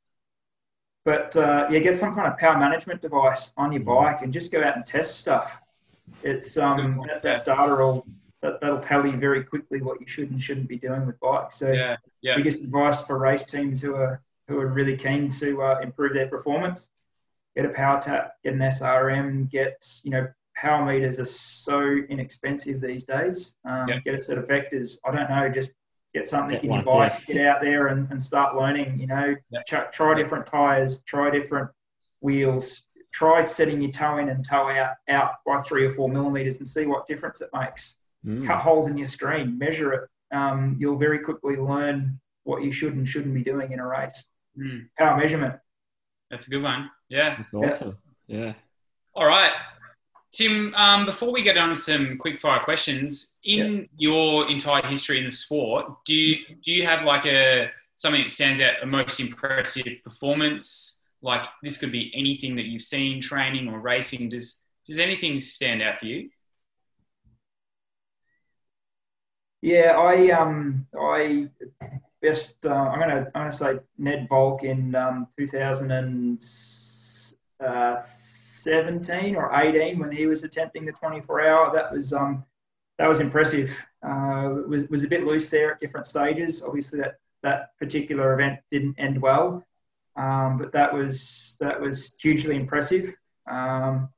but 1.05 1.37
uh, 1.37 1.69
yeah, 1.71 1.79
get 1.79 1.97
some 1.97 2.15
kind 2.15 2.27
of 2.27 2.39
power 2.39 2.59
management 2.59 3.01
device 3.03 3.53
on 3.57 3.73
your 3.73 3.83
bike 3.83 4.23
and 4.23 4.33
just 4.33 4.51
go 4.51 4.63
out 4.63 4.77
and 4.77 4.85
test 4.85 5.19
stuff. 5.19 5.61
It's 6.23 6.57
um, 6.57 7.03
that, 7.07 7.23
that 7.23 7.45
data 7.45 7.75
will 7.75 8.07
that, 8.43 8.61
that'll 8.61 8.81
tell 8.81 9.07
you 9.07 9.17
very 9.17 9.45
quickly 9.45 9.81
what 9.83 10.01
you 10.01 10.07
should 10.07 10.31
and 10.31 10.43
shouldn't 10.43 10.69
be 10.69 10.79
doing 10.79 11.07
with 11.07 11.19
bikes. 11.21 11.57
So 11.59 11.73
Yeah, 11.73 11.97
yeah. 12.23 12.37
biggest 12.37 12.65
advice 12.65 13.03
for 13.03 13.19
race 13.19 13.45
teams 13.45 13.81
who 13.81 13.95
are 13.95 14.23
who 14.49 14.59
are 14.59 14.67
really 14.69 14.97
keen 14.97 15.31
to 15.31 15.63
uh, 15.63 15.81
improve 15.81 16.15
their 16.15 16.29
performance: 16.29 16.89
get 17.55 17.65
a 17.65 17.69
PowerTap, 17.69 18.31
get 18.43 18.55
an 18.55 18.61
SRM, 18.61 19.51
get 19.51 20.01
you 20.03 20.11
know 20.11 20.29
power 20.67 20.85
meters 20.85 21.19
are 21.19 21.25
so 21.25 21.81
inexpensive 22.09 22.81
these 22.81 23.05
days. 23.05 23.57
Um, 23.65 23.89
Yeah. 23.89 24.01
Get 24.05 24.15
a 24.15 24.21
set 24.21 24.39
of 24.39 24.47
vectors. 24.49 24.99
I 25.07 25.11
don't 25.15 25.31
know, 25.31 25.49
just 25.49 25.73
get 26.13 26.27
something 26.27 26.55
Get 26.57 26.65
in 26.65 26.71
your 26.73 26.83
one, 26.83 27.09
bike, 27.11 27.27
get 27.27 27.47
out 27.47 27.61
there 27.61 27.87
and, 27.89 28.11
and 28.11 28.21
start 28.23 28.57
learning. 28.57 28.99
You 28.99 29.07
know, 29.07 29.37
Yeah. 29.51 29.63
Ch- 29.63 29.93
try 29.93 30.15
different 30.15 30.47
tires, 30.47 31.03
try 31.03 31.31
different 31.31 31.71
wheels. 32.21 32.83
Try 33.13 33.45
setting 33.45 33.81
your 33.81 33.93
toe 33.93 34.19
in 34.19 34.29
and 34.29 34.45
toe 34.45 34.69
out 34.71 34.95
out 35.09 35.31
by 35.47 35.59
three 35.63 35.87
or 35.87 35.91
four 35.93 36.09
millimeters 36.09 36.59
and 36.59 36.67
see 36.69 36.85
what 36.87 37.07
difference 37.07 37.41
it 37.41 37.51
makes 37.55 37.97
Mm. 38.27 38.45
cut 38.47 38.59
holes 38.61 38.89
in 38.89 38.97
your 38.99 39.07
screen, 39.07 39.57
measure 39.57 39.93
it. 39.93 40.03
Um, 40.37 40.77
you'll 40.81 40.99
very 40.99 41.21
quickly 41.21 41.57
learn 41.57 42.19
what 42.43 42.63
you 42.65 42.73
should 42.73 42.95
and 42.97 43.07
shouldn't 43.09 43.35
be 43.35 43.45
doing 43.45 43.71
in 43.73 43.79
a 43.79 43.87
race. 43.87 44.27
Mm, 44.59 44.89
Power 44.99 45.17
measurement. 45.17 45.55
that's 46.31 46.47
a 46.49 46.51
good 46.51 46.63
one. 46.63 46.91
Yeah. 47.09 47.37
That's 47.37 47.55
awesome. 47.55 47.97
Yeah. 48.27 48.55
All 49.15 49.27
right. 49.27 49.53
Tim, 50.37 50.75
um, 50.75 51.07
before 51.07 51.33
we 51.33 51.43
get 51.43 51.57
on 51.57 51.71
to 51.71 51.77
some 51.77 52.19
quick 52.19 52.39
fire 52.39 52.61
questions, 52.61 53.39
in 53.45 53.89
your 53.97 54.47
entire 54.51 54.83
history 54.83 55.17
in 55.17 55.25
the 55.25 55.31
sport, 55.31 55.87
do 56.05 56.15
you 56.15 56.37
do 56.63 56.73
you 56.73 56.85
have 56.85 57.07
like 57.07 57.25
a 57.25 57.71
something 57.95 58.21
that 58.21 58.31
stands 58.31 58.61
out, 58.61 58.75
a 58.83 58.87
most 58.87 59.19
impressive 59.19 59.87
performance? 60.05 61.05
Like 61.23 61.47
this 61.63 61.79
could 61.79 61.91
be 61.91 62.13
anything 62.15 62.55
that 62.57 62.67
you've 62.67 62.83
seen 62.83 63.19
training 63.19 63.67
or 63.69 63.81
racing. 63.81 64.29
Does 64.29 64.61
does 64.87 64.99
anything 64.99 65.41
stand 65.41 65.81
out 65.81 66.01
for 66.01 66.05
you? 66.05 66.29
Yeah, 69.63 69.93
I 69.97 70.33
um 70.33 70.87
I 71.01 71.49
best 72.21 72.67
uh, 72.67 72.75
I'm 72.75 72.99
gonna 73.01 73.31
I'm 73.35 73.41
gonna 73.41 73.53
say 73.53 73.79
Ned 73.97 74.27
Volk 74.29 74.65
in 74.65 74.95
um, 74.95 75.29
2017 78.67 79.37
or 79.37 79.55
18 79.55 79.99
when 79.99 80.11
he 80.11 80.27
was 80.27 80.43
attempting 80.43 80.85
the 80.85 80.93
24 80.93 81.41
hour. 81.47 81.75
That 81.75 81.93
was 81.93 82.13
um 82.13 82.45
that 82.99 83.09
was 83.09 83.21
impressive. 83.21 83.71
Uh, 84.03 84.61
it 84.61 84.69
was 84.69 84.89
was 84.89 85.05
a 85.05 85.09
bit 85.09 85.25
loose 85.25 85.51
there 85.51 85.73
at 85.73 85.81
different 85.81 86.07
stages. 86.07 86.63
Obviously 86.63 87.01
that 87.01 87.17
that 87.43 87.77
particular 87.79 88.35
event 88.35 88.61
didn't 88.71 88.97
end 88.99 89.21
well, 89.21 89.63
um, 90.17 90.59
but 90.59 90.73
that 90.73 90.93
was 90.93 91.57
that 91.61 91.81
was 91.81 92.15
hugely 92.19 92.57
impressive. 92.57 93.15
Um, 93.49 94.09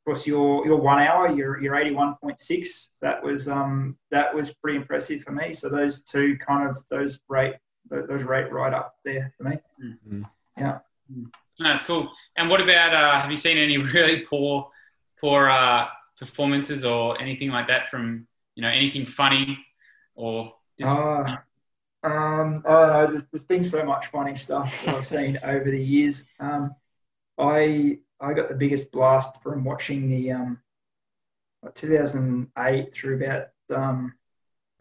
of 0.00 0.04
course, 0.04 0.26
your 0.26 0.64
your 0.66 0.76
one 0.76 1.00
hour, 1.00 1.28
your 1.34 1.60
your 1.60 1.74
eighty 1.76 1.94
one 1.94 2.16
point 2.22 2.40
six, 2.40 2.92
that 3.02 3.22
was 3.22 3.48
um 3.48 3.98
that 4.10 4.34
was 4.34 4.54
pretty 4.54 4.78
impressive 4.78 5.22
for 5.22 5.32
me. 5.32 5.52
So 5.52 5.68
those 5.68 6.02
two 6.02 6.38
kind 6.38 6.68
of 6.68 6.78
those 6.88 7.20
rate 7.28 7.56
those 7.90 8.22
rate 8.22 8.52
right 8.52 8.72
up 8.72 8.94
there 9.04 9.32
for 9.36 9.44
me. 9.44 9.58
That's 11.60 11.84
cool. 11.84 12.10
And 12.36 12.48
what 12.48 12.60
about? 12.60 12.94
Uh, 12.94 13.20
have 13.20 13.30
you 13.30 13.36
seen 13.36 13.58
any 13.58 13.76
really 13.94 14.20
poor 14.20 14.70
poor 15.20 15.48
uh, 15.48 15.86
performances 16.18 16.84
or 16.84 17.20
anything 17.20 17.50
like 17.50 17.68
that 17.68 17.88
from 17.88 18.26
you 18.54 18.62
know 18.62 18.68
anything 18.68 19.06
funny 19.06 19.58
or 20.14 20.54
just, 20.78 20.90
Uh, 20.90 21.36
um, 22.02 22.62
I 22.66 22.70
don't 22.70 22.88
know. 22.88 23.06
There's, 23.08 23.26
there's 23.26 23.44
been 23.44 23.64
so 23.64 23.84
much 23.84 24.06
funny 24.06 24.34
stuff 24.36 24.74
that 24.84 24.94
I've 24.94 25.06
seen 25.06 25.38
over 25.44 25.70
the 25.70 25.82
years. 25.82 26.26
Um, 26.38 26.74
I 27.38 27.98
I 28.20 28.32
got 28.32 28.48
the 28.48 28.54
biggest 28.54 28.92
blast 28.92 29.42
from 29.42 29.64
watching 29.64 30.08
the 30.08 30.32
um, 30.32 30.58
2008 31.74 32.94
through 32.94 33.16
about 33.16 33.48
um, 33.74 34.14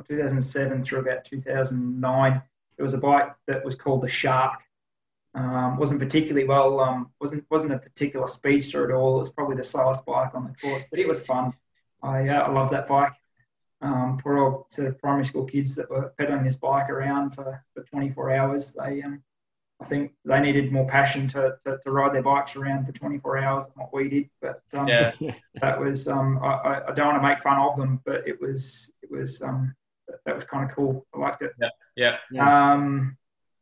2007 0.08 0.84
through 0.84 1.00
about 1.00 1.26
2009. 1.26 2.42
There 2.78 2.84
was 2.84 2.94
a 2.94 2.98
bike 2.98 3.34
that 3.48 3.65
was 3.65 3.76
called 3.76 4.04
the 4.04 4.10
Shark. 4.10 4.62
Um, 5.36 5.78
wasn't 5.78 6.00
particularly 6.00 6.48
well. 6.48 6.80
Um, 6.80 7.12
wasn't 7.22 7.46
wasn't 7.50 7.74
a 7.74 7.78
particular 7.78 8.28
speedster 8.28 8.90
at 8.90 8.96
all. 8.96 9.17
It 9.17 9.19
was 9.19 9.32
probably 9.32 9.56
the 9.58 9.63
slowest 9.63 10.06
bike 10.06 10.32
on 10.34 10.44
the 10.46 10.54
course, 10.67 10.86
but 10.90 11.00
it 11.00 11.08
was 11.08 11.21
fun. 11.25 11.54
I 12.02 12.27
uh, 12.27 12.48
I 12.48 12.52
love 12.52 12.71
that 12.71 12.88
bike 12.88 13.13
um, 13.82 14.17
poor 14.21 14.38
old 14.38 14.65
set 14.69 14.88
of 14.88 15.00
primary 15.00 15.23
school 15.25 15.46
kids 15.46 15.75
that 15.75 15.90
were 15.90 16.13
pedaling 16.17 16.44
this 16.44 16.56
bike 16.58 16.90
around 16.90 17.32
for, 17.36 17.63
for 17.73 17.84
24 17.84 18.32
hours. 18.32 18.73
They, 18.73 19.02
um, 19.04 19.23
I 19.82 19.86
think 19.86 20.12
they 20.25 20.42
needed 20.42 20.73
more 20.73 20.86
passion 20.86 21.27
to, 21.30 21.56
to, 21.65 21.77
to 21.86 21.92
ride 21.92 22.13
their 22.13 22.21
bikes 22.23 22.58
around 22.58 22.86
for 22.88 22.92
24 22.92 23.38
hours 23.38 23.67
than 23.67 23.75
what 23.77 23.94
we 23.94 24.10
did. 24.10 24.30
But 24.42 24.62
um, 24.73 24.88
yeah, 25.21 25.32
that 25.62 25.80
was, 25.80 26.08
um, 26.10 26.40
I, 26.44 26.48
I- 26.48 26.88
I 26.90 26.92
don't 26.94 27.08
want 27.08 27.21
to 27.21 27.27
make 27.30 27.40
fun 27.42 27.58
of 27.58 27.77
them, 27.77 28.02
but 28.06 28.27
it 28.27 28.42
was, 28.42 28.92
it 29.02 29.10
was, 29.10 29.42
um, 29.42 29.73
that, 30.10 30.17
that 30.25 30.36
was 30.36 30.44
kind 30.44 30.69
of 30.69 30.75
cool. 30.75 31.06
I 31.15 31.19
liked 31.19 31.42
it. 31.42 31.54
Yeah, 31.62 31.69
yeah. 32.32 32.73
Um, 32.73 33.15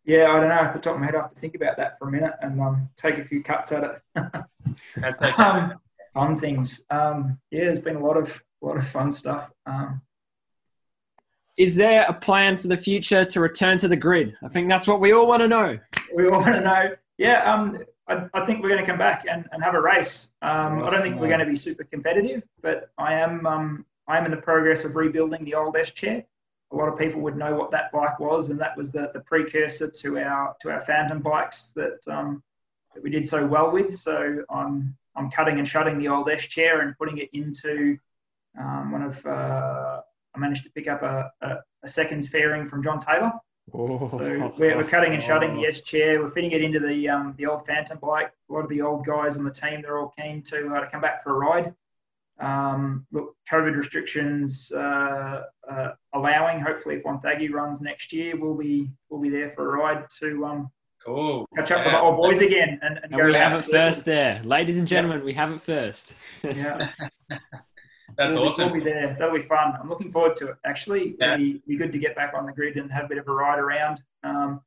yeah, 0.07 0.31
I 0.31 0.39
don't 0.39 0.47
know. 0.47 0.55
Off 0.55 0.73
the 0.73 0.79
top 0.79 0.95
of 0.95 1.01
my 1.01 1.05
head, 1.05 1.15
I 1.15 1.21
have 1.21 1.33
to 1.33 1.39
think 1.39 1.53
about 1.53 1.75
that 1.77 1.99
for 1.99 2.07
a 2.07 2.11
minute 2.11 2.33
and 2.41 2.59
um, 2.61 2.89
take 2.95 3.17
a 3.17 3.25
few 3.25 3.43
cuts 3.43 3.73
at 3.73 3.83
it. 3.83 4.01
That's 4.95 5.21
okay. 5.21 5.43
um, 5.43 5.73
fun 6.13 6.33
things. 6.35 6.83
Um, 6.89 7.37
yeah, 7.51 7.65
there's 7.65 7.79
been 7.79 7.97
a 7.97 8.03
lot 8.03 8.15
of, 8.15 8.41
a 8.63 8.65
lot 8.65 8.77
of 8.77 8.87
fun 8.87 9.11
stuff. 9.11 9.51
Um, 9.65 10.01
Is 11.57 11.75
there 11.75 12.05
a 12.07 12.13
plan 12.13 12.55
for 12.55 12.69
the 12.69 12.77
future 12.77 13.25
to 13.25 13.41
return 13.41 13.77
to 13.79 13.89
the 13.89 13.97
grid? 13.97 14.33
I 14.41 14.47
think 14.47 14.69
that's 14.69 14.87
what 14.87 15.01
we 15.01 15.11
all 15.11 15.27
want 15.27 15.41
to 15.41 15.47
know. 15.49 15.77
we 16.15 16.25
all 16.27 16.39
want 16.39 16.55
to 16.55 16.61
know. 16.61 16.95
Yeah, 17.17 17.51
um, 17.51 17.77
I, 18.07 18.29
I 18.33 18.45
think 18.45 18.63
we're 18.63 18.69
going 18.69 18.81
to 18.81 18.87
come 18.89 18.97
back 18.97 19.25
and, 19.29 19.45
and 19.51 19.61
have 19.61 19.75
a 19.75 19.81
race. 19.81 20.31
Um, 20.41 20.83
I 20.83 20.89
don't 20.89 21.01
think 21.01 21.19
we're 21.19 21.27
going 21.27 21.41
to 21.41 21.45
be 21.45 21.57
super 21.57 21.83
competitive, 21.83 22.43
but 22.61 22.91
I 22.97 23.15
am 23.15 23.45
um, 23.45 23.85
I 24.07 24.17
am 24.17 24.23
in 24.23 24.31
the 24.31 24.37
progress 24.37 24.85
of 24.85 24.95
rebuilding 24.95 25.43
the 25.43 25.55
old 25.55 25.75
S 25.75 25.91
chair. 25.91 26.23
A 26.71 26.75
lot 26.75 26.89
of 26.89 26.97
people 26.99 27.21
would 27.21 27.37
know 27.37 27.55
what 27.55 27.71
that 27.71 27.91
bike 27.91 28.19
was, 28.19 28.49
and 28.49 28.59
that 28.59 28.75
was 28.75 28.91
the, 28.91 29.09
the 29.13 29.21
precursor 29.21 29.89
to 29.89 30.19
our 30.19 30.55
to 30.61 30.69
our 30.69 30.81
Phantom 30.81 31.19
bikes 31.19 31.71
that 31.75 32.05
um, 32.07 32.43
that 32.93 33.03
we 33.03 33.09
did 33.09 33.27
so 33.27 33.45
well 33.45 33.71
with. 33.71 33.95
So 33.95 34.43
I'm 34.49 34.97
I'm 35.15 35.31
cutting 35.31 35.59
and 35.59 35.67
shutting 35.67 35.97
the 35.97 36.09
old 36.09 36.29
S 36.29 36.45
chair 36.47 36.81
and 36.81 36.97
putting 36.97 37.17
it 37.17 37.29
into 37.33 37.97
um, 38.59 38.91
one 38.91 39.01
of. 39.01 39.25
Uh, 39.25 40.01
I 40.35 40.39
managed 40.39 40.63
to 40.65 40.69
pick 40.69 40.87
up 40.87 41.01
a, 41.01 41.31
a, 41.41 41.55
a 41.83 41.87
seconds 41.87 42.27
fairing 42.27 42.67
from 42.67 42.83
John 42.83 42.99
Taylor. 42.99 43.31
Oh. 43.73 44.09
So 44.09 44.53
we're, 44.57 44.77
we're 44.77 44.83
cutting 44.83 45.13
and 45.13 45.21
shutting 45.21 45.55
the 45.55 45.67
S 45.67 45.81
chair. 45.81 46.21
We're 46.21 46.29
fitting 46.29 46.51
it 46.51 46.61
into 46.61 46.79
the 46.79 47.09
um, 47.09 47.33
the 47.37 47.47
old 47.47 47.65
Phantom 47.65 47.97
bike. 47.97 48.31
A 48.49 48.53
lot 48.53 48.63
of 48.63 48.69
the 48.69 48.81
old 48.81 49.05
guys 49.05 49.37
on 49.37 49.43
the 49.43 49.51
team 49.51 49.81
they're 49.81 49.97
all 49.97 50.13
keen 50.17 50.41
to 50.43 50.73
uh, 50.73 50.81
to 50.81 50.87
come 50.89 51.01
back 51.01 51.23
for 51.23 51.31
a 51.31 51.37
ride. 51.37 51.73
Um, 52.39 53.07
look, 53.11 53.35
COVID 53.51 53.75
restrictions 53.75 54.71
uh, 54.71 54.77
uh, 54.77 55.43
allowing. 56.37 56.59
Hopefully, 56.61 56.95
if 56.95 57.03
Wonthaggi 57.03 57.51
runs 57.51 57.81
next 57.81 58.13
year, 58.13 58.35
we'll 58.37 58.55
be 58.57 58.89
we'll 59.09 59.21
be 59.21 59.29
there 59.29 59.49
for 59.51 59.75
a 59.75 59.77
ride 59.79 60.05
to 60.19 60.45
um, 60.45 60.71
Cool. 61.05 61.47
catch 61.55 61.71
up 61.71 61.79
Yeah. 61.79 61.85
with 61.85 61.93
the 61.93 61.99
old 62.01 62.17
boys 62.17 62.41
again. 62.41 62.79
And, 62.81 62.97
and, 62.97 63.05
And 63.05 63.15
go 63.15 63.25
we 63.27 63.33
have 63.33 63.59
it 63.59 63.65
to- 63.65 63.71
first 63.71 64.05
there. 64.05 64.41
Ladies 64.43 64.77
and 64.77 64.87
gentlemen, 64.87 65.23
we 65.23 65.33
have 65.33 65.51
it 65.51 65.61
first. 65.61 66.13
Yeah, 66.43 66.91
That's 68.17 68.33
we'll 68.33 68.43
be- 68.43 68.47
awesome. 68.47 68.71
We'll 68.71 68.83
be 68.83 68.89
there. 68.89 69.15
That'll 69.17 69.35
be 69.35 69.43
fun. 69.43 69.73
I'm 69.79 69.89
looking 69.89 70.11
forward 70.11 70.35
to 70.37 70.49
it. 70.49 70.55
Actually, 70.65 71.15
Yeah. 71.19 71.33
it'll 71.35 71.37
be, 71.45 71.61
be 71.67 71.75
good 71.77 71.91
to 71.91 71.99
get 71.99 72.15
back 72.15 72.33
on 72.35 72.45
the 72.45 72.51
grid 72.51 72.77
and 72.77 72.91
have 72.91 73.05
a 73.05 73.07
bit 73.07 73.17
of 73.19 73.27
a 73.27 73.31
ride 73.31 73.59
around. 73.59 74.01
Um, 74.23 74.61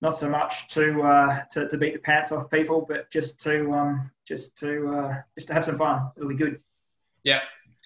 not 0.00 0.16
so 0.16 0.28
much 0.28 0.66
to, 0.74 1.00
uh, 1.02 1.44
to 1.52 1.68
to 1.68 1.76
beat 1.78 1.92
the 1.92 2.00
pants 2.00 2.32
off 2.32 2.50
people, 2.50 2.84
but 2.88 3.08
just 3.10 3.40
to 3.44 3.72
um, 3.72 4.10
just 4.26 4.58
to 4.58 4.88
uh, 4.94 5.14
just 5.36 5.46
to 5.48 5.54
have 5.54 5.64
some 5.64 5.78
fun. 5.78 6.10
It'll 6.16 6.28
be 6.28 6.34
good. 6.34 6.60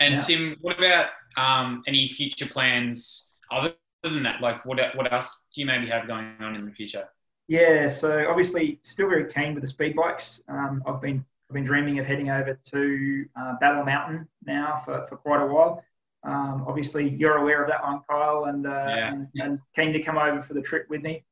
And 0.01 0.15
Yeah. 0.15 0.21
Tim, 0.21 0.57
what 0.61 0.79
about 0.79 1.09
um, 1.37 1.83
any 1.87 2.09
future 2.09 2.47
plans 2.47 3.35
other 3.51 3.75
than 4.03 4.23
that? 4.25 4.41
Like, 4.41 4.65
what 4.65 4.79
what 4.97 5.13
else 5.13 5.47
do 5.55 5.61
you 5.61 5.67
maybe 5.67 5.87
have 5.89 6.07
going 6.07 6.35
on 6.41 6.55
in 6.55 6.65
the 6.67 6.73
future? 6.73 7.09
Yeah, 7.49 7.87
so 7.89 8.29
obviously 8.29 8.81
still 8.83 9.09
very 9.09 9.33
keen 9.33 9.55
with 9.55 9.63
the 9.63 9.69
speed 9.69 9.95
bikes. 9.97 10.43
Um, 10.49 10.83
I've 10.87 11.01
been 11.01 11.25
I've 11.49 11.55
been 11.55 11.65
dreaming 11.65 11.99
of 11.99 12.07
heading 12.07 12.29
over 12.31 12.59
to 12.73 13.25
uh, 13.41 13.55
Battle 13.61 13.85
Mountain 13.85 14.29
now 14.45 14.83
for, 14.85 15.07
for 15.09 15.17
quite 15.17 15.41
a 15.43 15.47
while. 15.47 15.83
Um, 16.25 16.65
obviously, 16.67 17.09
you're 17.09 17.37
aware 17.37 17.63
of 17.63 17.69
that 17.71 17.85
one, 17.85 18.01
Kyle, 18.11 18.47
and, 18.47 18.67
uh, 18.67 18.71
Yeah. 18.71 19.13
and 19.13 19.29
and 19.37 19.61
keen 19.77 19.93
to 19.93 20.03
come 20.03 20.19
over 20.19 20.43
for 20.43 20.55
the 20.55 20.63
trip 20.63 20.87
with 20.91 21.03
me. 21.03 21.25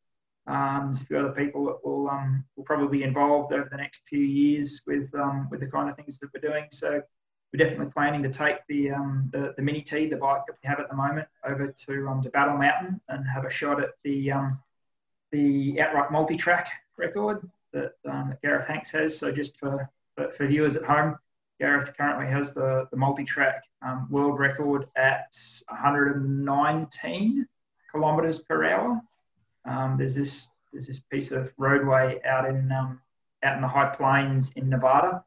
Um, 0.47 0.83
there's 0.85 1.01
a 1.01 1.05
few 1.07 1.19
other 1.19 1.33
people 1.33 1.65
that 1.67 1.85
will 1.85 2.09
um, 2.09 2.45
will 2.55 2.65
probably 2.65 2.99
be 2.99 3.03
involved 3.05 3.53
over 3.53 3.69
the 3.69 3.77
next 3.77 4.03
few 4.07 4.21
years 4.21 4.83
with 4.87 5.13
um, 5.15 5.49
with 5.51 5.61
the 5.61 5.67
kind 5.67 5.91
of 5.91 5.97
things 5.97 6.19
that 6.21 6.31
we're 6.33 6.49
doing. 6.49 6.67
So 6.71 7.03
we're 7.55 7.65
definitely 7.65 7.93
planning 7.93 8.21
to 8.21 8.29
take 8.29 8.67
the 8.67 8.91
um, 8.91 9.31
the, 9.33 9.55
the 9.57 9.63
Mini 9.63 9.81
T, 9.81 10.09
the 10.09 10.17
bike 10.17 10.43
that 10.49 10.57
we 10.61 10.69
have 10.69 10.81
at 10.81 10.89
the 10.89 10.97
moment, 10.97 11.29
over 11.47 11.69
to 11.69 12.09
um, 12.09 12.21
to 12.23 12.31
Battle 12.31 12.59
Mountain 12.59 13.01
and 13.09 13.25
have 13.29 13.45
a 13.45 13.51
shot 13.51 13.81
at 13.81 13.91
the 14.03 14.33
um, 14.33 14.59
the 15.31 15.81
outright 15.81 16.11
multi-track 16.11 16.69
record 16.97 17.49
that, 17.73 17.93
um, 18.09 18.31
that 18.31 18.43
Gareth 18.43 18.67
Hanks 18.67 18.91
has. 18.91 19.17
So 19.17 19.31
just 19.31 19.57
for, 19.57 19.91
for, 20.17 20.47
viewers 20.47 20.77
at 20.77 20.85
home, 20.85 21.17
Gareth 21.59 21.93
currently 21.97 22.27
has 22.27 22.53
the, 22.55 22.87
the 22.93 22.97
multi-track 22.97 23.65
um, 23.83 24.07
world 24.11 24.39
record 24.39 24.87
at 24.97 25.37
119 25.69 27.47
kilometres 27.91 28.39
per 28.41 28.65
hour. 28.65 29.01
Um, 29.65 29.97
there's 29.97 30.17
this 30.17 30.49
there's 30.73 30.89
this 30.89 30.99
piece 30.99 31.31
of 31.31 31.53
roadway 31.57 32.21
out 32.25 32.49
in 32.49 32.71
out 32.73 33.55
in 33.55 33.61
the 33.61 33.69
high 33.69 33.95
plains 33.95 34.51
in 34.57 34.69
Nevada. 34.69 35.25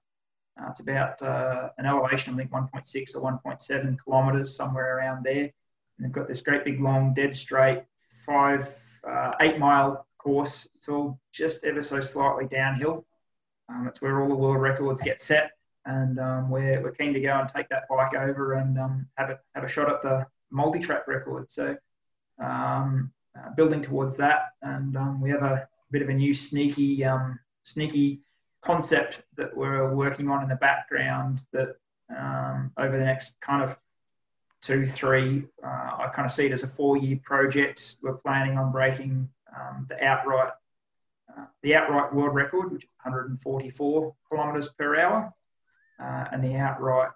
Uh, 0.59 0.69
it's 0.69 0.79
about 0.79 1.21
uh, 1.21 1.69
an 1.77 1.85
elevation, 1.85 2.33
I 2.33 2.37
think 2.37 2.51
1.6 2.51 3.15
or 3.15 3.21
1.7 3.21 3.97
kilometres, 4.03 4.55
somewhere 4.55 4.97
around 4.97 5.23
there. 5.23 5.43
And 5.43 5.51
they've 5.99 6.11
got 6.11 6.27
this 6.27 6.41
great 6.41 6.65
big 6.65 6.81
long 6.81 7.13
dead 7.13 7.35
straight 7.35 7.83
five 8.27 8.69
uh, 9.07 9.31
eight 9.41 9.57
mile 9.57 10.05
course. 10.17 10.67
It's 10.75 10.89
all 10.89 11.19
just 11.31 11.63
ever 11.63 11.81
so 11.81 11.99
slightly 12.01 12.45
downhill. 12.45 13.05
Um, 13.69 13.87
it's 13.87 14.01
where 14.01 14.21
all 14.21 14.29
the 14.29 14.35
world 14.35 14.61
records 14.61 15.01
get 15.01 15.21
set, 15.21 15.51
and 15.85 16.19
um, 16.19 16.49
we're, 16.49 16.81
we're 16.81 16.91
keen 16.91 17.13
to 17.13 17.19
go 17.19 17.39
and 17.39 17.49
take 17.49 17.69
that 17.69 17.83
bike 17.89 18.13
over 18.13 18.53
and 18.53 18.77
um, 18.77 19.07
have 19.17 19.29
a 19.29 19.39
have 19.55 19.63
a 19.63 19.67
shot 19.67 19.89
at 19.89 20.01
the 20.01 20.25
multi 20.51 20.79
track 20.79 21.07
record. 21.07 21.49
So 21.49 21.75
um, 22.41 23.11
uh, 23.37 23.49
building 23.55 23.81
towards 23.81 24.17
that, 24.17 24.53
and 24.61 24.95
um, 24.95 25.21
we 25.21 25.29
have 25.31 25.43
a 25.43 25.67
bit 25.91 26.01
of 26.01 26.09
a 26.09 26.13
new 26.13 26.33
sneaky 26.33 27.03
um, 27.03 27.39
sneaky 27.63 28.21
concept 28.67 29.23
that 29.37 29.55
we're 29.55 29.93
working 29.95 30.29
on 30.29 30.43
in 30.43 30.49
the 30.49 30.55
background 30.55 31.43
that 31.53 31.77
um, 32.15 32.71
over 32.77 32.97
the 32.97 33.03
next 33.03 33.39
kind 33.41 33.63
of 33.63 33.77
two, 34.61 34.85
three. 34.85 35.45
Uh, 35.63 35.67
I 35.67 36.11
kind 36.13 36.25
of 36.25 36.31
see 36.31 36.45
it 36.45 36.51
as 36.51 36.63
a 36.63 36.67
four-year 36.67 37.19
project. 37.23 37.95
We're 38.01 38.17
planning 38.17 38.57
on 38.57 38.71
breaking 38.71 39.29
um, 39.55 39.87
the 39.89 40.03
outright 40.03 40.51
uh, 41.29 41.45
the 41.61 41.75
outright 41.75 42.13
world 42.13 42.35
record, 42.35 42.71
which 42.71 42.83
is 42.83 42.89
144 43.03 44.15
kilometres 44.29 44.69
per 44.69 44.99
hour, 44.99 45.33
uh, 45.99 46.25
and 46.31 46.43
the 46.43 46.55
outright 46.55 47.11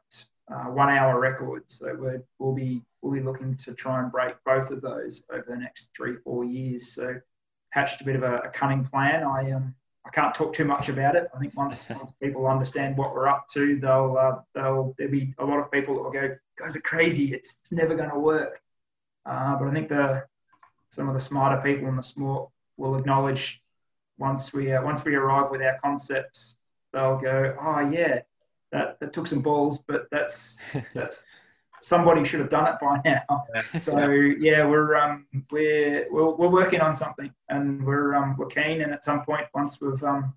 uh, 0.51 0.65
one-hour 0.65 1.19
record. 1.19 1.63
So 1.67 1.95
we're, 1.97 2.23
we'll 2.39 2.53
be 2.53 2.83
we'll 3.01 3.13
be 3.13 3.21
looking 3.21 3.55
to 3.57 3.73
try 3.73 4.01
and 4.01 4.11
break 4.11 4.35
both 4.45 4.69
of 4.71 4.81
those 4.81 5.23
over 5.31 5.45
the 5.47 5.57
next 5.57 5.89
three, 5.95 6.17
four 6.23 6.45
years. 6.45 6.93
So 6.93 7.15
hatched 7.71 8.01
a 8.01 8.03
bit 8.03 8.15
of 8.15 8.23
a, 8.23 8.37
a 8.37 8.49
cunning 8.49 8.85
plan. 8.85 9.23
I 9.23 9.51
um 9.51 9.75
I 10.05 10.09
can't 10.09 10.33
talk 10.33 10.53
too 10.53 10.65
much 10.65 10.89
about 10.89 11.15
it. 11.15 11.29
I 11.35 11.39
think 11.39 11.55
once 11.55 11.87
once 11.89 12.11
people 12.21 12.47
understand 12.47 12.97
what 12.97 13.13
we're 13.13 13.27
up 13.27 13.47
to, 13.53 13.79
they'll 13.79 14.17
uh, 14.19 14.39
they'll 14.53 14.95
there'll 14.97 15.11
be 15.11 15.33
a 15.37 15.45
lot 15.45 15.59
of 15.59 15.71
people 15.71 15.95
that 15.95 16.03
will 16.03 16.11
go, 16.11 16.35
guys 16.57 16.75
are 16.75 16.81
crazy. 16.81 17.33
It's 17.33 17.59
it's 17.59 17.71
never 17.71 17.95
going 17.95 18.09
to 18.09 18.19
work. 18.19 18.61
Uh, 19.25 19.55
but 19.57 19.67
I 19.67 19.73
think 19.73 19.89
the 19.89 20.23
some 20.89 21.07
of 21.07 21.13
the 21.13 21.19
smarter 21.19 21.61
people 21.61 21.87
in 21.87 21.95
the 21.95 22.03
sport 22.03 22.49
will 22.77 22.97
acknowledge 22.97 23.61
once 24.17 24.53
we 24.53 24.71
uh, 24.71 24.81
once 24.81 25.05
we 25.05 25.15
arrive 25.15 25.51
with 25.51 25.61
our 25.61 25.77
concepts, 25.83 26.57
they'll 26.93 27.17
go, 27.17 27.55
oh 27.61 27.79
yeah, 27.79 28.21
that 28.71 28.99
that 28.99 29.13
took 29.13 29.27
some 29.27 29.41
balls, 29.41 29.79
but 29.79 30.07
that's 30.11 30.59
that's 30.93 31.25
somebody 31.82 32.23
should 32.23 32.39
have 32.39 32.49
done 32.49 32.67
it 32.67 32.75
by 32.82 33.01
now. 33.03 33.43
So 33.77 34.09
yeah, 34.09 34.65
we're 34.65 34.95
um, 34.95 35.25
we're, 35.51 36.07
we're 36.11 36.32
we're 36.32 36.49
working 36.49 36.79
on 36.82 36.93
something, 36.93 37.34
and 37.49 37.84
we're 37.86 38.15
um, 38.15 38.36
we're 38.38 38.47
keen. 38.47 38.82
And 38.82 38.93
at 38.93 39.03
some 39.03 39.23
point, 39.23 39.47
once 39.53 39.82
we've 39.82 40.03
um, 40.03 40.34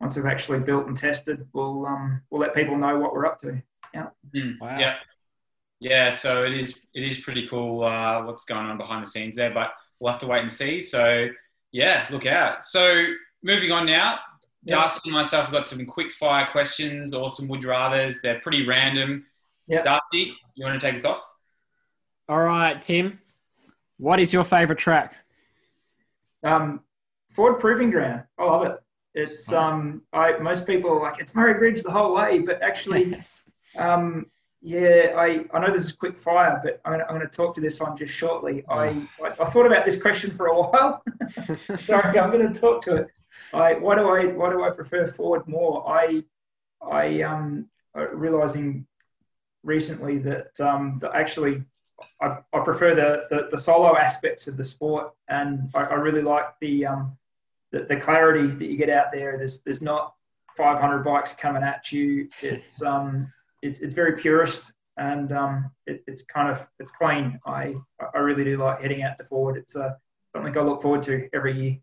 once 0.00 0.16
we've 0.16 0.26
actually 0.26 0.60
built 0.60 0.86
and 0.86 0.96
tested, 0.96 1.46
we'll 1.52 1.86
um, 1.86 2.22
we'll 2.30 2.40
let 2.40 2.54
people 2.54 2.76
know 2.76 2.98
what 2.98 3.12
we're 3.14 3.26
up 3.26 3.40
to. 3.40 3.62
Mm, 4.34 4.60
Wow. 4.60 4.78
Yeah, 4.78 4.96
yeah. 5.80 6.10
So 6.10 6.44
it 6.44 6.54
is 6.54 6.86
it 6.94 7.02
is 7.02 7.20
pretty 7.20 7.48
cool 7.48 7.82
uh, 7.84 8.24
what's 8.24 8.44
going 8.44 8.66
on 8.66 8.76
behind 8.78 9.04
the 9.06 9.10
scenes 9.10 9.34
there, 9.34 9.52
but 9.52 9.72
we'll 9.98 10.12
have 10.12 10.20
to 10.20 10.26
wait 10.26 10.42
and 10.42 10.52
see. 10.52 10.80
So 10.80 11.28
yeah, 11.72 12.06
look 12.10 12.26
out. 12.26 12.64
So 12.64 13.06
moving 13.42 13.72
on 13.72 13.86
now. 13.86 14.18
Yeah. 14.64 14.76
Darcy 14.76 15.00
and 15.04 15.12
myself 15.14 15.44
have 15.44 15.52
got 15.52 15.68
some 15.68 15.86
quick 15.86 16.12
fire 16.12 16.48
questions 16.50 17.14
or 17.14 17.30
some 17.30 17.46
would 17.48 17.62
rathers. 17.62 18.16
They're 18.22 18.40
pretty 18.40 18.66
random. 18.66 19.24
Yeah. 19.68 19.82
Darcy, 19.82 20.34
you 20.56 20.64
want 20.64 20.80
to 20.80 20.84
take 20.86 20.96
us 20.96 21.04
off? 21.04 21.22
All 22.28 22.42
right, 22.42 22.80
Tim. 22.82 23.20
What 23.98 24.18
is 24.18 24.32
your 24.32 24.44
favorite 24.44 24.78
track? 24.78 25.14
Um, 26.42 26.80
Ford 27.30 27.60
Proving 27.60 27.90
Ground, 27.90 28.24
I 28.38 28.44
love 28.44 28.66
it. 28.66 28.76
It's 29.14 29.52
um, 29.52 30.02
I 30.12 30.36
most 30.38 30.66
people 30.66 30.90
are 30.90 31.00
like 31.00 31.20
it's 31.20 31.34
Murray 31.34 31.54
Bridge 31.54 31.82
the 31.82 31.90
whole 31.90 32.14
way, 32.14 32.40
but 32.40 32.60
actually, 32.62 33.22
um, 33.78 34.26
yeah, 34.60 35.14
I, 35.16 35.44
I 35.54 35.60
know 35.60 35.72
this 35.72 35.86
is 35.86 35.92
quick 35.92 36.18
fire, 36.18 36.60
but 36.62 36.80
I'm 36.84 36.92
gonna, 36.92 37.04
I'm 37.08 37.14
gonna 37.14 37.28
talk 37.28 37.54
to 37.54 37.60
this 37.60 37.80
one 37.80 37.96
just 37.96 38.12
shortly. 38.12 38.64
I, 38.68 39.06
I 39.22 39.34
I 39.40 39.44
thought 39.46 39.66
about 39.66 39.86
this 39.86 40.00
question 40.00 40.30
for 40.32 40.46
a 40.46 40.60
while. 40.60 41.02
Sorry, 41.78 42.18
I'm 42.18 42.30
going 42.30 42.52
to 42.52 42.58
talk 42.58 42.82
to 42.82 42.96
it. 42.96 43.08
I 43.54 43.74
why 43.74 43.94
do 43.96 44.08
I 44.08 44.26
why 44.26 44.50
do 44.50 44.64
I 44.64 44.70
prefer 44.70 45.06
Ford 45.06 45.46
more? 45.46 45.88
I 45.88 46.24
I 46.82 47.22
um 47.22 47.68
uh, 47.96 48.08
realizing 48.08 48.86
recently 49.66 50.18
that 50.18 50.58
um 50.60 50.98
that 51.02 51.14
actually 51.14 51.62
I, 52.20 52.38
I 52.52 52.60
prefer 52.60 52.94
the, 52.94 53.24
the 53.30 53.48
the 53.50 53.58
solo 53.58 53.96
aspects 53.96 54.46
of 54.46 54.56
the 54.56 54.64
sport, 54.64 55.12
and 55.28 55.70
I, 55.74 55.84
I 55.84 55.94
really 55.94 56.22
like 56.22 56.46
the 56.60 56.86
um 56.86 57.18
the, 57.72 57.80
the 57.88 57.96
clarity 57.96 58.46
that 58.46 58.66
you 58.66 58.76
get 58.76 58.90
out 58.90 59.12
there. 59.12 59.36
There's 59.36 59.60
there's 59.60 59.82
not 59.82 60.14
500 60.56 61.02
bikes 61.04 61.34
coming 61.34 61.62
at 61.62 61.92
you. 61.92 62.28
It's 62.40 62.82
um 62.92 63.32
it's 63.62 63.80
it's 63.80 63.94
very 63.94 64.12
purist 64.16 64.72
and 64.98 65.32
um 65.32 65.70
it, 65.86 66.02
it's 66.06 66.22
kind 66.22 66.48
of 66.50 66.66
it's 66.78 66.92
clean. 66.92 67.40
I 67.46 67.74
I 68.14 68.18
really 68.18 68.44
do 68.44 68.56
like 68.58 68.80
heading 68.80 69.02
out 69.02 69.18
to 69.18 69.24
Ford. 69.24 69.56
It's 69.56 69.74
uh, 69.76 69.90
something 70.34 70.56
I 70.56 70.60
look 70.62 70.82
forward 70.82 71.02
to 71.04 71.28
every 71.34 71.60
year. 71.60 71.78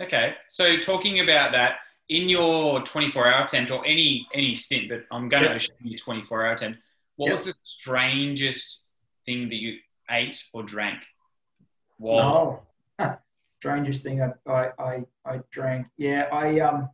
Okay. 0.00 0.34
So 0.48 0.78
talking 0.78 1.20
about 1.20 1.52
that, 1.52 1.76
in 2.08 2.28
your 2.28 2.82
24 2.82 3.26
hour 3.32 3.44
attempt 3.44 3.70
or 3.70 3.84
any 3.86 4.26
any 4.34 4.54
stint, 4.54 4.88
but 4.88 5.04
I'm 5.10 5.28
going 5.28 5.44
Yeah. 5.44 5.50
to 5.50 5.56
assume 5.56 5.76
your 5.82 5.98
24 5.98 6.46
hour 6.46 6.52
attempt, 6.52 6.78
what 7.16 7.26
Yeah. 7.26 7.32
was 7.32 7.44
the 7.46 7.54
strangest 7.62 8.90
thing 9.26 9.48
that 9.48 9.56
you 9.56 9.78
ate 10.10 10.42
or 10.52 10.62
drank? 10.62 11.04
Wow. 11.98 12.62
No. 12.98 13.18
Strangest 13.58 14.02
thing 14.02 14.20
I, 14.20 14.32
I, 14.50 14.70
I, 14.78 15.04
I 15.24 15.40
drank. 15.52 15.86
Yeah, 15.96 16.22
I 16.32 16.58
um 16.60 16.88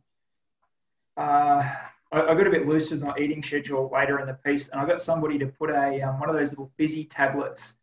uh, 1.17 1.63
I, 2.11 2.21
I 2.21 2.33
got 2.35 2.47
a 2.47 2.51
bit 2.51 2.67
loose 2.67 2.91
with 2.91 3.01
my 3.01 3.15
eating 3.17 3.41
schedule 3.43 3.89
later 3.91 4.19
in 4.19 4.27
the 4.27 4.33
piece, 4.35 4.69
and 4.69 4.79
I 4.79 4.85
got 4.85 5.01
somebody 5.01 5.37
to 5.39 5.47
put 5.47 5.69
a 5.71 6.01
um, 6.01 6.19
one 6.19 6.29
of 6.29 6.35
those 6.35 6.51
little 6.51 6.71
fizzy 6.77 7.05
tablets 7.05 7.75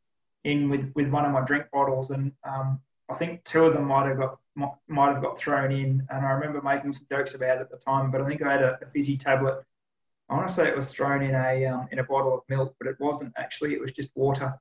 in 0.45 0.69
with, 0.71 0.93
with 0.95 1.09
one 1.09 1.25
of 1.25 1.33
my 1.33 1.41
drink 1.41 1.67
bottles, 1.73 2.11
and 2.11 2.33
um, 2.45 2.81
I 3.11 3.15
think 3.15 3.43
two 3.45 3.65
of 3.67 3.75
them 3.75 3.85
might 3.87 4.07
have 4.07 4.19
got 4.19 4.39
might, 4.55 4.73
might 4.89 5.13
have 5.13 5.23
got 5.23 5.37
thrown 5.39 5.73
in, 5.73 6.07
and 6.09 6.25
I 6.25 6.31
remember 6.31 6.63
making 6.63 6.93
some 6.93 7.07
jokes 7.11 7.35
about 7.35 7.59
it 7.59 7.63
at 7.63 7.71
the 7.71 7.77
time. 7.77 8.11
But 8.13 8.21
I 8.21 8.29
think 8.29 8.43
I 8.43 8.53
had 8.53 8.63
a, 8.63 8.79
a 8.83 8.87
fizzy 8.87 9.17
tablet. 9.17 9.65
I 10.29 10.35
want 10.35 10.49
to 10.49 10.55
say 10.55 10.69
it 10.69 10.77
was 10.77 10.93
thrown 10.93 11.23
in 11.23 11.35
a 11.35 11.67
um, 11.67 11.89
in 11.93 12.01
a 12.01 12.05
bottle 12.05 12.35
of 12.35 12.41
milk, 12.49 12.75
but 12.79 12.89
it 12.89 12.97
wasn't 12.99 13.33
actually. 13.37 13.75
It 13.75 13.81
was 13.81 13.93
just 13.93 14.11
water. 14.15 14.55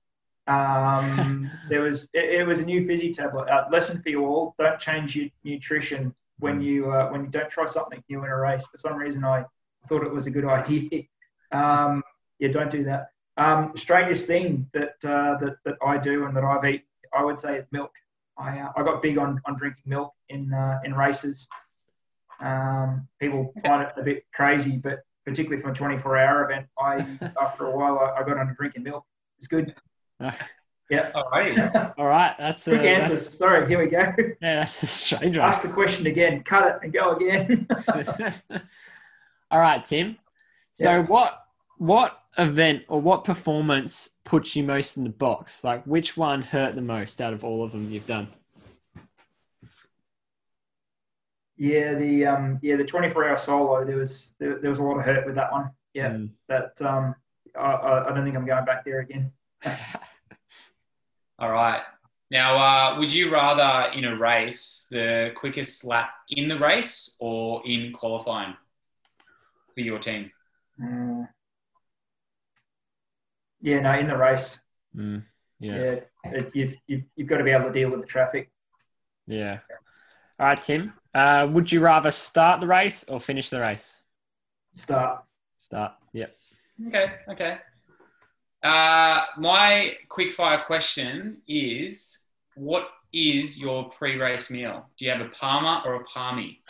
Um, 0.47 1.49
there 1.69 1.81
was 1.81 2.09
it, 2.13 2.41
it, 2.41 2.47
was 2.47 2.59
a 2.59 2.65
new 2.65 2.85
fizzy 2.85 3.11
tablet. 3.11 3.49
Uh, 3.49 3.65
lesson 3.71 4.01
for 4.01 4.09
you 4.09 4.25
all: 4.25 4.55
don't 4.59 4.79
change 4.79 5.15
your 5.15 5.29
nutrition 5.43 6.13
when 6.39 6.61
you 6.61 6.91
uh, 6.91 7.09
when 7.09 7.25
you 7.25 7.31
don't 7.31 7.49
try 7.49 7.65
something 7.65 8.03
new 8.09 8.23
in 8.23 8.29
a 8.29 8.37
race. 8.37 8.65
For 8.71 8.77
some 8.77 8.95
reason, 8.95 9.23
I 9.23 9.45
thought 9.87 10.03
it 10.03 10.11
was 10.11 10.27
a 10.27 10.31
good 10.31 10.45
idea. 10.59 11.03
Um, 11.51 12.03
yeah, 12.39 12.49
don't 12.49 12.69
do 12.69 12.83
that. 12.83 13.09
Um, 13.37 13.73
strangest 13.75 14.27
thing 14.27 14.69
that, 14.73 14.95
uh, 15.03 15.37
that 15.39 15.57
that 15.65 15.75
I 15.85 15.97
do 15.97 16.25
and 16.25 16.35
that 16.37 16.43
I've 16.43 16.63
eaten, 16.63 16.85
I 17.13 17.23
would 17.23 17.39
say, 17.39 17.57
is 17.57 17.65
milk. 17.71 17.91
I, 18.37 18.59
uh, 18.59 18.71
I 18.75 18.83
got 18.83 19.01
big 19.01 19.17
on, 19.17 19.41
on 19.45 19.57
drinking 19.57 19.83
milk 19.85 20.13
in 20.29 20.53
uh, 20.53 20.79
in 20.83 20.93
races. 20.93 21.47
Um, 22.39 23.07
people 23.19 23.53
find 23.63 23.81
it 23.83 23.93
a 23.97 24.03
bit 24.03 24.25
crazy, 24.33 24.77
but 24.77 24.99
particularly 25.25 25.61
from 25.61 25.71
a 25.71 25.73
24 25.73 26.17
hour 26.17 26.45
event, 26.45 26.67
I 26.79 27.33
after 27.41 27.65
a 27.65 27.75
while 27.75 27.99
I, 27.99 28.21
I 28.21 28.23
got 28.23 28.37
on 28.37 28.53
drinking 28.57 28.83
milk. 28.83 29.05
It's 29.37 29.47
good. 29.47 29.75
Yeah. 30.87 31.11
All 31.15 31.27
right. 31.31 31.93
All 31.97 32.05
right. 32.05 32.35
That's 32.37 32.63
quick 32.63 32.81
uh, 32.81 32.83
answers. 32.83 33.25
That's... 33.25 33.39
Sorry. 33.39 33.67
Here 33.67 33.79
we 33.79 33.87
go. 33.87 33.97
Yeah, 33.97 34.35
that's 34.39 34.83
a 34.83 34.85
strange 34.85 35.35
Ask 35.35 35.63
the 35.63 35.69
question 35.69 36.05
again. 36.05 36.43
Cut 36.43 36.67
it 36.67 36.75
and 36.83 36.93
go 36.93 37.15
again. 37.15 37.67
All 39.49 39.59
right, 39.59 39.83
Tim. 39.83 40.17
So 40.73 40.91
yeah. 40.91 40.99
what 40.99 41.41
what 41.79 42.19
event 42.37 42.83
or 42.87 43.01
what 43.01 43.23
performance 43.23 44.17
puts 44.25 44.55
you 44.55 44.63
most 44.63 44.97
in 44.97 45.03
the 45.03 45.09
box? 45.09 45.63
Like 45.63 45.83
which 45.85 46.15
one 46.15 46.43
hurt 46.43 46.75
the 46.75 46.81
most 46.81 47.19
out 47.19 47.33
of 47.33 47.43
all 47.43 47.63
of 47.63 47.71
them 47.71 47.89
you've 47.89 48.05
done? 48.05 48.27
Yeah, 51.57 51.93
the 51.93 52.25
um, 52.25 52.59
yeah 52.61 52.75
the 52.75 52.83
twenty 52.83 53.09
four 53.09 53.27
hour 53.27 53.37
solo. 53.37 53.85
There 53.85 53.97
was 53.97 54.35
there, 54.39 54.59
there, 54.59 54.69
was 54.69 54.79
a 54.79 54.83
lot 54.83 54.97
of 54.97 55.05
hurt 55.05 55.25
with 55.25 55.35
that 55.35 55.51
one. 55.51 55.71
Yeah, 55.93 56.09
mm. 56.09 56.29
that 56.49 56.81
um, 56.81 57.15
I, 57.57 58.05
I 58.07 58.13
don't 58.13 58.23
think 58.23 58.35
I'm 58.35 58.45
going 58.45 58.65
back 58.65 58.83
there 58.83 58.99
again. 58.99 59.31
All 61.39 61.51
right. 61.51 61.81
Now, 62.31 62.57
uh, 62.57 62.99
would 62.99 63.13
you 63.13 63.31
rather 63.31 63.91
in 63.93 64.03
a 64.03 64.17
race 64.17 64.87
the 64.89 65.31
quickest 65.35 65.85
lap 65.85 66.09
in 66.29 66.47
the 66.49 66.57
race 66.57 67.15
or 67.19 67.61
in 67.65 67.93
qualifying 67.93 68.55
for 69.73 69.81
your 69.81 69.99
team? 69.99 70.31
Mm. 70.81 71.27
Yeah, 73.61 73.79
no, 73.79 73.93
in 73.93 74.07
the 74.07 74.17
race. 74.17 74.59
Mm, 74.95 75.23
yeah, 75.59 75.75
yeah 75.75 75.99
it, 76.31 76.51
you've, 76.53 76.75
you've 76.87 77.03
you've 77.15 77.27
got 77.27 77.37
to 77.37 77.43
be 77.43 77.51
able 77.51 77.65
to 77.65 77.71
deal 77.71 77.89
with 77.89 78.01
the 78.01 78.07
traffic. 78.07 78.51
Yeah. 79.27 79.59
All 80.39 80.47
right, 80.47 80.59
Tim. 80.59 80.93
Uh, 81.15 81.47
would 81.49 81.71
you 81.71 81.79
rather 81.79 82.11
start 82.11 82.59
the 82.59 82.67
race 82.67 83.05
or 83.05 83.21
finish 83.21 83.49
the 83.49 83.61
race? 83.61 84.01
Start. 84.73 85.23
Start. 85.59 85.93
Yep. 86.11 86.35
Okay. 86.87 87.05
Okay. 87.29 87.57
Uh, 88.61 89.21
my 89.37 89.93
quick 90.09 90.33
fire 90.33 90.61
question 90.67 91.41
is: 91.47 92.25
What 92.55 92.89
is 93.13 93.57
your 93.57 93.89
pre-race 93.89 94.51
meal? 94.51 94.89
Do 94.97 95.05
you 95.05 95.11
have 95.11 95.21
a 95.21 95.29
Palmer 95.29 95.81
or 95.85 96.01
a 96.01 96.03
Palmy? 96.03 96.61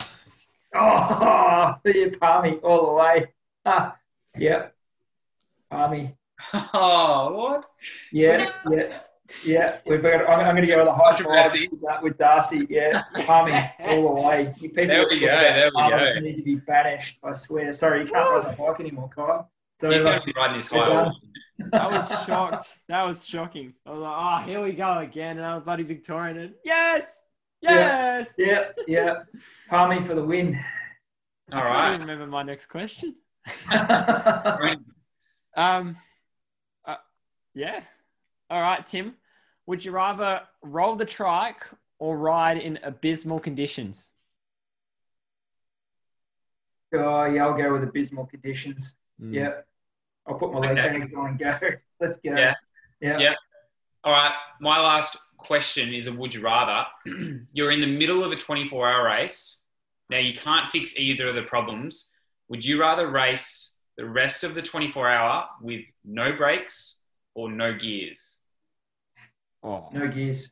Oh, 0.72 1.74
yeah, 1.84 2.08
Palmy 2.20 2.58
all 2.62 2.86
the 2.86 2.92
way. 2.92 3.26
Ah, 3.68 3.96
yeah, 4.38 4.68
Palmy. 5.68 6.14
Oh, 6.72 7.32
what? 7.34 7.64
Yeah, 8.12 8.48
yeah, 8.70 8.96
yeah. 9.44 9.78
We've 9.86 10.02
got. 10.02 10.28
I'm, 10.28 10.40
I'm 10.40 10.54
going 10.54 10.62
to 10.62 10.66
go 10.66 10.78
with 10.78 10.88
a 10.88 10.94
high 10.94 11.16
five 11.16 12.02
with, 12.02 12.18
Darcy. 12.18 12.66
Yeah, 12.68 13.02
Palmy 13.20 13.52
all 13.80 14.14
the 14.14 14.20
way. 14.20 14.52
People 14.58 14.86
there 14.86 15.06
we 15.08 15.20
go. 15.20 15.26
There 15.26 15.70
we 15.74 15.90
go. 15.90 16.20
need 16.20 16.36
to 16.36 16.42
be 16.42 16.56
banished. 16.56 17.18
I 17.22 17.32
swear. 17.32 17.72
Sorry, 17.72 18.02
you 18.02 18.10
can't 18.10 18.44
ride 18.44 18.52
the 18.52 18.56
bike 18.56 18.80
anymore, 18.80 19.10
Kyle. 19.14 19.50
So 19.80 19.90
He's 19.90 20.02
going 20.02 20.20
to 20.20 20.26
be 20.26 20.32
riding 20.36 20.56
his 20.56 20.68
high. 20.68 21.10
I 21.72 21.86
was 21.86 22.08
shocked. 22.26 22.78
That 22.88 23.02
was 23.04 23.26
shocking. 23.26 23.74
I 23.84 23.90
was 23.90 24.00
like, 24.00 24.16
oh, 24.16 24.46
here 24.46 24.62
we 24.62 24.72
go 24.72 24.98
again. 24.98 25.38
And 25.38 25.46
I 25.46 25.54
was 25.54 25.64
bloody 25.64 25.82
Victorian. 25.82 26.38
And 26.38 26.54
yes, 26.64 27.24
yes. 27.60 28.34
Yeah, 28.38 28.68
yeah. 28.86 29.04
yeah. 29.04 29.22
Palmy 29.68 30.00
for 30.00 30.14
the 30.14 30.24
win. 30.24 30.62
All 31.52 31.64
right. 31.64 31.86
I 31.86 31.90
can't 31.90 32.00
remember 32.00 32.26
my 32.26 32.42
next 32.42 32.66
question. 32.66 33.14
um, 35.56 35.96
uh, 36.84 36.96
yeah. 37.54 37.80
All 38.50 38.60
right, 38.60 38.84
Tim. 38.86 39.14
Would 39.66 39.84
you 39.84 39.90
rather 39.90 40.42
roll 40.62 40.94
the 40.94 41.04
trike 41.04 41.64
or 41.98 42.16
ride 42.16 42.58
in 42.58 42.78
abysmal 42.82 43.40
conditions? 43.40 44.10
Oh, 46.94 47.24
yeah, 47.24 47.44
I'll 47.44 47.56
go 47.56 47.72
with 47.72 47.82
abysmal 47.82 48.26
conditions. 48.26 48.94
Mm. 49.20 49.34
Yeah. 49.34 49.50
I'll 50.26 50.38
put 50.38 50.52
my 50.52 50.60
leg 50.60 50.78
okay. 50.78 50.98
bags 50.98 51.12
on 51.16 51.30
and 51.30 51.38
go. 51.38 51.58
Let's 52.00 52.16
go. 52.18 52.34
Yeah. 52.36 52.54
Yeah. 53.00 53.18
Yeah. 53.18 53.34
All 54.04 54.12
right. 54.12 54.32
My 54.60 54.80
last 54.80 55.16
question 55.36 55.92
is 55.92 56.06
a 56.06 56.12
would 56.12 56.34
you 56.34 56.42
rather? 56.42 56.86
You're 57.52 57.72
in 57.72 57.80
the 57.80 57.86
middle 57.86 58.24
of 58.24 58.32
a 58.32 58.36
24 58.36 58.88
hour 58.88 59.04
race. 59.04 59.62
Now 60.10 60.18
you 60.18 60.34
can't 60.34 60.68
fix 60.68 60.96
either 60.96 61.26
of 61.26 61.34
the 61.34 61.42
problems. 61.42 62.12
Would 62.48 62.64
you 62.64 62.80
rather 62.80 63.08
race 63.10 63.76
the 63.96 64.06
rest 64.06 64.44
of 64.44 64.54
the 64.54 64.62
24 64.62 65.08
hour 65.08 65.46
with 65.60 65.86
no 66.04 66.32
brakes 66.32 66.95
or 67.36 67.52
no 67.52 67.74
gears? 67.74 68.38
Oh. 69.62 69.88
No 69.92 70.08
gears. 70.08 70.50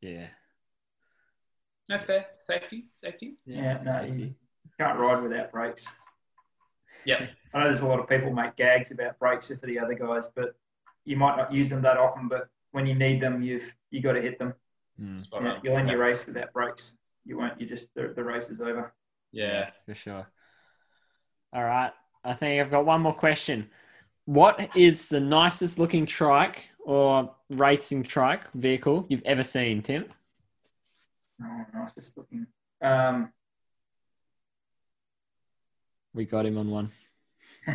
Yeah. 0.00 0.28
That's 1.88 2.04
fair. 2.04 2.26
Safety. 2.36 2.86
Safety. 2.94 3.34
Yeah, 3.44 3.60
yeah 3.62 3.82
no, 3.82 4.14
you 4.14 4.34
can't 4.78 4.98
ride 4.98 5.22
without 5.22 5.50
brakes. 5.50 5.92
Yeah. 7.04 7.26
I 7.52 7.58
know 7.58 7.64
there's 7.64 7.80
a 7.80 7.86
lot 7.86 7.98
of 7.98 8.08
people 8.08 8.32
make 8.32 8.54
gags 8.56 8.92
about 8.92 9.18
brakes 9.18 9.48
for 9.48 9.66
the 9.66 9.78
other 9.80 9.94
guys, 9.94 10.28
but 10.34 10.54
you 11.04 11.16
might 11.16 11.36
not 11.36 11.52
use 11.52 11.68
them 11.68 11.82
that 11.82 11.96
often. 11.96 12.28
But 12.28 12.48
when 12.70 12.86
you 12.86 12.94
need 12.94 13.20
them, 13.20 13.42
you've 13.42 13.74
you 13.90 14.00
got 14.00 14.12
to 14.12 14.22
hit 14.22 14.38
them. 14.38 14.54
Mm. 15.00 15.26
Yeah, 15.32 15.58
you'll 15.64 15.76
end 15.76 15.90
your 15.90 15.98
race 15.98 16.24
without 16.24 16.52
brakes. 16.52 16.96
You 17.24 17.38
won't. 17.38 17.60
You 17.60 17.66
just 17.66 17.92
the, 17.94 18.12
the 18.14 18.22
race 18.22 18.48
is 18.48 18.60
over. 18.60 18.94
Yeah, 19.32 19.70
for 19.86 19.94
sure. 19.94 20.26
All 21.52 21.64
right. 21.64 21.92
I 22.24 22.34
think 22.34 22.60
I've 22.60 22.70
got 22.70 22.86
one 22.86 23.00
more 23.00 23.12
question. 23.12 23.68
What 24.24 24.70
is 24.76 25.08
the 25.08 25.18
nicest 25.18 25.78
looking 25.80 26.06
trike 26.06 26.70
or 26.78 27.34
racing 27.50 28.04
trike 28.04 28.50
vehicle 28.52 29.04
you've 29.08 29.24
ever 29.24 29.42
seen, 29.42 29.82
Tim? 29.82 30.04
Oh, 31.42 31.64
nicest 31.74 32.16
looking. 32.16 32.46
Um, 32.80 33.32
we 36.14 36.24
got 36.24 36.46
him 36.46 36.56
on 36.56 36.70
one. 36.70 36.92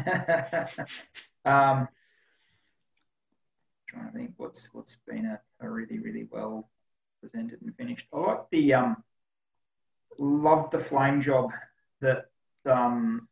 um, 1.45 1.87
trying 3.87 4.05
to 4.05 4.11
think 4.13 4.33
what's 4.37 4.73
what's 4.73 4.97
been 5.07 5.25
a, 5.25 5.39
a, 5.61 5.69
really 5.69 5.99
really 5.99 6.27
well 6.29 6.69
presented 7.21 7.61
and 7.61 7.75
finished. 7.75 8.05
I 8.13 8.19
like 8.19 8.49
the 8.51 8.73
um, 8.73 9.03
loved 10.17 10.71
the 10.71 10.79
flame 10.79 11.21
job 11.21 11.51
that 12.01 12.25
um, 12.65 13.27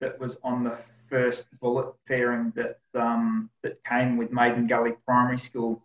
that 0.00 0.18
was 0.18 0.38
on 0.42 0.64
the 0.64 0.78
first 1.10 1.48
bullet 1.60 1.92
fairing 2.06 2.52
that 2.56 2.78
um, 2.94 3.50
that 3.62 3.82
came 3.84 4.16
with 4.16 4.32
Maiden 4.32 4.66
Gully 4.66 4.92
Primary 5.04 5.38
School. 5.38 5.82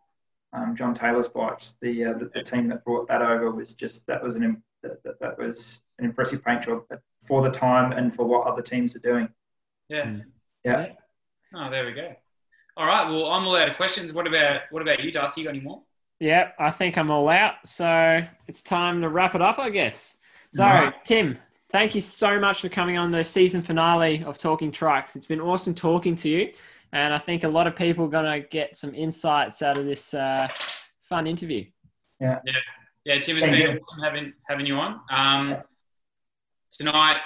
Um, 0.53 0.76
John 0.76 0.93
Taylor's 0.93 1.28
bikes. 1.28 1.76
The, 1.82 2.05
uh, 2.05 2.13
the, 2.13 2.32
the 2.34 2.41
team 2.41 2.69
that 2.69 2.86
brought 2.86 3.09
that 3.09 3.21
over 3.21 3.51
was 3.51 3.73
just 3.73 4.07
that 4.07 4.23
was 4.23 4.36
an 4.36 4.63
that, 4.84 5.03
that, 5.03 5.19
that 5.19 5.38
was 5.38 5.82
an 5.99 6.05
impressive 6.05 6.45
paint 6.45 6.63
job 6.63 6.84
for 7.28 7.43
the 7.43 7.49
time 7.49 7.91
and 7.91 8.13
for 8.13 8.26
what 8.26 8.47
other 8.47 8.61
teams 8.61 8.95
are 8.95 8.99
doing. 8.99 9.28
Yeah. 9.89 10.05
Hmm. 10.05 10.19
Yeah. 10.63 10.88
Oh, 11.53 11.69
there 11.69 11.86
we 11.86 11.93
go. 11.93 12.15
All 12.78 12.86
right. 12.86 13.09
Well, 13.09 13.26
I'm 13.28 13.45
all 13.45 13.55
out 13.55 13.69
of 13.69 13.76
questions. 13.76 14.13
What 14.13 14.28
about 14.28 14.61
what 14.69 14.82
about 14.82 15.03
you, 15.03 15.11
Darcy? 15.11 15.41
You 15.41 15.47
got 15.47 15.55
any 15.55 15.63
more? 15.63 15.82
Yeah, 16.19 16.51
I 16.57 16.71
think 16.71 16.97
I'm 16.97 17.11
all 17.11 17.28
out. 17.30 17.55
So 17.65 18.21
it's 18.47 18.61
time 18.61 19.01
to 19.01 19.09
wrap 19.09 19.36
it 19.36 19.41
up, 19.41 19.59
I 19.59 19.69
guess. 19.69 20.17
So, 20.53 20.63
right. 20.63 20.93
Tim, 21.03 21.38
thank 21.70 21.95
you 21.95 22.01
so 22.01 22.39
much 22.39 22.61
for 22.61 22.70
coming 22.70 22.97
on 22.97 23.11
the 23.11 23.24
season 23.24 23.61
finale 23.61 24.24
of 24.24 24.38
Talking 24.38 24.72
Trikes. 24.72 25.16
It's 25.16 25.26
been 25.26 25.41
awesome 25.41 25.76
talking 25.76 26.16
to 26.18 26.30
you. 26.30 26.53
And 26.91 27.13
I 27.13 27.18
think 27.18 27.43
a 27.43 27.49
lot 27.49 27.68
of 27.68 27.76
people 27.76 28.05
are 28.05 28.09
going 28.09 28.41
to 28.41 28.47
get 28.47 28.76
some 28.76 28.93
insights 28.95 29.61
out 29.61 29.78
of 29.78 29.86
this 29.86 30.13
uh, 30.13 30.47
fun 31.01 31.28
interview. 31.28 31.66
Yeah. 32.20 32.39
Yeah. 32.45 32.53
Yeah, 33.03 33.20
Tim, 33.20 33.38
it's 33.38 33.47
been 33.47 33.78
awesome 33.78 34.03
having, 34.03 34.34
having 34.49 34.66
you 34.66 34.76
on. 34.78 34.99
Um, 35.11 35.57
tonight, 36.72 37.18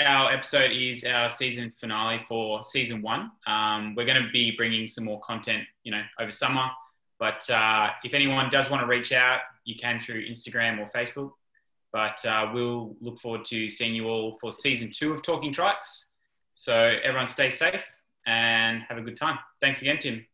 our 0.00 0.32
episode 0.32 0.72
is 0.72 1.04
our 1.04 1.30
season 1.30 1.70
finale 1.70 2.24
for 2.26 2.62
season 2.64 3.02
one. 3.02 3.30
Um, 3.46 3.94
we're 3.94 4.06
going 4.06 4.20
to 4.20 4.30
be 4.32 4.54
bringing 4.56 4.88
some 4.88 5.04
more 5.04 5.20
content, 5.20 5.62
you 5.84 5.92
know, 5.92 6.02
over 6.18 6.32
summer. 6.32 6.68
But 7.20 7.48
uh, 7.50 7.90
if 8.02 8.14
anyone 8.14 8.50
does 8.50 8.68
want 8.68 8.82
to 8.82 8.86
reach 8.88 9.12
out, 9.12 9.40
you 9.64 9.76
can 9.76 10.00
through 10.00 10.26
Instagram 10.26 10.80
or 10.80 10.86
Facebook. 10.86 11.32
But 11.92 12.24
uh, 12.24 12.50
we'll 12.54 12.96
look 13.00 13.18
forward 13.20 13.44
to 13.46 13.68
seeing 13.68 13.94
you 13.94 14.08
all 14.08 14.38
for 14.40 14.50
season 14.50 14.90
two 14.90 15.12
of 15.12 15.22
Talking 15.22 15.52
Trikes. 15.52 16.06
So 16.54 16.74
everyone 17.02 17.26
stay 17.26 17.50
safe 17.50 17.84
and 18.26 18.82
have 18.88 18.98
a 18.98 19.02
good 19.02 19.16
time. 19.16 19.38
Thanks 19.60 19.82
again, 19.82 19.98
Tim. 19.98 20.26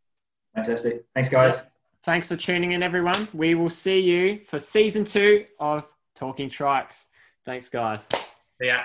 Fantastic. 0.54 1.04
Thanks, 1.14 1.28
guys. 1.28 1.64
Thanks 2.04 2.28
for 2.28 2.36
tuning 2.36 2.72
in, 2.72 2.82
everyone. 2.82 3.28
We 3.32 3.54
will 3.54 3.70
see 3.70 3.98
you 3.98 4.40
for 4.44 4.58
season 4.58 5.04
two 5.04 5.46
of 5.58 5.86
Talking 6.14 6.48
Trikes. 6.48 7.06
Thanks, 7.44 7.68
guys. 7.68 8.08
Yeah. 8.60 8.82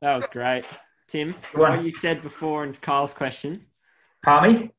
That 0.00 0.14
was 0.14 0.26
great. 0.28 0.64
Tim, 1.08 1.34
what 1.54 1.82
you 1.82 1.90
said 1.90 2.22
before 2.22 2.64
in 2.64 2.74
Kyle's 2.74 3.12
question, 3.12 3.64
Palmy? 4.24 4.70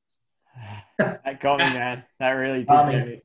that 0.98 1.42
got 1.42 1.60
me, 1.60 1.66
man. 1.66 2.04
That 2.20 2.30
really 2.32 2.64
did 2.64 3.22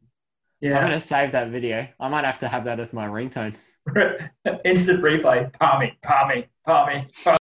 Me. 0.70 0.72
I'm 0.72 0.88
going 0.88 1.00
to 1.00 1.06
save 1.06 1.32
that 1.32 1.50
video. 1.50 1.86
I 2.00 2.08
might 2.08 2.24
have 2.24 2.38
to 2.38 2.48
have 2.48 2.64
that 2.64 2.80
as 2.80 2.92
my 2.92 3.06
ringtone. 3.06 3.54
Instant 4.64 5.02
replay. 5.02 5.52
Palmy, 5.58 5.98
palmy, 6.02 6.46
palmy, 6.66 7.08
palmy. 7.22 7.38